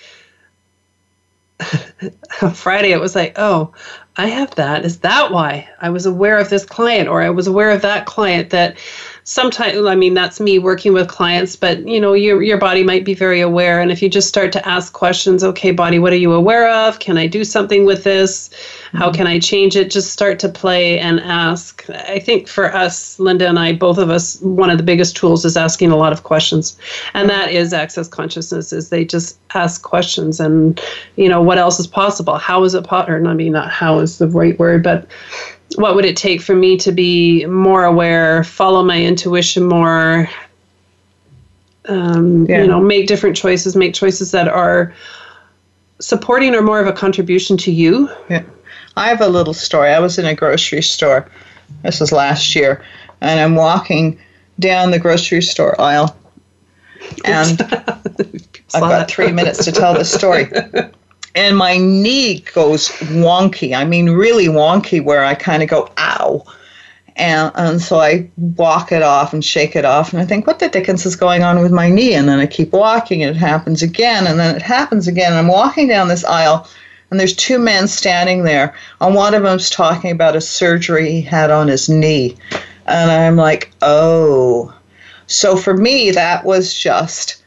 clients 2.40 2.55
Friday, 2.55 2.92
it 2.92 3.00
was 3.00 3.14
like, 3.14 3.34
oh, 3.36 3.72
I 4.16 4.26
have 4.26 4.55
that. 4.57 4.84
Is 4.84 5.00
that 5.00 5.32
why 5.32 5.68
I 5.80 5.90
was 5.90 6.07
aware 6.07 6.38
of 6.38 6.50
this 6.50 6.64
client 6.64 7.09
or 7.09 7.22
I 7.22 7.30
was 7.30 7.46
aware 7.46 7.70
of 7.70 7.82
that 7.82 8.07
client 8.07 8.50
that 8.50 8.78
sometimes 9.25 9.79
i 9.87 9.95
mean 9.95 10.12
that's 10.12 10.39
me 10.39 10.59
working 10.59 10.93
with 10.93 11.09
clients 11.09 11.57
but 11.57 11.87
you 11.89 11.99
know 11.99 12.12
your 12.12 12.43
your 12.43 12.59
body 12.59 12.85
might 12.85 13.05
be 13.05 13.14
very 13.14 13.41
aware 13.41 13.81
and 13.81 13.91
if 13.91 14.03
you 14.03 14.09
just 14.09 14.29
start 14.29 14.53
to 14.53 14.68
ask 14.68 14.93
questions 14.93 15.43
okay 15.43 15.70
body 15.70 15.99
what 15.99 16.12
are 16.12 16.16
you 16.16 16.33
aware 16.33 16.70
of? 16.70 16.99
Can 16.99 17.16
i 17.16 17.27
do 17.27 17.43
something 17.43 17.87
with 17.87 18.05
this? 18.05 18.51
How 18.93 19.07
mm-hmm. 19.07 19.16
can 19.16 19.27
i 19.27 19.39
change 19.39 19.77
it? 19.77 19.91
Just 19.91 20.12
start 20.12 20.39
to 20.41 20.49
play 20.49 20.99
and 20.99 21.20
ask. 21.20 21.89
I 21.89 22.18
think 22.18 22.49
for 22.49 22.72
us 22.75 23.18
linda 23.18 23.49
and 23.49 23.59
i 23.59 23.72
both 23.72 23.97
of 23.97 24.11
us 24.11 24.41
one 24.43 24.68
of 24.68 24.77
the 24.77 24.85
biggest 24.85 25.16
tools 25.16 25.45
is 25.47 25.57
asking 25.57 25.91
a 25.91 25.97
lot 25.97 26.12
of 26.12 26.22
questions 26.22 26.77
and 27.14 27.31
that 27.31 27.51
is 27.51 27.72
access 27.72 28.09
consciousness 28.09 28.72
is 28.72 28.91
they 28.91 29.05
just 29.05 29.39
ask 29.55 29.83
questions 29.83 30.39
and 30.39 30.81
you 31.16 31.29
know 31.29 31.41
what 31.41 31.59
else 31.59 31.81
is 31.81 31.87
possible? 31.87 32.37
How 32.37 32.64
is 32.64 32.75
it 32.75 32.85
possible 32.85 33.27
i 33.27 33.35
mean 33.35 33.53
not 33.53 33.70
how 33.70 34.01
is 34.01 34.18
the 34.18 34.29
right 34.29 34.59
word 34.59 34.83
but 34.83 35.07
what 35.77 35.95
would 35.95 36.05
it 36.05 36.16
take 36.16 36.41
for 36.41 36.55
me 36.55 36.77
to 36.79 36.93
be 36.93 37.45
more 37.47 37.85
aware, 37.85 38.45
follow 38.45 38.83
my 38.83 39.03
intuition 39.03 39.64
more, 39.64 40.29
um, 41.87 42.47
yeah. 42.47 42.62
you 42.62 42.66
know, 42.66 42.81
make 42.81 43.07
different 43.07 43.37
choices, 43.37 43.77
make 43.77 43.95
choices 43.95 44.31
that 44.31 44.49
are 44.49 44.95
supporting 46.01 46.55
or 46.55 46.62
more 46.62 46.81
of 46.81 46.87
a 46.87 46.93
contribution 46.93 47.57
to 47.59 47.72
you? 47.72 48.11
Yeah. 48.29 48.45
I 48.97 49.09
have 49.09 49.20
a 49.20 49.29
little 49.29 49.55
story. 49.55 49.91
I 49.91 49.99
was 49.99 50.18
in 50.18 50.27
a 50.27 50.35
grocery 50.35 50.83
store. 50.83 51.29
This 51.83 52.01
was 52.01 52.12
last 52.12 52.55
year, 52.55 52.85
and 53.20 53.41
I'm 53.41 53.57
walking 53.57 54.18
down 54.61 54.93
the 54.93 54.99
grocery 54.99 55.43
store 55.43 55.79
aisle, 55.81 56.16
and 57.25 57.61
I've 57.62 58.81
got 58.81 59.11
three 59.11 59.33
minutes 59.33 59.64
to 59.64 59.72
tell 59.72 59.95
the 59.95 60.05
story. 60.05 60.51
and 61.35 61.57
my 61.57 61.76
knee 61.76 62.41
goes 62.55 62.89
wonky. 62.89 63.74
I 63.76 63.85
mean, 63.85 64.11
really 64.11 64.47
wonky, 64.47 65.03
where 65.03 65.24
I 65.24 65.35
kind 65.35 65.62
of 65.62 65.68
go, 65.68 65.91
ow. 65.99 66.45
And, 67.16 67.53
and 67.55 67.80
so 67.80 68.01
I 68.01 68.28
walk 68.37 68.91
it 68.91 69.03
off 69.03 69.32
and 69.32 69.45
shake 69.45 69.76
it 69.76 69.85
off, 69.85 70.12
and 70.12 70.20
I 70.20 70.26
think, 70.26 70.47
what 70.47 70.59
the 70.59 70.68
dickens 70.68 71.07
is 71.07 71.14
going 71.14 71.45
on 71.45 71.61
with 71.61 71.70
my 71.70 71.89
knee? 71.89 72.14
And 72.14 72.28
then 72.28 72.41
I 72.41 72.47
keep 72.47 72.72
walking, 72.72 73.22
and 73.22 73.37
it 73.37 73.39
happens 73.39 73.82
again, 73.82 74.26
and 74.26 74.39
then 74.41 74.57
it 74.57 74.62
happens 74.62 75.07
again. 75.07 75.30
And 75.30 75.39
I'm 75.39 75.49
walking 75.49 75.87
down 75.87 76.09
this 76.09 76.24
aisle, 76.24 76.68
and 77.11 77.20
there's 77.20 77.37
two 77.37 77.61
men 77.61 77.87
standing 77.87 78.43
there, 78.43 78.74
and 79.01 79.14
one 79.14 79.35
of 79.35 79.45
them's 79.45 79.70
talking 79.70 80.11
about 80.11 80.35
a 80.35 80.41
surgery 80.41 81.11
he 81.11 81.20
had 81.20 81.51
on 81.53 81.68
his 81.68 81.89
knee. 81.89 82.37
And 82.87 83.11
I'm 83.11 83.37
like, 83.37 83.70
oh. 83.80 84.74
So 85.26 85.57
for 85.57 85.76
me, 85.76 86.11
that 86.11 86.45
was 86.45 86.74
just 86.74 87.43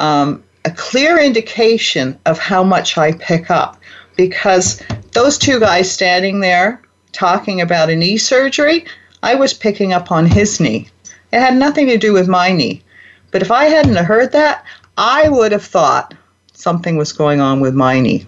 um, 0.00 0.42
a 0.64 0.70
clear 0.70 1.18
indication 1.18 2.18
of 2.26 2.38
how 2.38 2.62
much 2.62 2.98
I 2.98 3.12
pick 3.12 3.50
up 3.50 3.80
because 4.16 4.82
those 5.12 5.38
two 5.38 5.60
guys 5.60 5.90
standing 5.90 6.40
there 6.40 6.82
talking 7.12 7.60
about 7.60 7.90
a 7.90 7.96
knee 7.96 8.18
surgery, 8.18 8.84
I 9.22 9.34
was 9.34 9.54
picking 9.54 9.92
up 9.92 10.10
on 10.10 10.26
his 10.26 10.60
knee. 10.60 10.88
It 11.32 11.40
had 11.40 11.56
nothing 11.56 11.86
to 11.88 11.98
do 11.98 12.12
with 12.12 12.28
my 12.28 12.52
knee. 12.52 12.82
But 13.30 13.42
if 13.42 13.50
I 13.50 13.64
hadn't 13.64 13.96
heard 14.04 14.32
that, 14.32 14.64
I 14.96 15.28
would 15.28 15.52
have 15.52 15.64
thought 15.64 16.14
something 16.52 16.96
was 16.96 17.12
going 17.12 17.40
on 17.40 17.60
with 17.60 17.74
my 17.74 18.00
knee. 18.00 18.26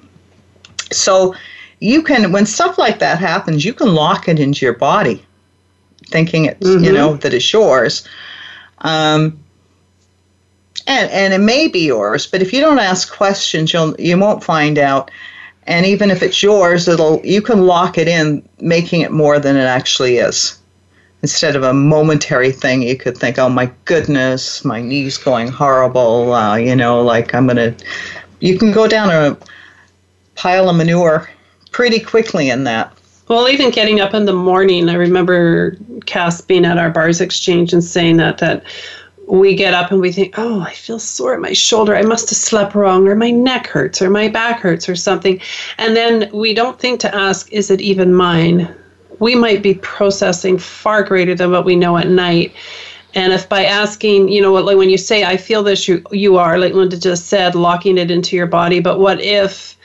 So 0.93 1.35
you 1.81 2.03
can, 2.03 2.33
when 2.33 2.47
stuff 2.47 2.79
like 2.79 2.99
that 3.01 3.19
happens, 3.19 3.65
you 3.65 3.75
can 3.75 3.95
lock 3.95 4.29
it 4.29 4.39
into 4.39 4.65
your 4.65 4.75
body, 4.75 5.25
thinking 6.07 6.45
it's, 6.45 6.67
mm-hmm. 6.67 6.85
you 6.85 6.93
know, 6.93 7.17
that 7.17 7.35
it's 7.35 7.53
yours. 7.53 8.07
Um, 8.79 9.40
and 10.91 11.09
and 11.13 11.33
it 11.33 11.39
may 11.39 11.69
be 11.69 11.87
yours, 11.87 12.27
but 12.27 12.43
if 12.43 12.53
you 12.53 12.61
don't 12.61 12.81
ask 12.81 13.13
questions, 13.13 13.73
you'll 13.73 13.95
you 13.99 14.19
won't 14.19 14.43
find 14.43 14.77
out. 14.77 15.11
And 15.67 15.87
even 15.87 16.11
if 16.11 16.21
it's 16.21 16.43
yours, 16.43 16.89
it'll 16.89 17.25
you 17.25 17.41
can 17.41 17.67
lock 17.67 17.97
it 17.97 18.09
in, 18.09 18.43
making 18.61 19.03
it 19.03 19.13
more 19.13 19.39
than 19.39 19.57
it 19.57 19.65
actually 19.65 20.17
is. 20.17 20.59
Instead 21.23 21.55
of 21.55 21.63
a 21.63 21.73
momentary 21.73 22.51
thing, 22.51 22.83
you 22.83 22.97
could 22.97 23.17
think, 23.17 23.39
"Oh 23.39 23.49
my 23.49 23.71
goodness, 23.85 24.65
my 24.65 24.83
knee's 24.83 25.17
going 25.17 25.47
horrible." 25.49 26.33
Uh, 26.33 26.57
you 26.57 26.75
know, 26.75 27.03
like 27.03 27.35
I'm 27.35 27.47
gonna. 27.47 27.73
You 28.41 28.59
can 28.59 28.73
go 28.73 28.89
down 28.89 29.11
a 29.11 29.39
pile 30.35 30.69
of 30.69 30.77
manure 30.77 31.29
pretty 31.71 32.01
quickly 32.01 32.51
in 32.51 32.65
that. 32.65 32.93
Well, 33.29 33.49
even 33.49 33.71
getting 33.71 34.01
up 34.01 34.13
in 34.13 34.25
the 34.25 34.33
morning, 34.33 34.89
I 34.89 34.95
remember 34.95 35.77
Cass 36.07 36.41
being 36.41 36.65
at 36.65 36.79
our 36.79 36.91
bars 36.91 37.21
exchange 37.21 37.73
and 37.73 37.85
saying 37.85 38.17
that 38.17 38.39
that 38.39 38.65
we 39.31 39.55
get 39.55 39.75
up 39.75 39.93
and 39.93 40.01
we 40.01 40.11
think, 40.11 40.35
oh, 40.39 40.61
I 40.61 40.73
feel 40.73 40.99
sore 40.99 41.35
at 41.35 41.41
my 41.41 41.53
shoulder. 41.53 41.95
I 41.95 42.03
must 42.03 42.31
have 42.31 42.37
slept 42.37 42.75
wrong, 42.75 43.07
or 43.07 43.15
my 43.15 43.31
neck 43.31 43.69
hurts, 43.69 44.03
or 44.03 44.11
my 44.11 44.29
back 44.29 44.61
hurts, 44.61 44.89
or 44.89 44.97
something. 44.97 45.41
And 45.79 45.97
then 45.97 46.29
we 46.33 46.53
don't 46.53 46.79
think 46.79 47.01
to 47.01 47.15
ask, 47.15 47.51
is 47.53 47.71
it 47.71 47.81
even 47.81 48.13
mine? 48.13 48.75
We 49.21 49.35
might 49.35 49.63
be 49.63 49.75
processing 49.75 50.59
far 50.59 51.03
greater 51.05 51.35
than 51.35 51.53
what 51.53 51.65
we 51.65 51.77
know 51.77 51.97
at 51.97 52.09
night. 52.09 52.53
And 53.15 53.33
if 53.33 53.49
by 53.49 53.65
asking, 53.65 54.29
you 54.29 54.41
know, 54.41 54.53
like 54.53 54.77
when 54.77 54.91
you 54.91 54.99
say, 54.99 55.25
I 55.25 55.37
feel 55.37 55.63
this, 55.63 55.87
you, 55.87 56.03
you 56.11 56.37
are, 56.37 56.59
like 56.59 56.75
Linda 56.75 56.99
just 56.99 57.27
said, 57.27 57.55
locking 57.55 57.99
it 57.99 58.11
into 58.11 58.37
your 58.37 58.47
body. 58.47 58.81
But 58.81 58.99
what 58.99 59.21
if 59.21 59.77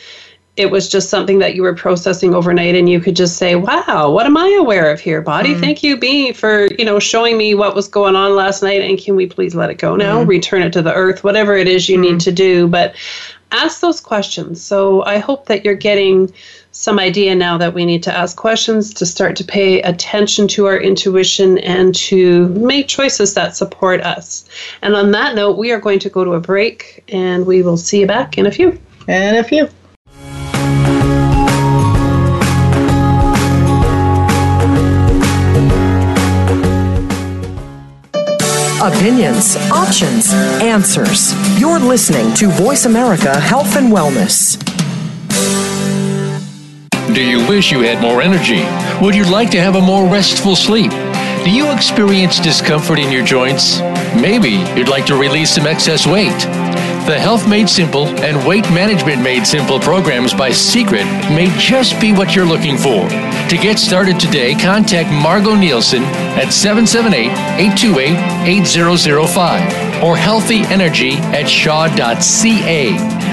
it 0.58 0.72
was 0.72 0.88
just 0.88 1.10
something 1.10 1.39
that 1.39 1.56
you 1.56 1.62
were 1.62 1.76
processing 1.76 2.34
overnight 2.34 2.76
and 2.76 2.89
you 2.89 2.99
could 2.99 3.16
just 3.16 3.38
say 3.38 3.56
wow 3.56 4.10
what 4.10 4.26
am 4.26 4.38
i 4.38 4.49
aware 4.60 4.91
of 4.91 4.99
here 4.99 5.22
body? 5.22 5.53
Mm 5.53 5.60
thank 5.60 5.84
you 5.84 5.97
b 5.97 6.32
for 6.32 6.68
you 6.78 6.86
know 6.86 6.99
showing 6.99 7.38
me 7.38 7.56
what 7.56 7.76
was 7.76 7.88
going 7.88 8.16
on 8.16 8.36
last 8.36 8.62
night 8.62 8.82
and 8.82 8.99
can 8.99 9.16
we 9.16 9.26
please 9.26 9.56
let 9.56 9.70
it 9.70 9.78
go 9.78 9.95
now? 9.95 10.24
Mm 10.24 10.28
return 10.28 10.62
it 10.64 10.74
to 10.74 10.82
the 10.82 10.93
earth 10.93 11.24
whatever 11.24 11.56
it 11.56 11.68
is 11.68 11.88
you 11.88 11.97
mm 11.97 12.01
need 12.01 12.20
to 12.20 12.32
do. 12.32 12.68
But 12.68 12.95
ask 13.51 13.80
those 13.80 14.01
questions. 14.01 14.62
So 14.62 15.03
i 15.03 15.18
hope 15.18 15.45
that 15.47 15.64
you're 15.64 15.76
getting 15.76 16.34
some 16.72 16.99
idea 16.99 17.34
now 17.36 17.58
that 17.58 17.74
we 17.74 17.86
need 17.86 18.03
to 18.03 18.16
ask 18.16 18.36
questions 18.36 18.93
to 18.95 19.06
start 19.06 19.36
to 19.38 19.43
pay 19.43 19.82
attention 19.82 20.47
to 20.49 20.66
our 20.66 20.78
intuition 20.78 21.58
and 21.60 21.95
to 21.95 22.49
make 22.49 22.88
choices 22.88 23.34
that 23.36 23.56
support 23.56 24.01
us. 24.01 24.45
And 24.82 24.93
on 24.93 25.12
that 25.12 25.36
note 25.36 25.58
we 25.58 25.72
are 25.72 25.80
going 25.80 25.99
to 25.99 26.10
go 26.10 26.24
to 26.26 26.34
a 26.34 26.39
break 26.39 27.03
and 27.08 27.45
we 27.45 27.62
will 27.62 27.78
see 27.78 28.01
you 28.01 28.08
back 28.08 28.38
in 28.38 28.45
a 28.45 28.51
few. 28.51 28.78
And 29.08 29.38
a 29.38 29.43
few 29.43 29.70
opinions, 38.86 39.56
options, 39.72 40.32
answers. 40.62 41.34
You're 41.60 41.80
listening 41.80 42.34
to 42.36 42.50
Voice 42.50 42.86
America 42.86 43.40
Health 43.40 43.76
and 43.76 43.92
Wellness. 43.92 44.62
Do 47.14 47.24
you 47.24 47.48
wish 47.48 47.72
you 47.72 47.82
had 47.82 48.02
more 48.02 48.22
energy? 48.22 48.64
Would 49.04 49.16
you 49.16 49.26
like 49.26 49.50
to 49.52 49.60
have 49.60 49.76
a 49.76 49.82
more 49.82 50.08
restful 50.08 50.56
sleep? 50.56 50.92
Do 51.44 51.50
you 51.50 51.72
experience 51.72 52.40
discomfort 52.40 53.00
in 53.00 53.12
your 53.12 53.26
joints? 53.26 53.80
Maybe 54.16 54.64
you'd 54.78 54.90
like 54.90 55.06
to 55.08 55.16
release 55.16 55.56
some 55.56 55.66
excess 55.66 56.06
weight. 56.06 56.64
The 57.06 57.20
Health 57.20 57.47
Made 57.47 57.70
Simple 57.70 58.08
and 58.08 58.47
Weight 58.47 58.68
Management 58.72 59.22
Made 59.22 59.45
Simple 59.45 59.80
programs 59.80 60.34
by 60.34 60.49
Secret 60.49 61.06
may 61.30 61.56
just 61.60 62.01
be 62.01 62.12
what 62.12 62.36
you're 62.36 62.47
looking 62.47 62.78
for. 62.78 63.08
To 63.08 63.58
get 63.62 63.78
started 63.78 64.20
today, 64.20 64.56
contact 64.56 65.12
Margo 65.12 65.53
Nielsen 65.53 66.01
at 66.34 66.51
778 66.51 67.30
828 67.60 68.47
8005 68.47 70.03
or 70.03 70.16
healthyenergy 70.16 71.18
at 71.32 71.47
shaw.ca. 71.47 72.88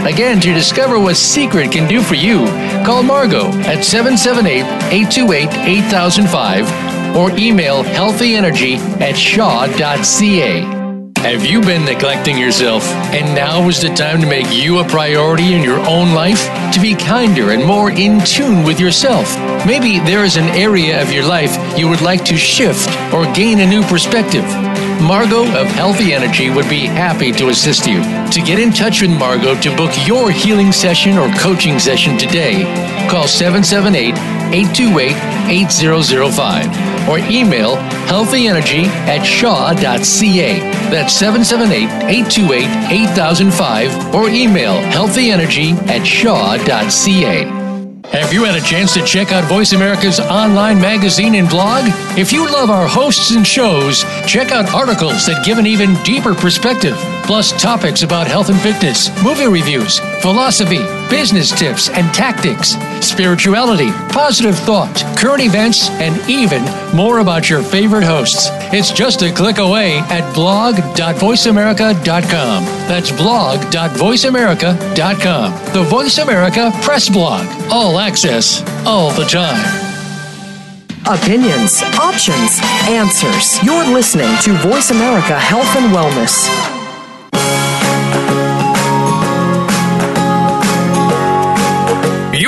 Again, 0.07 0.39
to 0.43 0.53
discover 0.53 1.01
what 1.01 1.17
Secret 1.17 1.73
can 1.73 1.89
do 1.89 2.03
for 2.03 2.15
you, 2.15 2.45
call 2.85 3.03
Margo 3.03 3.47
at 3.63 3.87
778 3.87 4.65
828 4.93 5.49
8005 5.49 7.17
or 7.17 7.31
email 7.39 7.83
healthyenergy 7.85 8.77
at 9.01 9.17
shaw.ca. 9.17 10.82
Have 11.23 11.47
you 11.47 11.61
been 11.61 11.85
neglecting 11.85 12.37
yourself? 12.37 12.83
And 13.15 13.33
now 13.33 13.69
is 13.69 13.81
the 13.81 13.91
time 13.91 14.21
to 14.21 14.27
make 14.27 14.53
you 14.53 14.81
a 14.81 14.85
priority 14.85 15.55
in 15.55 15.63
your 15.63 15.79
own 15.89 16.15
life? 16.15 16.43
To 16.75 16.81
be 16.81 16.97
kinder 16.97 17.53
and 17.53 17.65
more 17.65 17.93
in 17.93 18.19
tune 18.25 18.65
with 18.65 18.81
yourself? 18.81 19.33
Maybe 19.65 20.01
there 20.01 20.25
is 20.25 20.37
an 20.37 20.49
area 20.49 21.01
of 21.01 21.13
your 21.13 21.25
life 21.25 21.57
you 21.79 21.89
would 21.89 22.01
like 22.01 22.25
to 22.25 22.37
shift 22.37 22.89
or 23.15 23.33
gain 23.35 23.61
a 23.61 23.67
new 23.67 23.83
perspective. 23.85 24.43
Margo 25.01 25.45
of 25.57 25.69
Healthy 25.69 26.13
Energy 26.13 26.51
would 26.51 26.69
be 26.69 26.87
happy 26.87 27.31
to 27.33 27.51
assist 27.51 27.87
you. 27.87 28.03
To 28.03 28.43
get 28.45 28.59
in 28.59 28.73
touch 28.73 29.01
with 29.01 29.17
Margo 29.17 29.55
to 29.61 29.77
book 29.77 29.93
your 30.05 30.33
healing 30.33 30.73
session 30.73 31.19
or 31.19 31.33
coaching 31.35 31.79
session 31.79 32.19
today, 32.19 32.65
call 33.09 33.29
778 33.29 34.17
828 34.53 35.15
8005 35.49 36.92
or 37.09 37.19
email 37.19 37.77
healthyenergy 38.07 38.87
at 39.07 39.23
shaw.ca. 39.25 40.61
That's 40.91 41.13
778 41.13 41.85
828 42.11 43.09
8005 43.09 44.15
or 44.15 44.29
email 44.29 44.75
healthyenergy 44.93 45.73
at 45.89 46.05
shaw.ca. 46.07 47.63
Have 48.13 48.31
you 48.31 48.45
had 48.45 48.55
a 48.55 48.61
chance 48.61 48.93
to 48.93 49.03
check 49.07 49.33
out 49.33 49.49
Voice 49.49 49.73
America's 49.73 50.21
online 50.21 50.79
magazine 50.79 51.35
and 51.35 51.49
blog? 51.49 51.85
If 52.19 52.31
you 52.31 52.45
love 52.45 52.69
our 52.69 52.87
hosts 52.87 53.31
and 53.35 53.47
shows, 53.47 54.05
check 54.27 54.53
out 54.53 54.75
articles 54.75 55.25
that 55.25 55.47
give 55.47 55.57
an 55.57 55.67
even 55.67 55.95
deeper 56.03 56.35
perspective, 56.35 56.95
plus 57.25 57.53
topics 57.53 58.03
about 58.03 58.27
health 58.27 58.51
and 58.51 58.61
fitness, 58.61 59.09
movie 59.25 59.47
reviews, 59.47 59.99
philosophy, 60.23 60.79
business 61.11 61.51
tips 61.51 61.91
and 61.91 62.15
tactics, 62.15 62.77
spirituality, 63.05 63.91
positive 64.11 64.57
thought, 64.57 64.95
current 65.19 65.43
events, 65.43 65.91
and 65.91 66.17
even 66.31 66.63
more 66.97 67.19
about 67.19 67.51
your 67.51 67.61
favorite 67.63 68.05
hosts. 68.05 68.49
It's 68.73 68.93
just 68.93 69.23
a 69.23 69.33
click 69.33 69.59
away 69.59 69.99
at 69.99 70.33
blog.voiceamerica.com. 70.35 72.65
That's 72.89 73.11
blog.voiceamerica.com. 73.11 75.73
The 75.75 75.83
Voice 75.83 76.19
America 76.19 76.71
Press 76.83 77.09
Blog. 77.09 77.45
All 77.71 77.99
access, 77.99 78.63
all 78.87 79.11
the 79.11 79.25
time. 79.25 79.89
Opinions, 81.05 81.83
options, 81.99 82.61
answers. 82.89 83.61
You're 83.65 83.85
listening 83.93 84.31
to 84.43 84.53
Voice 84.59 84.91
America 84.91 85.37
Health 85.37 85.75
and 85.77 85.93
Wellness. 85.93 86.49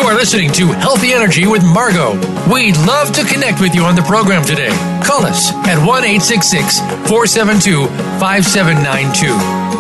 Are 0.05 0.15
listening 0.15 0.53
to 0.53 0.67
Healthy 0.67 1.15
Energy 1.15 1.47
with 1.47 1.65
Margo. 1.65 2.13
We'd 2.53 2.77
love 2.87 3.11
to 3.13 3.25
connect 3.25 3.59
with 3.63 3.75
you 3.75 3.85
on 3.85 3.95
the 3.95 4.03
program 4.03 4.45
today. 4.45 4.69
Call 5.03 5.25
us 5.25 5.51
at 5.67 5.79
1 5.79 6.03
472 6.05 7.87
5792. 8.21 9.29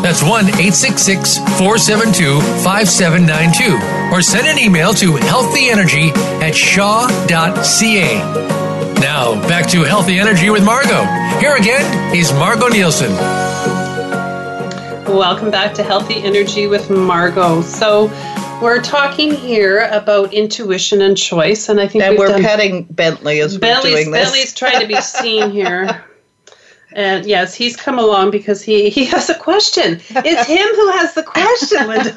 That's 0.01 0.23
1 0.23 0.47
472 0.47 2.41
5792. 2.41 4.15
Or 4.15 4.23
send 4.23 4.47
an 4.47 4.59
email 4.59 4.95
to 4.95 5.13
healthyenergy 5.13 6.11
at 6.41 6.55
shaw.ca. 6.55 7.25
Now, 9.01 9.35
back 9.47 9.67
to 9.69 9.83
Healthy 9.83 10.19
Energy 10.19 10.49
with 10.49 10.65
Margo. 10.65 11.05
Here 11.39 11.57
again 11.57 12.17
is 12.17 12.33
Margo 12.33 12.69
Nielsen. 12.69 13.13
Welcome 15.05 15.51
back 15.51 15.75
to 15.75 15.83
Healthy 15.83 16.23
Energy 16.25 16.67
with 16.67 16.89
Margo. 16.89 17.61
So, 17.61 18.09
we're 18.65 18.83
talking 18.83 19.35
here 19.35 19.89
about 19.93 20.33
intuition 20.33 21.03
and 21.03 21.17
choice, 21.17 21.69
and 21.69 21.79
I 21.79 21.87
think 21.87 22.03
and 22.03 22.19
we're 22.19 22.29
done, 22.29 22.43
petting 22.43 22.85
Bentley 22.85 23.41
as 23.41 23.59
Bentley's, 23.59 23.93
we're 23.93 24.01
doing 24.01 24.11
this. 24.11 24.25
Bentley's 24.25 24.55
trying 24.55 24.81
to 24.81 24.87
be 24.87 25.01
seen 25.01 25.51
here. 25.51 26.05
And 26.97 27.27
yes, 27.27 27.55
he's 27.55 27.77
come 27.77 27.99
along 27.99 28.31
because 28.31 28.63
he, 28.63 28.89
he 28.89 29.05
has 29.07 29.29
a 29.29 29.35
question. 29.37 30.01
It's 30.11 30.47
him 30.47 30.69
who 30.77 30.91
has 30.93 31.13
the 31.15 31.25
question, 31.25 31.89
Linda. 31.89 32.15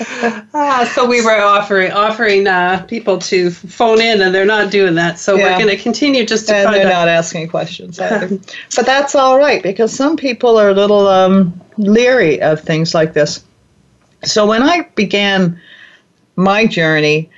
ah, 0.54 0.90
so 0.94 1.06
we 1.06 1.22
were 1.22 1.38
offering 1.38 1.92
offering 1.92 2.46
uh, 2.46 2.82
people 2.88 3.18
to 3.18 3.50
phone 3.50 4.00
in, 4.00 4.22
and 4.22 4.34
they're 4.34 4.46
not 4.46 4.70
doing 4.70 4.94
that. 4.94 5.18
So 5.18 5.34
yeah. 5.34 5.44
we're 5.44 5.64
going 5.64 5.76
to 5.76 5.82
continue 5.82 6.24
just 6.24 6.48
to. 6.48 6.56
And 6.56 6.74
they're 6.74 6.88
not 6.88 7.08
asking 7.08 7.48
questions 7.48 8.00
either. 8.00 8.38
but 8.74 8.86
that's 8.86 9.14
all 9.14 9.38
right 9.38 9.62
because 9.62 9.92
some 9.92 10.16
people 10.16 10.56
are 10.56 10.70
a 10.70 10.74
little 10.74 11.08
um, 11.08 11.60
leery 11.76 12.40
of 12.40 12.60
things 12.60 12.94
like 12.94 13.12
this. 13.12 13.44
So 14.24 14.46
when 14.46 14.62
I 14.62 14.82
began 14.94 15.60
my 16.36 16.66
journey, 16.66 17.30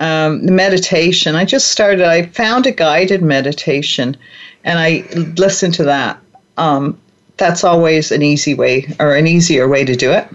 um, 0.00 0.44
the 0.46 0.52
meditation, 0.52 1.34
I 1.34 1.44
just 1.44 1.70
started, 1.70 2.02
I 2.02 2.26
found 2.26 2.66
a 2.66 2.72
guided 2.72 3.22
meditation 3.22 4.16
and 4.64 4.78
I 4.78 5.04
listened 5.36 5.74
to 5.74 5.84
that. 5.84 6.18
Um, 6.56 6.98
that's 7.36 7.64
always 7.64 8.10
an 8.12 8.22
easy 8.22 8.54
way 8.54 8.86
or 9.00 9.14
an 9.14 9.26
easier 9.26 9.68
way 9.68 9.84
to 9.84 9.94
do 9.94 10.10
it 10.10 10.28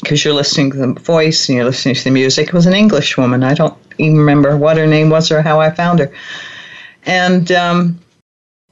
because 0.00 0.24
you're 0.24 0.34
listening 0.34 0.70
to 0.72 0.78
the 0.78 0.92
voice 1.00 1.48
and 1.48 1.56
you're 1.56 1.64
listening 1.64 1.94
to 1.94 2.04
the 2.04 2.10
music. 2.10 2.48
It 2.48 2.54
was 2.54 2.66
an 2.66 2.74
English 2.74 3.16
woman. 3.16 3.42
I 3.42 3.54
don't 3.54 3.76
even 3.98 4.18
remember 4.18 4.56
what 4.56 4.76
her 4.76 4.86
name 4.86 5.10
was 5.10 5.30
or 5.30 5.42
how 5.42 5.60
I 5.60 5.70
found 5.70 5.98
her. 6.00 6.12
And 7.06 7.50
um, 7.52 7.98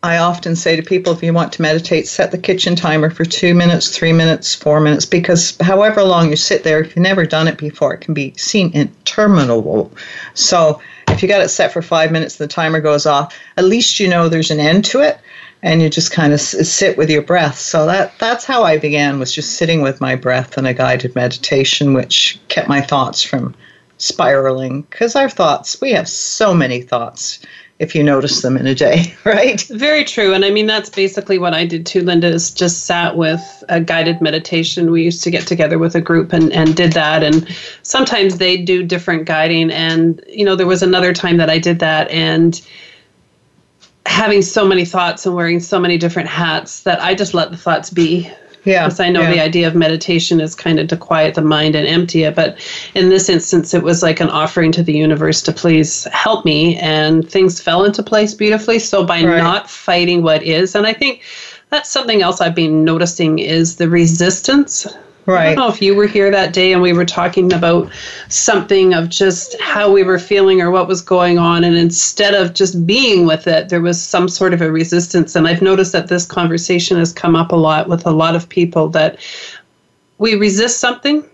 I 0.04 0.18
often 0.18 0.56
say 0.56 0.74
to 0.74 0.82
people 0.82 1.12
if 1.12 1.22
you 1.22 1.32
want 1.32 1.52
to 1.52 1.62
meditate, 1.62 2.08
set 2.08 2.32
the 2.32 2.38
kitchen 2.38 2.74
timer 2.74 3.08
for 3.08 3.24
two 3.24 3.54
minutes, 3.54 3.96
three 3.96 4.12
minutes, 4.12 4.52
four 4.52 4.80
minutes, 4.80 5.06
because 5.06 5.56
however 5.58 6.02
long 6.02 6.30
you 6.30 6.36
sit 6.36 6.64
there, 6.64 6.80
if 6.80 6.96
you've 6.96 7.04
never 7.04 7.24
done 7.24 7.46
it 7.46 7.56
before, 7.56 7.94
it 7.94 8.00
can 8.00 8.12
be 8.12 8.34
seen 8.36 8.72
interminable. 8.72 9.92
So 10.34 10.80
if 11.08 11.22
you 11.22 11.28
got 11.28 11.42
it 11.42 11.50
set 11.50 11.72
for 11.72 11.82
five 11.82 12.10
minutes, 12.10 12.36
the 12.36 12.48
timer 12.48 12.80
goes 12.80 13.06
off, 13.06 13.38
at 13.56 13.64
least 13.64 14.00
you 14.00 14.08
know 14.08 14.28
there's 14.28 14.50
an 14.50 14.58
end 14.58 14.84
to 14.86 15.02
it 15.02 15.18
and 15.62 15.80
you 15.80 15.88
just 15.88 16.10
kind 16.10 16.32
of 16.32 16.40
sit 16.40 16.98
with 16.98 17.08
your 17.08 17.22
breath. 17.22 17.58
So 17.58 17.86
that 17.86 18.18
that's 18.18 18.44
how 18.44 18.64
I 18.64 18.78
began 18.78 19.20
was 19.20 19.32
just 19.32 19.54
sitting 19.54 19.82
with 19.82 20.00
my 20.00 20.16
breath 20.16 20.58
in 20.58 20.66
a 20.66 20.74
guided 20.74 21.14
meditation, 21.14 21.94
which 21.94 22.40
kept 22.48 22.68
my 22.68 22.80
thoughts 22.80 23.22
from 23.22 23.54
spiraling. 23.98 24.82
Because 24.82 25.14
our 25.14 25.30
thoughts, 25.30 25.80
we 25.80 25.92
have 25.92 26.08
so 26.08 26.52
many 26.52 26.82
thoughts 26.82 27.38
if 27.82 27.96
you 27.96 28.02
notice 28.04 28.42
them 28.42 28.56
in 28.56 28.64
a 28.64 28.76
day, 28.76 29.12
right? 29.24 29.60
Very 29.62 30.04
true. 30.04 30.32
And 30.32 30.44
I 30.44 30.50
mean, 30.50 30.66
that's 30.66 30.88
basically 30.88 31.36
what 31.36 31.52
I 31.52 31.66
did 31.66 31.84
too, 31.84 32.02
Linda, 32.02 32.28
is 32.28 32.52
just 32.52 32.86
sat 32.86 33.16
with 33.16 33.42
a 33.68 33.80
guided 33.80 34.22
meditation. 34.22 34.92
We 34.92 35.02
used 35.02 35.24
to 35.24 35.32
get 35.32 35.48
together 35.48 35.80
with 35.80 35.96
a 35.96 36.00
group 36.00 36.32
and, 36.32 36.52
and 36.52 36.76
did 36.76 36.92
that. 36.92 37.24
And 37.24 37.46
sometimes 37.82 38.38
they 38.38 38.56
do 38.56 38.84
different 38.84 39.24
guiding. 39.24 39.72
And, 39.72 40.24
you 40.28 40.44
know, 40.44 40.54
there 40.54 40.66
was 40.66 40.84
another 40.84 41.12
time 41.12 41.38
that 41.38 41.50
I 41.50 41.58
did 41.58 41.80
that 41.80 42.08
and 42.12 42.64
having 44.06 44.42
so 44.42 44.64
many 44.64 44.84
thoughts 44.84 45.26
and 45.26 45.34
wearing 45.34 45.58
so 45.58 45.80
many 45.80 45.98
different 45.98 46.28
hats 46.28 46.84
that 46.84 47.02
I 47.02 47.16
just 47.16 47.34
let 47.34 47.50
the 47.50 47.56
thoughts 47.56 47.90
be 47.90 48.30
yeah. 48.64 48.84
Because 48.84 49.00
I 49.00 49.10
know 49.10 49.22
yeah. 49.22 49.30
the 49.30 49.40
idea 49.40 49.66
of 49.66 49.74
meditation 49.74 50.40
is 50.40 50.54
kind 50.54 50.78
of 50.78 50.88
to 50.88 50.96
quiet 50.96 51.34
the 51.34 51.42
mind 51.42 51.74
and 51.74 51.86
empty 51.86 52.22
it. 52.22 52.34
But 52.34 52.58
in 52.94 53.08
this 53.08 53.28
instance, 53.28 53.74
it 53.74 53.82
was 53.82 54.02
like 54.02 54.20
an 54.20 54.30
offering 54.30 54.72
to 54.72 54.82
the 54.82 54.92
universe 54.92 55.42
to 55.42 55.52
please 55.52 56.04
help 56.12 56.44
me. 56.44 56.76
And 56.78 57.28
things 57.28 57.60
fell 57.60 57.84
into 57.84 58.02
place 58.02 58.34
beautifully. 58.34 58.78
So 58.78 59.04
by 59.04 59.24
right. 59.24 59.38
not 59.38 59.70
fighting 59.70 60.22
what 60.22 60.42
is, 60.42 60.74
and 60.74 60.86
I 60.86 60.92
think 60.92 61.22
that's 61.70 61.90
something 61.90 62.22
else 62.22 62.40
I've 62.40 62.54
been 62.54 62.84
noticing 62.84 63.38
is 63.38 63.76
the 63.76 63.88
resistance 63.88 64.86
Right. 65.24 65.48
I 65.50 65.54
don't 65.54 65.68
know 65.68 65.72
if 65.72 65.80
you 65.80 65.94
were 65.94 66.06
here 66.06 66.30
that 66.32 66.52
day 66.52 66.72
and 66.72 66.82
we 66.82 66.92
were 66.92 67.04
talking 67.04 67.52
about 67.52 67.88
something 68.28 68.92
of 68.92 69.08
just 69.08 69.60
how 69.60 69.92
we 69.92 70.02
were 70.02 70.18
feeling 70.18 70.60
or 70.60 70.70
what 70.72 70.88
was 70.88 71.00
going 71.00 71.38
on. 71.38 71.62
And 71.62 71.76
instead 71.76 72.34
of 72.34 72.54
just 72.54 72.84
being 72.86 73.24
with 73.24 73.46
it, 73.46 73.68
there 73.68 73.80
was 73.80 74.02
some 74.02 74.28
sort 74.28 74.52
of 74.52 74.60
a 74.60 74.72
resistance. 74.72 75.36
And 75.36 75.46
I've 75.46 75.62
noticed 75.62 75.92
that 75.92 76.08
this 76.08 76.26
conversation 76.26 76.96
has 76.96 77.12
come 77.12 77.36
up 77.36 77.52
a 77.52 77.56
lot 77.56 77.88
with 77.88 78.04
a 78.04 78.10
lot 78.10 78.34
of 78.34 78.48
people 78.48 78.88
that 78.90 79.18
we 80.18 80.34
resist 80.34 80.80
something. 80.80 81.24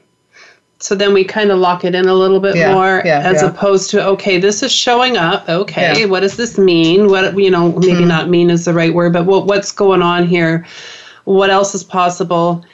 So 0.81 0.95
then 0.95 1.15
we 1.15 1.25
kind 1.25 1.51
of 1.51 1.59
lock 1.59 1.83
it 1.85 1.95
in 1.95 2.07
a 2.07 2.15
little 2.15 2.41
bit 2.41 2.57
yeah, 2.57 2.73
more 2.73 3.03
yeah, 3.05 3.23
as 3.25 3.43
yeah. 3.43 3.49
opposed 3.49 3.91
to, 3.91 4.07
okay, 4.09 4.39
this 4.39 4.63
is 4.63 4.71
showing 4.71 5.17
up. 5.17 5.49
Okay, 5.49 6.05
what 6.07 6.21
does 6.21 6.37
this 6.37 6.57
mean? 6.59 7.09
What, 7.09 7.37
you 7.37 7.51
know, 7.51 7.73
maybe 7.73 7.95
mm-hmm. 7.95 8.09
not 8.09 8.29
mean 8.29 8.51
is 8.51 8.67
the 8.67 8.75
right 8.75 8.93
word, 8.93 9.15
but 9.15 9.25
what, 9.25 9.47
what's 9.47 9.73
going 9.73 10.03
on 10.03 10.27
here? 10.27 10.67
What 11.25 11.51
else 11.51 11.75
is 11.75 11.83
possible? 11.83 12.65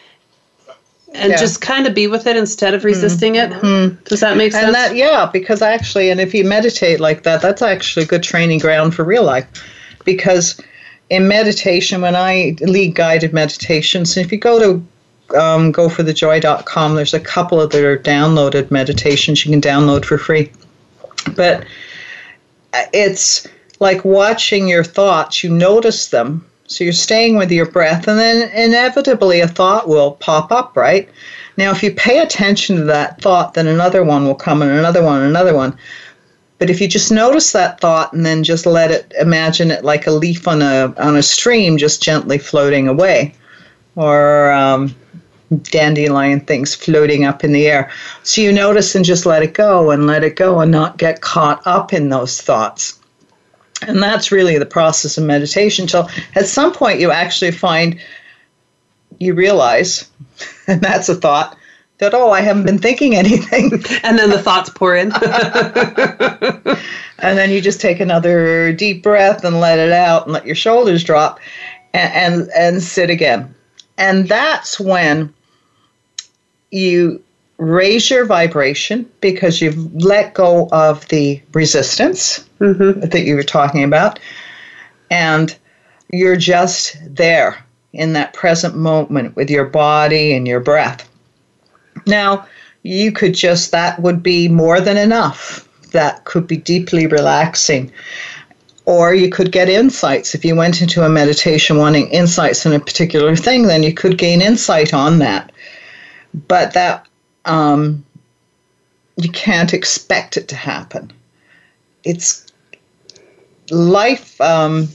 And 1.15 1.31
yeah. 1.31 1.37
just 1.37 1.61
kind 1.61 1.87
of 1.87 1.95
be 1.95 2.07
with 2.07 2.27
it 2.27 2.37
instead 2.37 2.75
of 2.75 2.85
resisting 2.85 3.35
mm. 3.35 3.45
it. 3.45 3.62
Mm. 3.62 4.05
Does 4.05 4.21
that 4.21 4.37
make 4.37 4.53
sense? 4.53 4.67
And 4.67 4.75
that, 4.75 4.97
yeah, 4.97 5.31
because 5.33 5.62
actually, 5.62 6.11
and 6.11 6.21
if 6.21 6.35
you 6.35 6.45
meditate 6.45 7.01
like 7.01 7.23
that, 7.23 7.41
that's 7.41 7.62
actually 7.62 8.05
a 8.05 8.09
good 8.09 8.23
training 8.23 8.59
ground 8.59 8.95
for 8.95 9.05
real 9.05 9.25
life. 9.25 9.47
Because 10.05 10.61
in 11.11 11.29
meditation, 11.29 12.01
when 12.01 12.17
I 12.17 12.57
lead 12.61 12.95
guided 12.95 13.33
meditations, 13.33 14.17
and 14.17 14.27
if 14.27 14.33
you 14.33 14.39
go 14.39 14.59
to 14.59 15.39
um, 15.39 15.73
goforthejoy.com, 15.73 16.95
there's 16.97 17.15
a 17.15 17.21
couple 17.21 17.61
of 17.61 17.71
their 17.71 17.97
downloaded 17.97 18.71
meditations 18.71 19.45
you 19.45 19.53
can 19.53 19.61
download 19.61 20.05
for 20.05 20.19
free. 20.19 20.51
But 21.37 21.65
it's 22.93 23.47
like 23.79 24.05
watching 24.05 24.69
your 24.69 24.85
thoughts, 24.85 25.45
you 25.45 25.51
notice 25.51 26.09
them 26.09 26.45
so 26.67 26.85
you're 26.85 26.93
staying 26.93 27.37
with 27.37 27.51
your 27.53 27.67
breath, 27.67 28.09
and 28.09 28.19
then 28.19 28.51
inevitably 28.51 29.41
a 29.41 29.49
thought 29.49 29.89
will 29.89 30.12
pop 30.12 30.51
up, 30.51 30.77
right? 30.77 31.09
Now, 31.57 31.71
if 31.71 31.83
you 31.83 31.93
pay 31.93 32.19
attention 32.19 32.77
to 32.77 32.85
that 32.85 33.21
thought, 33.21 33.55
then 33.55 33.67
another 33.67 34.03
one 34.03 34.25
will 34.25 34.35
come, 34.35 34.62
and 34.62 34.71
another 34.71 35.03
one, 35.03 35.21
and 35.21 35.29
another 35.29 35.55
one. 35.55 35.77
But 36.59 36.71
if 36.71 36.81
you 36.81 36.89
just 36.89 37.12
notice 37.12 37.53
that 37.53 37.81
thought 37.81 38.12
and 38.12 38.25
then 38.25 38.45
just 38.45 38.65
let 38.65 38.91
it, 38.91 39.12
imagine 39.21 39.71
it 39.71 39.85
like 39.85 40.07
a 40.07 40.12
leaf 40.12 40.49
on 40.49 40.62
a 40.62 40.95
on 40.99 41.17
a 41.17 41.23
stream, 41.23 41.77
just 41.77 42.03
gently 42.03 42.39
floating 42.39 42.89
away, 42.89 43.35
or 43.97 44.53
um, 44.53 44.95
dandelion 45.62 46.41
things 46.41 46.75
floating 46.75 47.25
up 47.25 47.45
in 47.45 47.53
the 47.53 47.67
air. 47.67 47.91
So 48.23 48.41
you 48.41 48.53
notice 48.53 48.95
and 48.95 49.05
just 49.05 49.27
let 49.27 49.43
it 49.43 49.55
go 49.55 49.91
and 49.91 50.07
let 50.07 50.25
it 50.25 50.37
go 50.37 50.61
and 50.61 50.71
not 50.71 50.97
get 50.97 51.21
caught 51.21 51.61
up 51.67 51.93
in 51.93 52.09
those 52.09 52.41
thoughts. 52.41 52.99
And 53.89 54.03
that's 54.03 54.32
really 54.32 54.59
the 54.59 54.66
process 54.66 55.18
of 55.18 55.24
meditation. 55.24 55.87
Till 55.87 56.09
at 56.35 56.47
some 56.47 56.72
point 56.72 57.01
you 57.01 57.11
actually 57.11 57.53
find 57.53 57.99
you 59.18 59.35
realize, 59.35 60.09
and 60.66 60.80
that's 60.80 61.09
a 61.09 61.14
thought, 61.14 61.57
that, 61.99 62.14
oh, 62.14 62.30
I 62.30 62.41
haven't 62.41 62.66
been 62.66 62.78
thinking 62.78 63.14
anything. 63.14 63.85
And 64.03 64.18
then 64.18 64.30
the 64.30 64.43
thoughts 64.43 64.70
pour 64.70 64.97
in. 64.97 65.12
and 67.18 67.39
then 67.39 67.51
you 67.51 67.61
just 67.61 67.80
take 67.80 68.01
another 68.01 68.72
deep 68.72 69.03
breath 69.03 69.45
and 69.45 69.61
let 69.61 69.78
it 69.78 69.93
out 69.93 70.24
and 70.24 70.32
let 70.32 70.45
your 70.45 70.57
shoulders 70.57 71.05
drop 71.05 71.39
and, 71.95 72.12
and, 72.12 72.51
and 72.57 72.82
sit 72.82 73.11
again. 73.11 73.55
And 73.97 74.28
that's 74.28 74.80
when 74.80 75.32
you 76.70 77.22
raise 77.59 78.11
your 78.11 78.25
vibration 78.27 79.11
because 79.21 79.61
you've 79.61 79.95
let 79.95 80.35
go 80.35 80.69
of 80.73 81.07
the 81.09 81.41
resistance 81.53 82.41
mm-hmm. 82.61 83.01
that 83.01 83.25
you 83.25 83.35
were 83.37 83.43
talking 83.43 83.85
about, 83.85 84.19
and 85.11 85.57
you're 86.11 86.37
just 86.37 86.97
there 87.07 87.65
in 87.93 88.13
that 88.13 88.33
present 88.33 88.77
moment 88.77 89.37
with 89.37 89.51
your 89.51 89.65
body 89.65 90.35
and 90.35 90.49
your 90.49 90.61
breath. 90.61 91.09
Now, 92.07 92.47
you 92.83 93.13
could 93.13 93.35
just, 93.35 93.71
that 93.71 94.01
would 94.01 94.23
be 94.23 94.49
more 94.49 94.81
than 94.81 94.97
enough. 94.97 95.69
That 95.93 96.25
could 96.25 96.47
be 96.47 96.57
deeply 96.57 97.07
relaxing. 97.07 97.93
Or 98.85 99.15
you 99.15 99.31
could 99.31 99.53
get 99.53 99.71
insights. 99.71 100.35
If 100.35 100.45
you 100.45 100.55
went 100.55 100.83
into 100.83 101.03
a 101.03 101.09
meditation 101.09 101.79
wanting 101.79 102.09
insights 102.09 102.67
in 102.67 102.75
a 102.75 102.81
particular 102.81 103.35
thing, 103.37 103.63
then 103.63 103.83
you 103.83 103.95
could 103.95 104.19
gain 104.19 104.43
insight 104.43 104.93
on 104.93 105.21
that. 105.21 105.53
But 106.49 106.75
that, 106.75 107.07
um, 107.45 108.05
you 109.16 109.30
can't 109.30 109.74
expect 109.74 110.36
it 110.36 110.49
to 110.49 110.57
happen. 110.57 111.12
It's 112.05 112.47
life. 113.70 114.40
Um, 114.40 114.88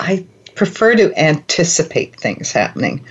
I 0.00 0.26
prefer 0.54 0.96
to 0.96 1.12
anticipate 1.18 2.18
things 2.18 2.52
happening 2.52 3.04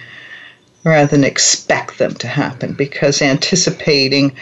rather 0.84 1.08
than 1.08 1.24
expect 1.24 1.98
them 1.98 2.14
to 2.16 2.28
happen 2.28 2.74
because 2.74 3.22
anticipating 3.22 4.36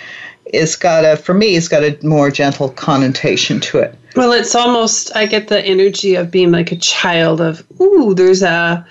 is 0.53 0.76
got 0.76 1.03
a 1.03 1.18
for 1.18 1.34
me 1.34 1.55
it's 1.55 1.68
got 1.68 1.84
a 1.84 1.97
more 2.03 2.30
gentle 2.30 2.70
connotation 2.70 3.59
to 3.59 3.80
it 3.80 3.95
well 4.16 4.32
it's 4.32 4.53
almost 4.53 5.16
i 5.16 5.26
get 5.26 5.47
the 5.47 5.63
energy 5.66 6.16
of 6.16 6.30
being 6.30 6.51
like 6.51 6.72
a 6.72 6.76
child 6.76 7.41
of 7.41 7.63
ooh 7.82 8.13
there's 8.13 8.43
a 8.43 8.86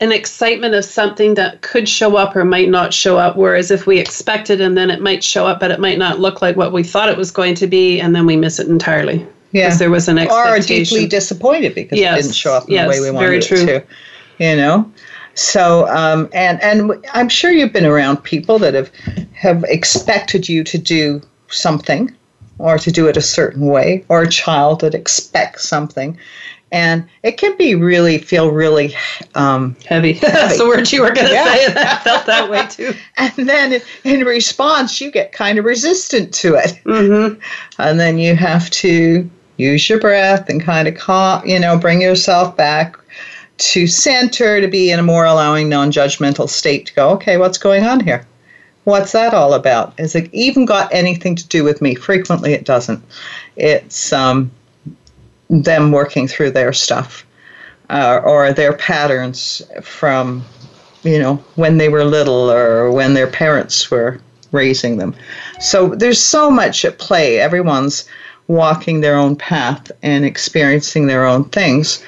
an 0.00 0.12
excitement 0.12 0.74
of 0.74 0.84
something 0.84 1.34
that 1.34 1.60
could 1.60 1.88
show 1.88 2.16
up 2.16 2.34
or 2.34 2.44
might 2.44 2.68
not 2.70 2.92
show 2.94 3.18
up 3.18 3.36
whereas 3.36 3.70
if 3.70 3.86
we 3.86 3.98
expect 3.98 4.48
it 4.50 4.60
and 4.60 4.76
then 4.76 4.90
it 4.90 5.00
might 5.00 5.22
show 5.22 5.46
up 5.46 5.60
but 5.60 5.70
it 5.70 5.78
might 5.78 5.98
not 5.98 6.18
look 6.18 6.40
like 6.40 6.56
what 6.56 6.72
we 6.72 6.82
thought 6.82 7.08
it 7.08 7.16
was 7.18 7.30
going 7.30 7.54
to 7.54 7.66
be 7.66 8.00
and 8.00 8.14
then 8.14 8.24
we 8.26 8.36
miss 8.36 8.58
it 8.58 8.66
entirely 8.68 9.18
yeah. 9.52 9.66
because 9.66 9.78
there 9.78 9.90
was 9.90 10.08
an 10.08 10.18
expectation 10.18 10.56
or 10.56 10.84
deeply 10.84 11.06
disappointed 11.06 11.74
because 11.74 11.98
Yes. 11.98 12.18
it 12.18 12.22
didn't 12.22 12.34
show 12.34 12.54
up 12.54 12.66
in 12.68 12.74
Yes, 12.74 12.84
the 12.96 13.02
way 13.02 13.10
we 13.10 13.14
wanted 13.14 13.26
very 13.26 13.38
it 13.38 13.44
true. 13.44 13.66
to 13.66 13.84
you 14.38 14.56
know 14.56 14.90
so 15.34 15.86
um, 15.88 16.28
and 16.32 16.60
and 16.62 17.06
i'm 17.14 17.28
sure 17.28 17.50
you've 17.50 17.72
been 17.72 17.86
around 17.86 18.16
people 18.18 18.58
that 18.58 18.74
have 18.74 18.90
have 19.34 19.64
expected 19.64 20.48
you 20.48 20.64
to 20.64 20.78
do 20.78 21.20
something 21.48 22.14
or 22.58 22.78
to 22.78 22.90
do 22.90 23.06
it 23.06 23.16
a 23.16 23.22
certain 23.22 23.66
way 23.66 24.04
or 24.08 24.22
a 24.22 24.28
child 24.28 24.80
that 24.80 24.94
expects 24.94 25.68
something 25.68 26.16
and 26.72 27.08
it 27.22 27.36
can 27.36 27.56
be 27.56 27.74
really 27.74 28.18
feel 28.18 28.50
really 28.50 28.94
um, 29.34 29.76
heavy 29.86 30.12
that's 30.20 30.58
the 30.58 30.66
word 30.66 30.90
you 30.92 31.02
were 31.02 31.10
going 31.12 31.26
to 31.26 31.32
Yeah. 31.32 31.54
say 31.54 31.66
and 31.66 31.78
i 31.78 31.96
felt 31.96 32.26
that 32.26 32.50
way 32.50 32.66
too 32.68 32.94
and 33.16 33.48
then 33.48 33.80
in 34.04 34.20
response 34.24 35.00
you 35.00 35.10
get 35.10 35.32
kind 35.32 35.58
of 35.58 35.64
resistant 35.64 36.32
to 36.34 36.54
it 36.54 36.80
mm-hmm. 36.84 37.40
and 37.78 38.00
then 38.00 38.18
you 38.18 38.34
have 38.36 38.70
to 38.70 39.28
use 39.60 39.88
your 39.88 40.00
breath 40.00 40.48
and 40.48 40.60
kind 40.60 40.88
of 40.88 40.96
calm, 40.96 41.46
you 41.46 41.60
know, 41.60 41.78
bring 41.78 42.00
yourself 42.00 42.56
back 42.56 42.96
to 43.58 43.86
center 43.86 44.60
to 44.60 44.66
be 44.68 44.90
in 44.90 44.98
a 44.98 45.02
more 45.02 45.26
allowing, 45.26 45.68
non-judgmental 45.68 46.48
state 46.48 46.86
to 46.86 46.94
go, 46.94 47.10
okay, 47.10 47.36
what's 47.36 47.58
going 47.58 47.84
on 47.84 48.00
here? 48.00 48.26
What's 48.84 49.12
that 49.12 49.34
all 49.34 49.52
about? 49.52 49.98
Has 49.98 50.14
it 50.14 50.30
even 50.32 50.64
got 50.64 50.92
anything 50.92 51.36
to 51.36 51.46
do 51.46 51.62
with 51.62 51.82
me? 51.82 51.94
Frequently, 51.94 52.54
it 52.54 52.64
doesn't. 52.64 53.04
It's 53.56 54.12
um, 54.12 54.50
them 55.50 55.90
working 55.90 56.28
through 56.28 56.52
their 56.52 56.72
stuff 56.72 57.26
uh, 57.90 58.20
or 58.24 58.52
their 58.52 58.72
patterns 58.72 59.60
from, 59.82 60.44
you 61.02 61.18
know, 61.18 61.36
when 61.56 61.76
they 61.76 61.88
were 61.88 62.04
little 62.04 62.50
or 62.50 62.90
when 62.90 63.14
their 63.14 63.26
parents 63.26 63.90
were 63.90 64.20
raising 64.52 64.96
them. 64.96 65.14
So 65.60 65.88
there's 65.88 66.22
so 66.22 66.50
much 66.50 66.84
at 66.84 66.98
play. 66.98 67.40
Everyone's 67.40 68.08
walking 68.46 69.00
their 69.00 69.16
own 69.16 69.36
path 69.36 69.90
and 70.02 70.24
experiencing 70.24 71.06
their 71.06 71.26
own 71.26 71.44
things. 71.44 72.02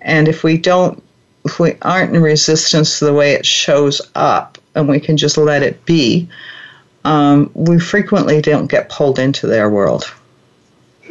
And 0.00 0.28
if 0.28 0.44
we 0.44 0.56
don't, 0.56 1.02
if 1.44 1.58
we 1.58 1.76
aren't 1.82 2.14
in 2.14 2.22
resistance 2.22 2.98
to 2.98 3.04
the 3.04 3.12
way 3.12 3.32
it 3.32 3.44
shows 3.44 4.00
up 4.14 4.58
and 4.74 4.88
we 4.88 5.00
can 5.00 5.16
just 5.16 5.36
let 5.36 5.62
it 5.62 5.84
be, 5.84 6.28
um, 7.04 7.50
we 7.54 7.78
frequently 7.78 8.40
don't 8.40 8.70
get 8.70 8.88
pulled 8.88 9.18
into 9.18 9.46
their 9.46 9.68
world. 9.68 10.12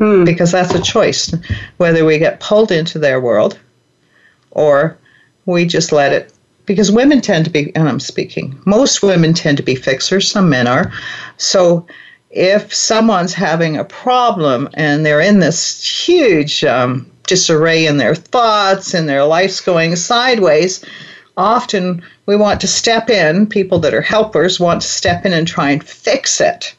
Hmm. 0.03 0.25
Because 0.25 0.51
that's 0.51 0.73
a 0.73 0.81
choice, 0.81 1.33
whether 1.77 2.03
we 2.03 2.19
get 2.19 2.41
pulled 2.41 2.73
into 2.73 2.99
their 2.99 3.21
world 3.21 3.57
or 4.51 4.97
we 5.45 5.65
just 5.65 5.93
let 5.93 6.11
it. 6.11 6.33
Because 6.65 6.91
women 6.91 7.21
tend 7.21 7.45
to 7.45 7.51
be, 7.51 7.73
and 7.73 7.87
I'm 7.87 8.01
speaking, 8.01 8.61
most 8.65 9.01
women 9.01 9.33
tend 9.33 9.55
to 9.57 9.63
be 9.63 9.75
fixers, 9.75 10.29
some 10.29 10.49
men 10.49 10.67
are. 10.67 10.91
So 11.37 11.87
if 12.31 12.73
someone's 12.73 13.33
having 13.33 13.77
a 13.77 13.85
problem 13.85 14.67
and 14.73 15.05
they're 15.05 15.21
in 15.21 15.39
this 15.39 16.05
huge 16.05 16.65
um, 16.65 17.09
disarray 17.25 17.85
in 17.85 17.95
their 17.95 18.15
thoughts 18.15 18.93
and 18.93 19.07
their 19.07 19.23
life's 19.23 19.61
going 19.61 19.95
sideways, 19.95 20.83
often 21.37 22.03
we 22.25 22.35
want 22.35 22.59
to 22.59 22.67
step 22.67 23.09
in, 23.09 23.47
people 23.47 23.79
that 23.79 23.93
are 23.93 24.01
helpers 24.01 24.59
want 24.59 24.81
to 24.81 24.87
step 24.87 25.25
in 25.25 25.31
and 25.31 25.47
try 25.47 25.71
and 25.71 25.81
fix 25.81 26.41
it. 26.41 26.75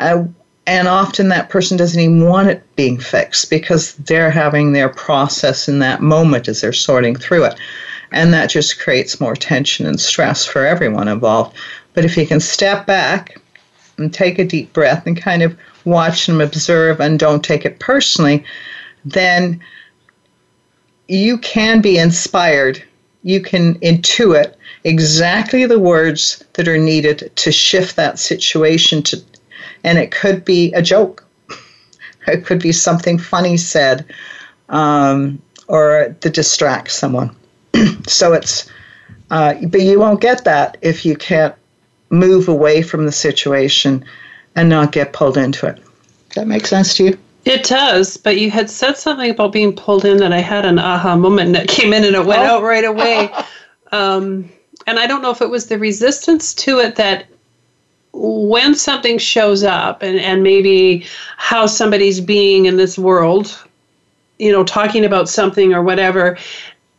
Uh, 0.00 0.24
and 0.70 0.86
often 0.86 1.30
that 1.30 1.48
person 1.48 1.76
doesn't 1.76 2.00
even 2.00 2.28
want 2.28 2.48
it 2.48 2.62
being 2.76 2.96
fixed 2.96 3.50
because 3.50 3.94
they're 3.94 4.30
having 4.30 4.72
their 4.72 4.88
process 4.88 5.68
in 5.68 5.80
that 5.80 6.00
moment 6.00 6.46
as 6.46 6.60
they're 6.60 6.72
sorting 6.72 7.16
through 7.16 7.42
it. 7.42 7.56
And 8.12 8.32
that 8.32 8.50
just 8.50 8.78
creates 8.78 9.20
more 9.20 9.34
tension 9.34 9.84
and 9.84 10.00
stress 10.00 10.46
for 10.46 10.64
everyone 10.64 11.08
involved. 11.08 11.56
But 11.92 12.04
if 12.04 12.16
you 12.16 12.24
can 12.24 12.38
step 12.38 12.86
back 12.86 13.36
and 13.98 14.14
take 14.14 14.38
a 14.38 14.44
deep 14.44 14.72
breath 14.72 15.08
and 15.08 15.20
kind 15.20 15.42
of 15.42 15.58
watch 15.84 16.28
and 16.28 16.40
observe 16.40 17.00
and 17.00 17.18
don't 17.18 17.42
take 17.42 17.64
it 17.64 17.80
personally, 17.80 18.44
then 19.04 19.58
you 21.08 21.36
can 21.38 21.80
be 21.80 21.98
inspired. 21.98 22.80
You 23.24 23.40
can 23.40 23.74
intuit 23.80 24.54
exactly 24.84 25.66
the 25.66 25.80
words 25.80 26.44
that 26.52 26.68
are 26.68 26.78
needed 26.78 27.32
to 27.34 27.50
shift 27.50 27.96
that 27.96 28.20
situation 28.20 29.02
to 29.02 29.20
and 29.84 29.98
it 29.98 30.10
could 30.10 30.44
be 30.44 30.72
a 30.72 30.82
joke. 30.82 31.24
It 32.26 32.44
could 32.44 32.60
be 32.60 32.70
something 32.70 33.18
funny 33.18 33.56
said 33.56 34.04
um, 34.68 35.40
or 35.68 36.14
to 36.20 36.30
distract 36.30 36.92
someone. 36.92 37.34
so 38.06 38.34
it's, 38.34 38.70
uh, 39.30 39.54
but 39.66 39.80
you 39.80 39.98
won't 39.98 40.20
get 40.20 40.44
that 40.44 40.76
if 40.82 41.04
you 41.06 41.16
can't 41.16 41.54
move 42.10 42.46
away 42.46 42.82
from 42.82 43.06
the 43.06 43.12
situation 43.12 44.04
and 44.54 44.68
not 44.68 44.92
get 44.92 45.12
pulled 45.14 45.38
into 45.38 45.66
it. 45.66 45.76
Does 45.76 46.34
that 46.36 46.46
make 46.46 46.66
sense 46.66 46.94
to 46.96 47.04
you? 47.04 47.18
It 47.46 47.64
does, 47.64 48.18
but 48.18 48.38
you 48.38 48.50
had 48.50 48.68
said 48.68 48.98
something 48.98 49.30
about 49.30 49.52
being 49.52 49.74
pulled 49.74 50.04
in 50.04 50.18
that 50.18 50.32
I 50.32 50.40
had 50.40 50.66
an 50.66 50.78
aha 50.78 51.16
moment 51.16 51.54
that 51.54 51.68
came 51.68 51.92
in 51.94 52.04
and 52.04 52.14
it 52.14 52.24
went 52.26 52.42
Oh. 52.42 52.56
out 52.58 52.62
right 52.62 52.84
away. 52.84 53.30
um, 53.92 54.48
and 54.86 54.98
I 54.98 55.06
don't 55.06 55.22
know 55.22 55.30
if 55.30 55.40
it 55.40 55.48
was 55.50 55.66
the 55.66 55.78
resistance 55.78 56.52
to 56.54 56.80
it 56.80 56.96
that 56.96 57.26
when 58.12 58.74
something 58.74 59.18
shows 59.18 59.62
up 59.62 60.02
and, 60.02 60.18
and 60.18 60.42
maybe 60.42 61.06
how 61.36 61.66
somebody's 61.66 62.20
being 62.20 62.66
in 62.66 62.76
this 62.76 62.98
world, 62.98 63.66
you 64.38 64.50
know, 64.50 64.64
talking 64.64 65.04
about 65.04 65.28
something 65.28 65.72
or 65.72 65.82
whatever, 65.82 66.36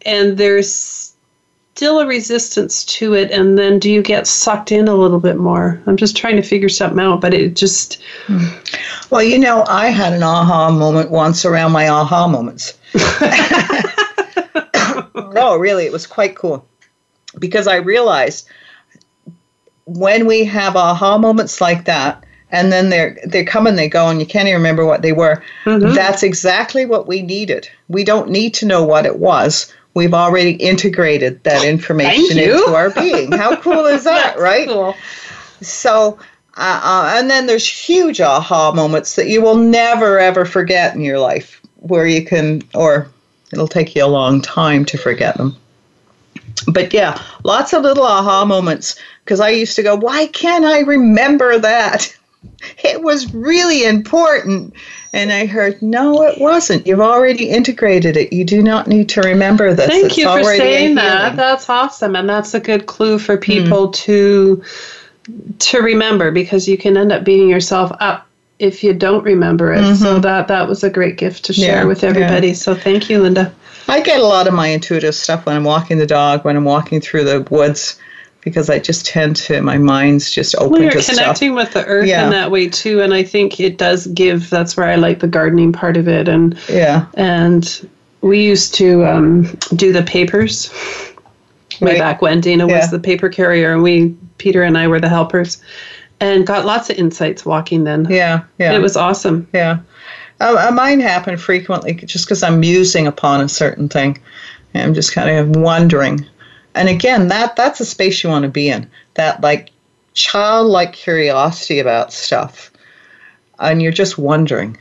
and 0.06 0.38
there's 0.38 1.14
still 1.76 2.00
a 2.00 2.06
resistance 2.06 2.86
to 2.86 3.14
it, 3.14 3.32
and 3.32 3.58
then 3.58 3.80
do 3.80 3.90
you 3.90 4.02
get 4.02 4.28
sucked 4.28 4.72
in 4.72 4.88
a 4.88 4.94
little 4.94 5.20
bit 5.20 5.38
more? 5.38 5.82
I'm 5.88 5.98
just 5.98 6.16
trying 6.16 6.36
to 6.36 6.42
figure 6.42 6.70
something 6.70 7.00
out, 7.00 7.22
but 7.22 7.34
it 7.34 7.56
just. 7.56 8.02
Well, 9.10 9.24
you 9.24 9.40
know, 9.40 9.66
I 9.68 9.88
had 9.88 10.14
an 10.14 10.24
aha 10.24 10.72
moment 10.72 11.12
once 11.12 11.44
around 11.44 11.72
my 11.72 11.88
aha 11.88 12.28
moments. 12.28 12.78
no, 12.94 13.02
oh, 15.36 15.58
really, 15.58 15.86
it 15.86 15.92
was 15.92 16.06
quite 16.06 16.36
cool 16.36 16.66
because 17.40 17.68
I 17.68 17.78
realized 17.78 18.48
when 19.98 20.26
we 20.26 20.44
have 20.46 20.76
aha 20.76 21.18
moments 21.18 21.60
like 21.62 21.86
that, 21.86 22.24
and 22.52 22.72
then 22.72 22.90
they're 22.90 23.18
they 23.26 23.44
come 23.44 23.68
and 23.68 23.78
they 23.78 23.88
go, 23.90 24.08
and 24.08 24.20
you 24.20 24.26
can't 24.26 24.48
even 24.48 24.60
remember 24.62 24.86
what 24.86 25.02
they 25.02 25.12
were. 25.14 25.42
Mhm. 25.66 25.94
That's 25.96 26.24
exactly 26.24 26.86
what 26.86 27.08
we 27.08 27.22
needed. 27.22 27.70
We 27.90 28.04
don't 28.04 28.30
need 28.30 28.54
to 28.56 28.66
know 28.66 28.84
what 28.84 29.06
it 29.06 29.18
was. 29.20 29.72
We've 29.94 30.14
already 30.14 30.52
integrated 30.52 31.44
that 31.44 31.64
information 31.66 32.38
into 32.40 32.74
our 32.74 32.90
being. 32.92 33.32
How 33.34 33.56
cool 33.58 33.86
is 33.86 34.04
that, 34.12 34.40
right? 34.40 34.68
cool. 34.68 34.96
So, 35.62 36.18
uh, 36.58 36.82
uh, 36.84 37.14
and 37.18 37.30
then 37.30 37.46
there's 37.46 37.68
huge 37.68 38.22
aha 38.22 38.72
moments 38.72 39.16
that 39.16 39.28
you 39.28 39.42
will 39.42 39.58
never 39.58 40.20
ever 40.20 40.46
forget 40.46 40.96
in 40.96 41.02
your 41.02 41.20
life, 41.20 41.62
where 41.78 42.08
you 42.08 42.24
can, 42.24 42.62
or 42.74 43.08
it'll 43.52 43.68
take 43.68 43.96
you 43.96 44.06
a 44.06 44.08
long 44.08 44.42
time 44.42 44.86
to 44.86 44.98
forget 44.98 45.38
them. 45.38 45.56
But 46.68 46.94
yeah, 46.94 47.22
lots 47.44 47.74
of 47.74 47.84
little 47.84 48.06
aha 48.06 48.46
moments 48.46 48.96
because 49.24 49.40
I 49.40 49.50
used 49.50 49.76
to 49.76 49.84
go, 49.84 49.96
why 49.96 50.28
can't 50.28 50.66
I 50.66 50.80
remember 50.82 51.60
that? 51.60 52.16
It 52.84 53.04
was 53.04 53.34
really 53.34 53.86
important. 53.86 54.74
And 55.14 55.32
I 55.32 55.46
heard, 55.46 55.82
no, 55.82 56.24
it 56.24 56.40
wasn't. 56.40 56.88
You've 56.88 57.00
already 57.02 57.50
integrated 57.50 58.18
it. 58.18 58.34
You 58.34 58.44
do 58.44 58.64
not 58.64 58.88
need 58.88 59.10
to 59.10 59.22
remember 59.22 59.74
this. 59.76 59.88
Thank 59.88 60.06
It's 60.06 60.18
you 60.18 60.26
for 60.26 60.44
saying 60.44 60.96
that. 60.96 61.36
That's 61.36 61.70
awesome, 61.70 62.16
and 62.16 62.28
that's 62.28 62.54
a 62.54 62.60
good 62.60 62.88
clue 62.88 63.20
for 63.20 63.38
mm-hmm. 63.38 63.64
people 63.64 63.92
to 63.92 64.64
to 65.60 65.82
remember 65.82 66.32
because 66.32 66.68
you 66.68 66.78
can 66.78 66.98
end 66.98 67.12
up 67.12 67.24
beating 67.24 67.50
yourself 67.50 67.92
up 68.00 68.28
if 68.58 68.84
you 68.84 68.94
don't 68.94 69.24
remember 69.24 69.74
it. 69.74 69.96
So 69.98 70.14
mm-hmm. 70.14 70.22
that 70.22 70.48
that 70.48 70.68
was 70.68 70.84
a 70.84 70.90
great 70.90 71.18
gift 71.18 71.46
to 71.46 71.54
share 71.54 71.82
Yeah, 71.82 71.84
with 71.84 72.04
yeah. 72.04 72.10
everybody. 72.10 72.54
So 72.54 72.74
thank 72.74 73.10
you, 73.10 73.22
Linda. 73.22 73.54
I 73.88 74.02
get 74.02 74.20
a 74.20 74.26
lot 74.26 74.48
of 74.48 74.54
my 74.54 74.68
intuitive 74.68 75.16
stuff 75.16 75.46
when 75.46 75.56
I'm 75.56 75.64
walking 75.64 75.98
the 75.98 76.08
dog, 76.08 76.46
when 76.46 76.56
I'm 76.56 76.64
walking 76.64 77.02
through 77.02 77.26
the 77.26 77.42
woods. 77.50 78.00
Because 78.42 78.70
I 78.70 78.80
just 78.80 79.06
tend 79.06 79.36
to 79.38 79.62
my 79.62 79.78
mind's 79.78 80.32
just 80.32 80.56
open 80.56 80.72
well, 80.72 80.82
you're 80.82 80.92
connecting 80.92 81.16
stuff. 81.50 81.56
with 81.56 81.72
the 81.74 81.86
earth 81.86 82.08
Yeah. 82.08 82.26
in 82.26 82.32
that 82.32 82.52
way 82.52 82.68
too, 82.70 83.02
and 83.02 83.14
I 83.14 83.24
think 83.24 83.60
it 83.60 83.78
does 83.78 84.08
give. 84.08 84.50
That's 84.50 84.76
where 84.76 84.88
I 84.88 84.96
like 84.96 85.20
the 85.20 85.28
gardening 85.28 85.72
part 85.72 85.98
of 85.98 86.08
it, 86.08 86.28
and 86.28 86.58
Yeah, 86.70 87.06
and 87.16 87.88
we 88.22 88.44
used 88.44 88.74
to 88.76 89.06
um, 89.06 89.44
do 89.76 89.92
the 89.94 90.04
papers 90.04 90.70
way 91.80 91.92
Right. 91.94 92.00
back 92.00 92.22
when 92.22 92.42
Dana 92.42 92.68
Yeah. 92.68 92.78
was 92.80 92.92
the 92.92 93.00
paper 93.00 93.30
carrier, 93.30 93.74
and 93.74 93.84
we 93.84 94.14
Peter 94.38 94.64
and 94.64 94.78
I 94.78 94.88
were 94.88 95.00
the 95.00 95.10
helpers, 95.10 95.60
and 96.20 96.46
got 96.48 96.66
lots 96.66 96.90
of 96.90 96.98
insights 96.98 97.46
walking. 97.46 97.84
Then 97.84 98.08
yeah, 98.10 98.42
yeah. 98.60 98.74
it 98.74 98.82
was 98.82 98.96
awesome. 98.98 99.48
Yeah. 99.54 99.78
Uh, 100.40 100.68
uh, 100.70 100.72
mine 100.72 101.00
happen 101.00 101.38
frequently 101.38 101.94
just 101.94 102.26
because 102.26 102.42
I'm 102.42 102.60
musing 102.60 103.06
upon 103.06 103.42
a 103.42 103.48
certain 103.50 103.88
thing. 103.88 104.18
I'm 104.74 104.96
just 104.96 105.14
kind 105.14 105.30
of 105.30 105.56
wondering. 105.56 106.26
And 106.76 106.90
again, 106.90 107.28
that 107.30 107.56
that's 107.56 107.80
a 107.80 107.86
space 107.86 108.24
you 108.24 108.30
want 108.30 108.44
to 108.44 108.50
be 108.50 108.70
in. 108.70 108.90
That 109.16 109.42
like 109.42 109.72
childlike 110.14 110.94
curiosity 110.94 111.80
about 111.80 112.14
stuff. 112.14 112.72
And 113.60 113.82
you're 113.82 113.92
just 113.92 114.18
wondering, 114.18 114.78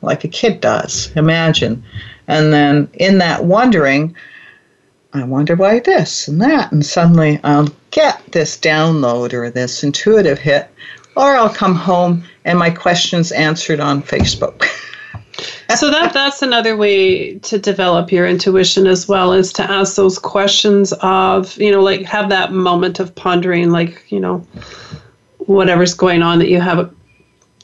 like 0.00 0.24
a 0.24 0.28
kid 0.28 0.60
does. 0.60 1.10
Imagine. 1.16 1.82
And 2.28 2.52
then 2.52 2.88
in 2.94 3.18
that 3.18 3.44
wondering, 3.44 4.14
I 5.12 5.24
wonder 5.24 5.56
why 5.56 5.80
this 5.80 6.28
and 6.28 6.40
that. 6.40 6.72
And 6.72 6.84
suddenly 6.84 7.40
I'll 7.44 7.68
get 7.90 8.20
this 8.32 8.56
download 8.56 9.32
or 9.32 9.50
this 9.50 9.82
intuitive 9.82 10.38
hit, 10.38 10.68
or 11.16 11.36
I'll 11.36 11.52
come 11.52 11.74
home 11.74 12.24
and 12.44 12.58
my 12.58 12.70
question's 12.70 13.32
answered 13.32 13.80
on 13.80 14.02
Facebook. 14.02 14.64
so 15.76 15.90
that 15.90 16.12
that's 16.12 16.42
another 16.42 16.76
way 16.76 17.38
to 17.38 17.58
develop 17.58 18.12
your 18.12 18.26
intuition 18.26 18.86
as 18.86 19.08
well 19.08 19.32
is 19.32 19.52
to 19.54 19.62
ask 19.70 19.96
those 19.96 20.18
questions 20.18 20.92
of 21.00 21.56
you 21.58 21.70
know 21.70 21.82
like 21.82 22.02
have 22.02 22.28
that 22.28 22.52
moment 22.52 23.00
of 23.00 23.14
pondering 23.14 23.70
like 23.70 24.04
you 24.10 24.20
know 24.20 24.38
whatever's 25.46 25.94
going 25.94 26.22
on 26.22 26.38
that 26.38 26.48
you 26.48 26.60
have 26.60 26.92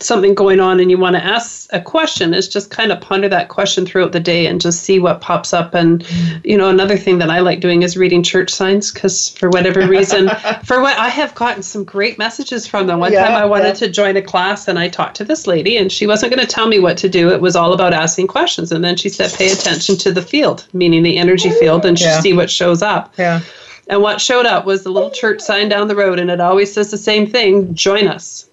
something 0.00 0.34
going 0.34 0.60
on 0.60 0.78
and 0.80 0.90
you 0.90 0.98
want 0.98 1.16
to 1.16 1.24
ask 1.24 1.68
a 1.72 1.80
question 1.80 2.32
is 2.32 2.48
just 2.48 2.70
kind 2.70 2.92
of 2.92 3.00
ponder 3.00 3.28
that 3.28 3.48
question 3.48 3.84
throughout 3.84 4.12
the 4.12 4.20
day 4.20 4.46
and 4.46 4.60
just 4.60 4.82
see 4.82 4.98
what 4.98 5.20
pops 5.20 5.52
up 5.52 5.74
and 5.74 6.06
you 6.44 6.56
know 6.56 6.68
another 6.70 6.96
thing 6.96 7.18
that 7.18 7.30
i 7.30 7.40
like 7.40 7.60
doing 7.60 7.82
is 7.82 7.96
reading 7.96 8.22
church 8.22 8.50
signs 8.50 8.92
because 8.92 9.30
for 9.30 9.48
whatever 9.50 9.86
reason 9.88 10.28
for 10.64 10.80
what 10.80 10.96
i 10.98 11.08
have 11.08 11.34
gotten 11.34 11.62
some 11.62 11.82
great 11.84 12.16
messages 12.18 12.66
from 12.66 12.86
them 12.86 13.00
one 13.00 13.12
Yeah, 13.12 13.26
time 13.26 13.34
i 13.36 13.44
wanted 13.44 13.68
yeah. 13.68 13.72
to 13.74 13.88
join 13.88 14.16
a 14.16 14.22
class 14.22 14.68
and 14.68 14.78
i 14.78 14.88
talked 14.88 15.16
to 15.16 15.24
this 15.24 15.46
lady 15.46 15.76
and 15.76 15.90
she 15.90 16.06
wasn't 16.06 16.32
going 16.34 16.46
to 16.46 16.52
tell 16.52 16.68
me 16.68 16.78
what 16.78 16.96
to 16.98 17.08
do 17.08 17.30
it 17.30 17.40
was 17.40 17.56
all 17.56 17.72
about 17.72 17.92
asking 17.92 18.28
questions 18.28 18.70
and 18.70 18.84
then 18.84 18.96
she 18.96 19.08
said 19.08 19.32
pay 19.32 19.50
attention 19.50 19.96
to 19.96 20.12
the 20.12 20.22
field 20.22 20.66
meaning 20.72 21.02
the 21.02 21.16
energy 21.18 21.50
field 21.50 21.84
and 21.84 22.00
Yeah. 22.00 22.20
see 22.20 22.32
what 22.34 22.50
shows 22.50 22.82
up 22.82 23.12
yeah. 23.18 23.40
and 23.88 24.00
what 24.00 24.20
showed 24.20 24.46
up 24.46 24.64
was 24.64 24.84
the 24.84 24.90
little 24.90 25.10
church 25.10 25.40
sign 25.40 25.68
down 25.68 25.88
the 25.88 25.96
road, 25.96 26.18
and 26.18 26.30
it 26.30 26.40
always 26.40 26.72
says 26.72 26.90
the 26.90 26.98
same 26.98 27.26
thing 27.26 27.74
join 27.74 28.06
us. 28.06 28.47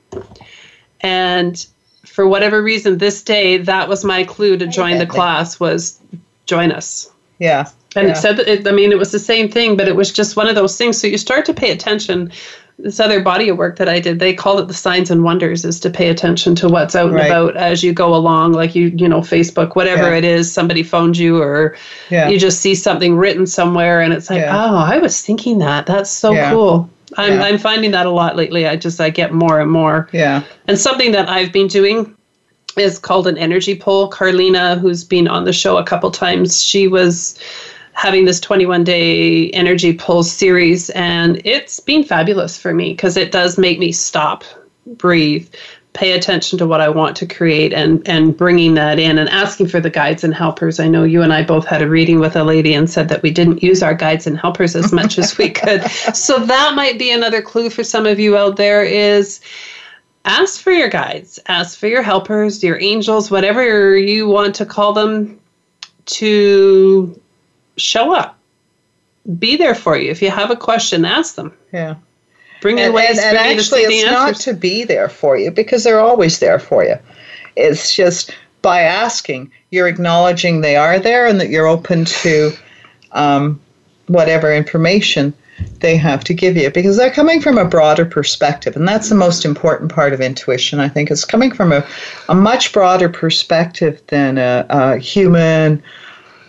And 1.05 1.65
for 2.05 2.27
whatever 2.27 2.61
reason, 2.63 2.97
this 2.97 3.21
day, 3.21 3.57
that 3.57 3.87
was 3.87 4.03
my 4.03 4.23
clue 4.23 4.57
to 4.57 4.65
join 4.67 4.97
the 4.97 5.05
class 5.05 5.59
was 5.59 5.99
join 6.47 6.71
us. 6.71 7.09
Yeah. 7.39 7.65
And 7.95 8.07
Yeah. 8.07 8.13
it 8.13 8.17
said 8.17 8.37
that, 8.37 8.47
it, 8.47 8.67
I 8.67 8.71
mean, 8.71 8.91
it 8.91 8.97
was 8.97 9.11
the 9.11 9.19
same 9.19 9.47
thing, 9.49 9.77
but 9.77 9.87
it 9.87 9.95
was 9.95 10.11
just 10.11 10.35
one 10.35 10.47
of 10.47 10.55
those 10.55 10.77
things. 10.77 10.99
So 10.99 11.07
you 11.07 11.17
start 11.17 11.45
to 11.45 11.53
pay 11.53 11.71
attention. 11.71 12.31
This 12.77 12.99
other 12.99 13.21
body 13.21 13.47
of 13.49 13.57
work 13.57 13.77
that 13.77 13.87
I 13.87 13.99
did, 14.01 14.19
they 14.19 14.33
called 14.33 14.59
it 14.59 14.67
the 14.67 14.73
signs 14.73 15.09
and 15.09 15.23
wonders, 15.23 15.63
is 15.63 15.79
to 15.81 15.89
pay 15.89 16.09
attention 16.09 16.55
to 16.55 16.67
what's 16.67 16.93
out 16.95 17.11
Right. 17.11 17.23
and 17.23 17.31
about 17.31 17.55
as 17.55 17.83
you 17.83 17.93
go 17.93 18.13
along, 18.13 18.51
like 18.51 18.75
you, 18.75 18.91
you 18.97 19.07
know, 19.07 19.21
Facebook, 19.21 19.75
whatever 19.75 20.09
Yeah. 20.11 20.17
it 20.17 20.25
is, 20.25 20.51
somebody 20.51 20.83
phoned 20.83 21.17
you 21.17 21.41
or 21.41 21.75
Yeah. 22.09 22.27
you 22.29 22.37
just 22.37 22.59
see 22.59 22.75
something 22.75 23.15
written 23.15 23.45
somewhere 23.47 24.01
and 24.01 24.11
it's 24.13 24.29
like, 24.29 24.43
oh, 24.43 24.75
I 24.75 24.97
was 24.97 25.21
thinking 25.21 25.59
that. 25.59 25.85
That's 25.85 26.09
so 26.09 26.33
Yeah. 26.33 26.51
cool. 26.51 26.89
I'm, 27.17 27.33
Yeah. 27.33 27.43
I'm 27.45 27.57
finding 27.57 27.91
that 27.91 28.05
a 28.05 28.11
lot 28.11 28.35
lately. 28.35 28.67
I 28.67 28.75
just, 28.75 28.99
I 28.99 29.09
get 29.09 29.33
more 29.33 29.59
and 29.59 29.71
more. 29.71 30.09
yeah. 30.11 30.43
And 30.67 30.77
something 30.79 31.11
that 31.11 31.29
I've 31.29 31.51
been 31.51 31.67
doing 31.67 32.15
is 32.77 32.99
called 32.99 33.27
an 33.27 33.37
energy 33.37 33.75
pull. 33.75 34.09
Carlina, 34.09 34.77
who's 34.77 35.03
been 35.03 35.27
on 35.27 35.45
the 35.45 35.53
show 35.53 35.77
a 35.77 35.83
couple 35.83 36.11
times, 36.11 36.61
she 36.61 36.87
was 36.87 37.39
having 37.93 38.25
this 38.25 38.41
21 38.41 38.83
day 38.83 39.49
energy 39.51 39.93
pull 39.93 40.23
series, 40.23 40.89
and 40.91 41.41
it's 41.45 41.79
been 41.79 42.03
fabulous 42.03 42.57
for 42.57 42.73
me 42.73 42.91
because 42.91 43.15
it 43.15 43.31
does 43.31 43.57
make 43.57 43.79
me 43.79 43.93
stop, 43.93 44.43
breathe, 44.85 45.47
pay 45.95 46.11
attention 46.11 46.59
to 46.59 46.67
what 46.67 46.81
I 46.81 46.89
want 46.89 47.15
to 47.17 47.25
create, 47.25 47.73
and 47.73 48.07
and 48.07 48.37
bringing 48.37 48.75
that 48.75 48.99
in 48.99 49.17
and 49.17 49.29
asking 49.29 49.67
for 49.69 49.79
the 49.79 49.89
guides 49.89 50.23
and 50.23 50.33
helpers. 50.33 50.79
I 50.79 50.87
know 50.87 51.03
you 51.03 51.23
and 51.23 51.33
I 51.33 51.43
both 51.43 51.65
had 51.65 51.81
a 51.81 51.89
reading 51.89 52.19
with 52.19 52.35
a 52.35 52.43
lady 52.43 52.73
and 52.73 52.89
said 52.89 53.09
that 53.09 53.23
we 53.23 53.31
didn't 53.31 53.63
use 53.63 53.81
our 53.81 53.95
guides 53.95 54.27
and 54.27 54.37
helpers 54.37 54.75
as 54.75 54.91
much 54.91 55.17
as 55.17 55.37
we 55.37 55.49
could. 55.61 55.83
So 56.13 56.37
that 56.37 56.73
might 56.75 56.99
be 56.99 57.11
another 57.11 57.41
clue 57.41 57.69
for 57.69 57.83
some 57.83 58.05
of 58.05 58.19
you 58.19 58.37
out 58.37 58.57
there 58.57 58.83
is 58.83 59.39
ask 60.25 60.61
for 60.61 60.71
your 60.71 60.89
guides, 60.89 61.39
ask 61.47 61.79
for 61.79 61.87
your 61.87 62.03
helpers, 62.03 62.63
your 62.63 62.79
angels, 62.81 63.31
whatever 63.31 63.97
you 63.97 64.27
want 64.27 64.55
to 64.55 64.65
call 64.65 64.93
them, 64.93 65.39
to 66.05 67.19
show 67.77 68.13
up. 68.13 68.37
Be 69.39 69.55
there 69.55 69.75
for 69.75 69.97
you. 69.97 70.11
If 70.11 70.21
you 70.21 70.29
have 70.29 70.51
a 70.51 70.55
question, 70.55 71.05
ask 71.05 71.35
them. 71.35 71.55
Yeah. 71.73 71.95
Bring 72.65 72.79
And, 72.79 72.95
ways 72.95 73.19
and, 73.19 73.37
and 73.37 73.59
actually, 73.59 73.81
it's 73.81 74.11
not 74.11 74.29
answers. 74.29 74.45
to 74.45 74.53
be 74.55 74.85
there 74.85 75.07
for 75.07 75.37
you 75.37 75.51
because 75.51 75.83
they're 75.83 75.99
always 75.99 76.39
there 76.39 76.57
for 76.57 76.83
you. 76.83 76.97
It's 77.55 77.95
just 77.95 78.35
by 78.63 78.81
asking, 78.81 79.51
you're 79.69 79.87
acknowledging 79.87 80.61
they 80.61 80.75
are 80.75 80.97
there 80.97 81.27
and 81.27 81.39
that 81.39 81.49
you're 81.49 81.67
open 81.67 82.05
to 82.05 82.51
um, 83.11 83.61
whatever 84.07 84.51
information 84.51 85.31
they 85.81 85.95
have 85.95 86.23
to 86.23 86.33
give 86.33 86.57
you 86.57 86.71
because 86.71 86.97
they're 86.97 87.11
coming 87.11 87.39
from 87.39 87.59
a 87.59 87.65
broader 87.65 88.03
perspective. 88.03 88.75
And 88.75 88.87
that's 88.87 89.09
the 89.09 89.15
most 89.15 89.45
important 89.45 89.93
part 89.93 90.11
of 90.11 90.19
intuition, 90.19 90.79
I 90.79 90.89
think, 90.89 91.11
is 91.11 91.23
coming 91.23 91.51
from 91.53 91.71
a, 91.71 91.85
a 92.29 92.33
much 92.33 92.73
broader 92.73 93.09
perspective 93.09 94.01
than 94.07 94.39
a, 94.39 94.65
a 94.69 94.97
human 94.97 95.83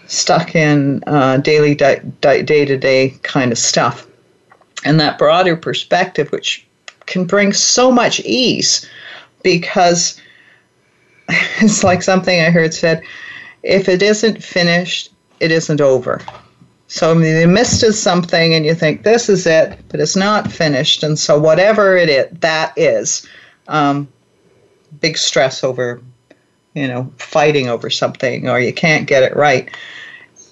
stuck 0.07 0.55
in 0.57 1.05
uh, 1.07 1.37
daily, 1.37 1.75
day 1.75 2.65
to 2.65 2.79
day 2.79 3.11
kind 3.23 3.53
of 3.53 3.59
stuff 3.59 4.07
and 4.87 5.01
that 5.01 5.19
broader 5.19 5.57
perspective, 5.57 6.31
which 6.31 6.67
can 7.07 7.25
bring 7.25 7.53
so 7.53 7.91
much 7.91 8.21
ease 8.21 8.89
because 9.43 10.21
it's 11.29 11.85
like 11.85 12.03
something 12.03 12.41
I 12.41 12.51
heard 12.51 12.73
said 12.73 13.03
if 13.63 13.89
it 13.89 14.01
isn't 14.01 14.43
finished, 14.43 15.13
it 15.41 15.51
isn't 15.51 15.81
over. 15.81 16.21
So 16.87 17.11
I 17.11 17.15
mean, 17.15 17.37
you 17.37 17.49
missed 17.49 17.83
is 17.83 18.01
something 18.01 18.55
and 18.55 18.65
you 18.65 18.75
think 18.75 19.03
this 19.03 19.29
is 19.29 19.45
it, 19.45 19.79
but 19.89 19.99
it's 19.99 20.15
not 20.15 20.53
finished. 20.53 21.03
And 21.03 21.19
so 21.19 21.39
whatever 21.39 21.97
it 21.97 22.09
is, 22.09 22.27
that 22.41 22.73
is, 22.77 23.27
um, 23.67 24.07
big 25.01 25.19
stress 25.19 25.65
over, 25.65 26.01
you 26.75 26.87
know, 26.87 27.13
fighting 27.17 27.69
over 27.69 27.91
something 27.91 28.49
or 28.49 28.61
you 28.61 28.73
can't 28.73 29.09
get 29.09 29.25
it 29.25 29.35
right. 29.35 29.69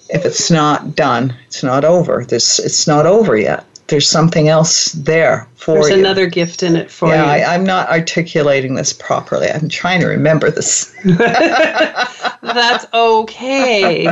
If 0.09 0.25
it's 0.25 0.51
not 0.51 0.93
done, 0.93 1.33
it's 1.47 1.63
not 1.63 1.85
over. 1.85 2.25
This 2.25 2.59
it's 2.59 2.85
not 2.85 3.05
over 3.05 3.37
yet. 3.37 3.65
There's 3.87 4.09
something 4.09 4.47
else 4.47 4.91
there 4.93 5.47
for 5.55 5.75
There's 5.75 5.89
you. 5.89 5.99
another 5.99 6.25
gift 6.25 6.63
in 6.63 6.75
it 6.75 6.89
for 6.89 7.09
yeah, 7.09 7.23
you. 7.23 7.43
I, 7.43 7.53
I'm 7.53 7.63
not 7.63 7.87
articulating 7.89 8.75
this 8.75 8.91
properly. 8.93 9.47
I'm 9.47 9.69
trying 9.69 9.99
to 10.01 10.07
remember 10.07 10.49
this. 10.49 10.95
That's 11.03 12.85
okay. 12.93 14.07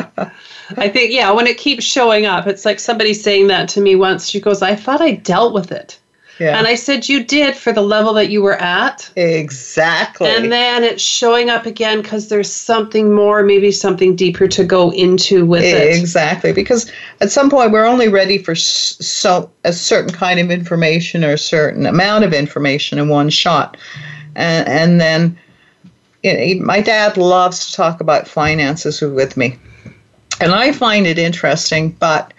I 0.77 0.89
think, 0.89 1.11
yeah, 1.11 1.31
when 1.31 1.47
it 1.47 1.57
keeps 1.57 1.83
showing 1.83 2.25
up, 2.25 2.45
it's 2.47 2.65
like 2.65 2.79
somebody 2.79 3.13
saying 3.13 3.47
that 3.47 3.67
to 3.69 3.81
me 3.81 3.95
once. 3.95 4.29
She 4.29 4.39
goes, 4.39 4.61
I 4.61 4.75
thought 4.75 5.01
I 5.01 5.11
dealt 5.13 5.53
with 5.53 5.71
it. 5.71 5.99
Yeah, 6.39 6.57
And 6.57 6.65
I 6.65 6.75
said, 6.75 7.07
You 7.07 7.23
did 7.23 7.55
for 7.55 7.71
the 7.71 7.81
level 7.81 8.13
that 8.13 8.29
you 8.29 8.41
were 8.41 8.55
at. 8.55 9.09
exactly. 9.15 10.29
And 10.29 10.51
then 10.51 10.83
it's 10.83 11.03
showing 11.03 11.49
up 11.49 11.65
again 11.65 12.01
because 12.01 12.27
there's 12.29 12.51
something 12.51 13.13
more, 13.13 13.43
maybe 13.43 13.71
something 13.71 14.15
deeper 14.15 14.47
to 14.47 14.63
go 14.63 14.91
into 14.91 15.45
with 15.45 15.63
it. 15.63 15.95
Exactly, 15.95 16.51
because 16.51 16.91
at 17.21 17.31
some 17.31 17.49
point 17.49 17.71
we're 17.71 17.85
only 17.85 18.07
ready 18.07 18.39
for 18.39 18.55
so 18.55 19.51
a 19.63 19.71
certain 19.71 20.11
kind 20.11 20.39
of 20.39 20.49
information 20.49 21.23
or 21.23 21.33
a 21.33 21.37
certain 21.37 21.85
amount 21.85 22.23
of 22.23 22.33
information 22.33 22.97
in 22.97 23.09
one 23.09 23.29
shot, 23.29 23.77
and 24.35 24.67
and 24.67 24.99
then 24.99 25.37
you 26.23 26.33
know, 26.33 26.65
my 26.65 26.81
dad 26.81 27.15
loves 27.15 27.67
to 27.67 27.73
talk 27.73 28.01
about 28.01 28.27
finances 28.27 29.01
with 29.01 29.37
me, 29.37 29.55
and 30.41 30.51
I 30.51 30.71
find 30.71 31.05
it 31.05 31.19
interesting, 31.19 31.91
but. 31.91 32.33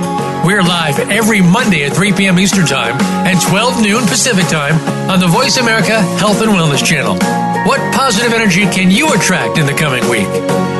We're 0.46 0.62
live 0.62 1.00
every 1.10 1.40
Monday 1.40 1.82
at 1.86 1.96
3 1.96 2.12
p.m. 2.12 2.38
Eastern 2.38 2.66
Time 2.66 2.94
and 3.26 3.40
12 3.40 3.82
noon 3.82 4.06
Pacific 4.06 4.46
Time 4.46 4.78
on 5.10 5.18
the 5.18 5.26
Voice 5.26 5.56
America 5.56 6.00
Health 6.00 6.40
and 6.40 6.52
Wellness 6.52 6.84
Channel. 6.84 7.14
What 7.66 7.80
positive 7.92 8.32
energy 8.32 8.62
can 8.66 8.88
you 8.88 9.12
attract 9.12 9.58
in 9.58 9.66
the 9.66 9.74
coming 9.74 10.08
week? 10.08 10.75